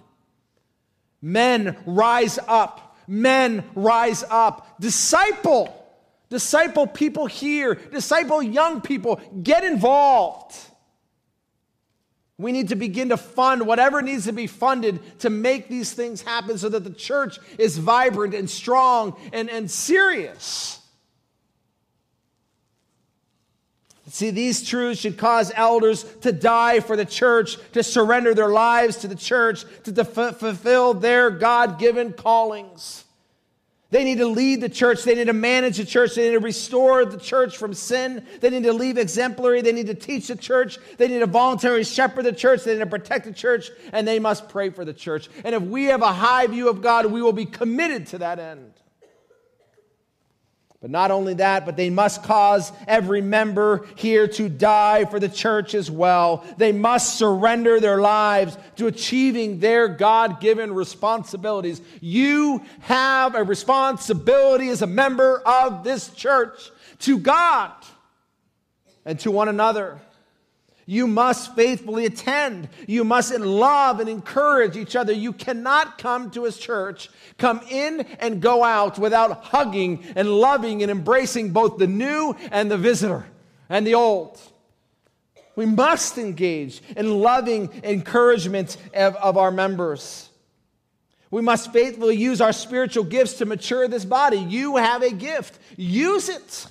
Men, 1.22 1.76
rise 1.86 2.38
up. 2.46 2.98
Men, 3.08 3.64
rise 3.74 4.22
up. 4.28 4.78
Disciple. 4.78 5.83
Disciple 6.30 6.86
people 6.86 7.26
here, 7.26 7.74
disciple 7.74 8.42
young 8.42 8.80
people, 8.80 9.20
get 9.42 9.64
involved. 9.64 10.56
We 12.36 12.50
need 12.50 12.70
to 12.70 12.76
begin 12.76 13.10
to 13.10 13.16
fund 13.16 13.66
whatever 13.66 14.02
needs 14.02 14.24
to 14.24 14.32
be 14.32 14.48
funded 14.48 15.20
to 15.20 15.30
make 15.30 15.68
these 15.68 15.92
things 15.92 16.22
happen 16.22 16.58
so 16.58 16.68
that 16.68 16.82
the 16.82 16.92
church 16.92 17.38
is 17.58 17.78
vibrant 17.78 18.34
and 18.34 18.50
strong 18.50 19.16
and, 19.32 19.48
and 19.48 19.70
serious. 19.70 20.80
See, 24.08 24.30
these 24.30 24.62
truths 24.68 25.00
should 25.00 25.16
cause 25.16 25.50
elders 25.54 26.04
to 26.20 26.30
die 26.30 26.80
for 26.80 26.96
the 26.96 27.06
church, 27.06 27.56
to 27.72 27.82
surrender 27.82 28.34
their 28.34 28.48
lives 28.48 28.98
to 28.98 29.08
the 29.08 29.14
church, 29.14 29.64
to 29.84 30.04
fulfill 30.04 30.94
their 30.94 31.30
God 31.30 31.78
given 31.78 32.12
callings. 32.12 33.04
They 33.94 34.02
need 34.02 34.18
to 34.18 34.26
lead 34.26 34.60
the 34.60 34.68
church. 34.68 35.04
They 35.04 35.14
need 35.14 35.28
to 35.28 35.32
manage 35.32 35.76
the 35.76 35.84
church. 35.84 36.16
They 36.16 36.24
need 36.24 36.32
to 36.32 36.40
restore 36.40 37.04
the 37.04 37.16
church 37.16 37.56
from 37.56 37.74
sin. 37.74 38.26
They 38.40 38.50
need 38.50 38.64
to 38.64 38.72
leave 38.72 38.98
exemplary. 38.98 39.62
They 39.62 39.70
need 39.70 39.86
to 39.86 39.94
teach 39.94 40.26
the 40.26 40.34
church. 40.34 40.80
They 40.96 41.06
need 41.06 41.20
to 41.20 41.26
voluntarily 41.26 41.84
shepherd 41.84 42.24
the 42.24 42.32
church. 42.32 42.64
They 42.64 42.72
need 42.72 42.80
to 42.80 42.86
protect 42.86 43.24
the 43.24 43.32
church. 43.32 43.70
And 43.92 44.08
they 44.08 44.18
must 44.18 44.48
pray 44.48 44.70
for 44.70 44.84
the 44.84 44.92
church. 44.92 45.28
And 45.44 45.54
if 45.54 45.62
we 45.62 45.84
have 45.84 46.02
a 46.02 46.12
high 46.12 46.48
view 46.48 46.68
of 46.68 46.82
God, 46.82 47.06
we 47.06 47.22
will 47.22 47.32
be 47.32 47.46
committed 47.46 48.08
to 48.08 48.18
that 48.18 48.40
end. 48.40 48.72
But 50.84 50.90
not 50.90 51.10
only 51.10 51.32
that, 51.36 51.64
but 51.64 51.78
they 51.78 51.88
must 51.88 52.24
cause 52.24 52.70
every 52.86 53.22
member 53.22 53.86
here 53.94 54.28
to 54.28 54.50
die 54.50 55.06
for 55.06 55.18
the 55.18 55.30
church 55.30 55.72
as 55.72 55.90
well. 55.90 56.44
They 56.58 56.72
must 56.72 57.16
surrender 57.16 57.80
their 57.80 58.02
lives 58.02 58.58
to 58.76 58.86
achieving 58.86 59.60
their 59.60 59.88
God 59.88 60.42
given 60.42 60.74
responsibilities. 60.74 61.80
You 62.02 62.60
have 62.80 63.34
a 63.34 63.44
responsibility 63.44 64.68
as 64.68 64.82
a 64.82 64.86
member 64.86 65.38
of 65.46 65.84
this 65.84 66.10
church 66.10 66.70
to 66.98 67.16
God 67.16 67.72
and 69.06 69.18
to 69.20 69.30
one 69.30 69.48
another. 69.48 69.98
You 70.86 71.06
must 71.06 71.54
faithfully 71.54 72.04
attend. 72.04 72.68
You 72.86 73.04
must 73.04 73.32
love 73.32 74.00
and 74.00 74.08
encourage 74.08 74.76
each 74.76 74.96
other. 74.96 75.12
You 75.12 75.32
cannot 75.32 75.98
come 75.98 76.30
to 76.32 76.44
his 76.44 76.58
church, 76.58 77.08
come 77.38 77.60
in 77.70 78.02
and 78.20 78.42
go 78.42 78.62
out 78.62 78.98
without 78.98 79.44
hugging 79.44 80.04
and 80.14 80.28
loving 80.28 80.82
and 80.82 80.90
embracing 80.90 81.50
both 81.50 81.78
the 81.78 81.86
new 81.86 82.34
and 82.50 82.70
the 82.70 82.78
visitor 82.78 83.26
and 83.68 83.86
the 83.86 83.94
old. 83.94 84.38
We 85.56 85.66
must 85.66 86.18
engage 86.18 86.82
in 86.96 87.20
loving 87.20 87.70
encouragement 87.82 88.76
of, 88.92 89.14
of 89.16 89.36
our 89.36 89.50
members. 89.50 90.28
We 91.30 91.42
must 91.42 91.72
faithfully 91.72 92.16
use 92.16 92.40
our 92.40 92.52
spiritual 92.52 93.04
gifts 93.04 93.34
to 93.34 93.46
mature 93.46 93.88
this 93.88 94.04
body. 94.04 94.38
You 94.38 94.76
have 94.76 95.02
a 95.02 95.10
gift, 95.10 95.58
use 95.76 96.28
it. 96.28 96.66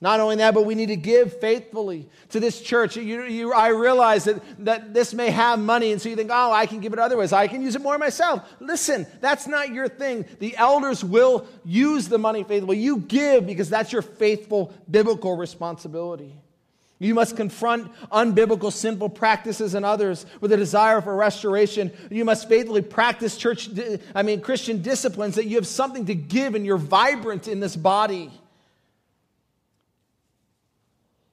Not 0.00 0.20
only 0.20 0.36
that, 0.36 0.54
but 0.54 0.64
we 0.64 0.76
need 0.76 0.86
to 0.86 0.96
give 0.96 1.40
faithfully 1.40 2.08
to 2.28 2.38
this 2.38 2.60
church. 2.60 2.96
You, 2.96 3.24
you, 3.24 3.52
I 3.52 3.68
realize 3.68 4.24
that, 4.24 4.64
that 4.64 4.94
this 4.94 5.12
may 5.12 5.30
have 5.30 5.58
money, 5.58 5.90
and 5.90 6.00
so 6.00 6.08
you 6.08 6.14
think, 6.14 6.30
oh, 6.32 6.52
I 6.52 6.66
can 6.66 6.78
give 6.78 6.92
it 6.92 7.00
otherwise. 7.00 7.32
I 7.32 7.48
can 7.48 7.62
use 7.62 7.74
it 7.74 7.82
more 7.82 7.98
myself. 7.98 8.48
Listen, 8.60 9.08
that's 9.20 9.48
not 9.48 9.70
your 9.70 9.88
thing. 9.88 10.24
The 10.38 10.56
elders 10.56 11.02
will 11.02 11.48
use 11.64 12.06
the 12.06 12.18
money 12.18 12.44
faithfully. 12.44 12.78
You 12.78 12.98
give 12.98 13.44
because 13.44 13.68
that's 13.68 13.92
your 13.92 14.02
faithful 14.02 14.72
biblical 14.88 15.36
responsibility. 15.36 16.32
You 17.00 17.14
must 17.14 17.36
confront 17.36 17.92
unbiblical, 18.10 18.72
sinful 18.72 19.10
practices 19.10 19.74
in 19.74 19.84
others 19.84 20.26
with 20.40 20.52
a 20.52 20.56
desire 20.56 21.00
for 21.00 21.14
restoration. 21.14 21.92
You 22.10 22.24
must 22.24 22.48
faithfully 22.48 22.82
practice 22.82 23.36
church, 23.36 23.68
I 24.14 24.22
mean, 24.22 24.40
Christian 24.40 24.82
disciplines 24.82 25.36
that 25.36 25.46
you 25.46 25.56
have 25.56 25.66
something 25.66 26.06
to 26.06 26.14
give 26.14 26.54
and 26.54 26.66
you're 26.66 26.76
vibrant 26.76 27.48
in 27.48 27.60
this 27.60 27.76
body. 27.76 28.32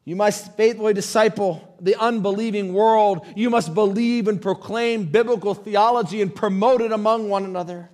You 0.06 0.16
must 0.16 0.56
faithfully 0.56 0.93
disciple 0.93 1.76
the 1.82 1.99
unbelieving 1.99 2.74
world. 2.74 3.26
You 3.36 3.49
must 3.49 3.74
believe 3.74 4.28
and 4.28 4.39
proclaim 4.39 5.06
biblical 5.06 5.56
theology 5.56 6.22
and 6.22 6.34
promote 6.34 6.82
it 6.82 6.91
among 6.91 7.28
one 7.28 7.43
another. 7.43 7.89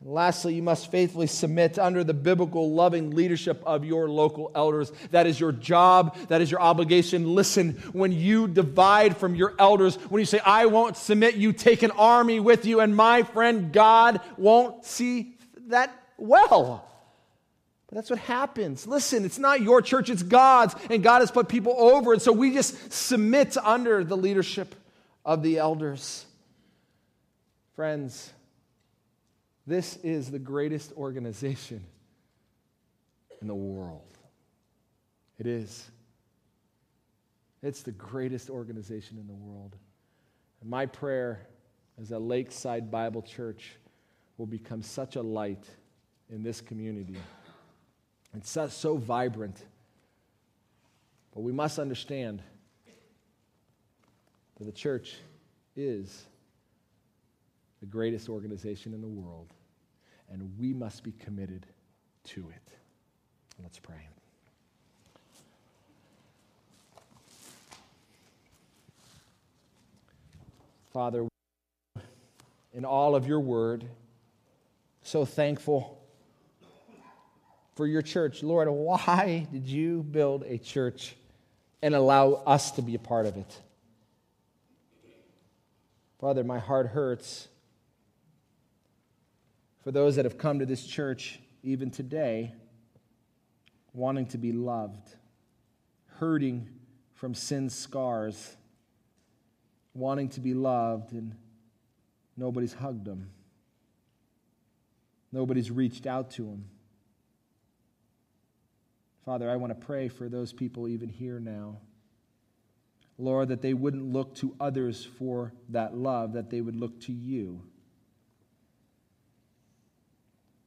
And 0.00 0.14
lastly, 0.14 0.54
you 0.54 0.62
must 0.62 0.88
faithfully 0.90 1.26
submit 1.26 1.80
under 1.80 2.04
the 2.04 2.14
biblical 2.14 2.72
loving 2.72 3.10
leadership 3.10 3.60
of 3.66 3.84
your 3.84 4.08
local 4.08 4.52
elders. 4.54 4.92
That 5.10 5.26
is 5.26 5.38
your 5.38 5.50
job, 5.50 6.16
that 6.28 6.40
is 6.40 6.50
your 6.50 6.60
obligation. 6.60 7.34
Listen, 7.34 7.72
when 7.92 8.12
you 8.12 8.46
divide 8.46 9.16
from 9.16 9.34
your 9.34 9.54
elders, 9.58 9.96
when 9.96 10.20
you 10.20 10.26
say, 10.26 10.40
I 10.44 10.66
won't 10.66 10.96
submit, 10.96 11.34
you 11.34 11.52
take 11.52 11.82
an 11.82 11.90
army 11.90 12.38
with 12.38 12.64
you, 12.64 12.78
and 12.80 12.94
my 12.94 13.24
friend, 13.24 13.72
God 13.72 14.20
won't 14.38 14.84
see 14.84 15.34
that 15.66 15.92
well. 16.16 16.89
But 17.90 17.96
that's 17.96 18.10
what 18.10 18.20
happens. 18.20 18.86
Listen, 18.86 19.24
it's 19.24 19.38
not 19.38 19.62
your 19.62 19.82
church, 19.82 20.10
it's 20.10 20.22
God's, 20.22 20.76
and 20.88 21.02
God 21.02 21.20
has 21.20 21.30
put 21.32 21.48
people 21.48 21.74
over. 21.76 22.12
And 22.12 22.22
so 22.22 22.30
we 22.30 22.54
just 22.54 22.92
submit 22.92 23.56
under 23.56 24.04
the 24.04 24.16
leadership 24.16 24.76
of 25.24 25.42
the 25.42 25.58
elders. 25.58 26.24
Friends, 27.74 28.32
this 29.66 29.96
is 30.04 30.30
the 30.30 30.38
greatest 30.38 30.92
organization 30.92 31.84
in 33.40 33.48
the 33.48 33.54
world. 33.56 34.16
It 35.40 35.48
is. 35.48 35.90
It's 37.60 37.82
the 37.82 37.92
greatest 37.92 38.50
organization 38.50 39.18
in 39.18 39.26
the 39.26 39.34
world. 39.34 39.74
And 40.60 40.70
my 40.70 40.86
prayer 40.86 41.40
is 42.00 42.10
that 42.10 42.20
Lakeside 42.20 42.88
Bible 42.88 43.22
Church 43.22 43.72
will 44.38 44.46
become 44.46 44.80
such 44.80 45.16
a 45.16 45.22
light 45.22 45.64
in 46.30 46.44
this 46.44 46.60
community 46.60 47.16
it's 48.34 48.50
so, 48.50 48.68
so 48.68 48.96
vibrant. 48.96 49.56
But 51.34 51.40
we 51.40 51.52
must 51.52 51.78
understand 51.78 52.42
that 54.58 54.64
the 54.64 54.72
church 54.72 55.16
is 55.76 56.26
the 57.80 57.86
greatest 57.86 58.28
organization 58.28 58.92
in 58.92 59.00
the 59.00 59.08
world, 59.08 59.48
and 60.30 60.58
we 60.58 60.72
must 60.72 61.02
be 61.02 61.12
committed 61.12 61.66
to 62.24 62.40
it. 62.50 62.72
Let's 63.62 63.78
pray. 63.78 64.06
Father, 70.92 71.26
in 72.74 72.84
all 72.84 73.14
of 73.14 73.26
your 73.26 73.40
word, 73.40 73.84
so 75.02 75.24
thankful 75.24 76.00
for 77.80 77.86
your 77.86 78.02
church. 78.02 78.42
Lord, 78.42 78.68
why 78.68 79.46
did 79.50 79.66
you 79.66 80.02
build 80.02 80.44
a 80.46 80.58
church 80.58 81.16
and 81.80 81.94
allow 81.94 82.42
us 82.46 82.72
to 82.72 82.82
be 82.82 82.94
a 82.94 82.98
part 82.98 83.24
of 83.24 83.38
it? 83.38 83.58
Father, 86.20 86.44
my 86.44 86.58
heart 86.58 86.88
hurts 86.88 87.48
for 89.82 89.92
those 89.92 90.16
that 90.16 90.26
have 90.26 90.36
come 90.36 90.58
to 90.58 90.66
this 90.66 90.86
church 90.86 91.40
even 91.62 91.90
today 91.90 92.52
wanting 93.94 94.26
to 94.26 94.36
be 94.36 94.52
loved, 94.52 95.14
hurting 96.18 96.68
from 97.14 97.34
sin's 97.34 97.74
scars, 97.74 98.56
wanting 99.94 100.28
to 100.28 100.40
be 100.40 100.52
loved, 100.52 101.14
and 101.14 101.34
nobody's 102.36 102.74
hugged 102.74 103.06
them. 103.06 103.30
Nobody's 105.32 105.70
reached 105.70 106.06
out 106.06 106.32
to 106.32 106.42
them. 106.42 106.66
Father, 109.24 109.50
I 109.50 109.56
want 109.56 109.78
to 109.78 109.86
pray 109.86 110.08
for 110.08 110.28
those 110.28 110.52
people 110.52 110.88
even 110.88 111.08
here 111.08 111.38
now. 111.38 111.78
Lord, 113.18 113.48
that 113.48 113.60
they 113.60 113.74
wouldn't 113.74 114.12
look 114.12 114.34
to 114.36 114.56
others 114.58 115.04
for 115.04 115.52
that 115.68 115.94
love, 115.94 116.32
that 116.32 116.48
they 116.48 116.62
would 116.62 116.76
look 116.76 117.00
to 117.02 117.12
you. 117.12 117.62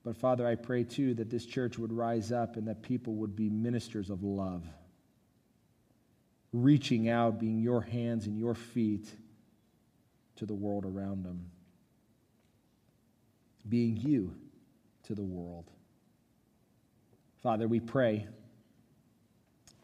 But 0.04 0.18
Father, 0.18 0.46
I 0.46 0.56
pray 0.56 0.84
too 0.84 1.16
that 1.16 1.30
this 1.30 1.46
church 1.46 1.80
would 1.80 1.92
rise 1.92 2.32
up 2.32 2.56
and 2.56 2.68
that 2.68 2.84
people 2.84 3.16
would 3.16 3.36
be 3.36 3.50
ministers 3.50 4.10
of 4.10 4.22
love, 4.22 4.64
reaching 6.52 7.10
out, 7.10 7.40
being 7.40 7.60
your 7.60 7.82
hands 7.82 8.28
and 8.28 8.38
your 8.38 8.54
feet 8.54 9.10
to 10.36 10.46
the 10.46 10.54
world 10.54 10.86
around 10.86 11.24
them, 11.24 11.50
being 13.68 13.98
you 13.98 14.36
to 15.04 15.16
the 15.16 15.24
world. 15.24 15.66
Father, 17.42 17.68
we 17.68 17.80
pray 17.80 18.28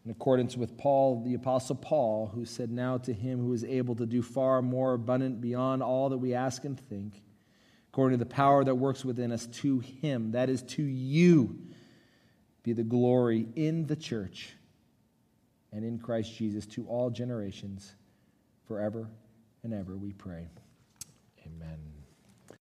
in 0.04 0.10
accordance 0.10 0.56
with 0.56 0.78
Paul, 0.78 1.22
the 1.22 1.34
Apostle 1.34 1.76
Paul, 1.76 2.30
who 2.34 2.44
said, 2.44 2.70
Now 2.70 2.98
to 2.98 3.12
him 3.12 3.38
who 3.38 3.52
is 3.52 3.64
able 3.64 3.94
to 3.96 4.06
do 4.06 4.22
far 4.22 4.62
more 4.62 4.94
abundant 4.94 5.40
beyond 5.40 5.82
all 5.82 6.08
that 6.08 6.18
we 6.18 6.34
ask 6.34 6.64
and 6.64 6.78
think, 6.78 7.22
according 7.92 8.18
to 8.18 8.24
the 8.24 8.30
power 8.30 8.64
that 8.64 8.74
works 8.74 9.04
within 9.04 9.30
us, 9.30 9.46
to 9.46 9.80
him, 9.80 10.32
that 10.32 10.48
is 10.48 10.62
to 10.62 10.82
you, 10.82 11.58
be 12.62 12.72
the 12.72 12.82
glory 12.82 13.48
in 13.56 13.86
the 13.86 13.96
church 13.96 14.54
and 15.72 15.84
in 15.84 15.98
Christ 15.98 16.34
Jesus 16.36 16.66
to 16.66 16.86
all 16.86 17.10
generations, 17.10 17.94
forever 18.66 19.08
and 19.62 19.72
ever, 19.72 19.96
we 19.96 20.12
pray. 20.12 20.48
Amen. 21.46 21.89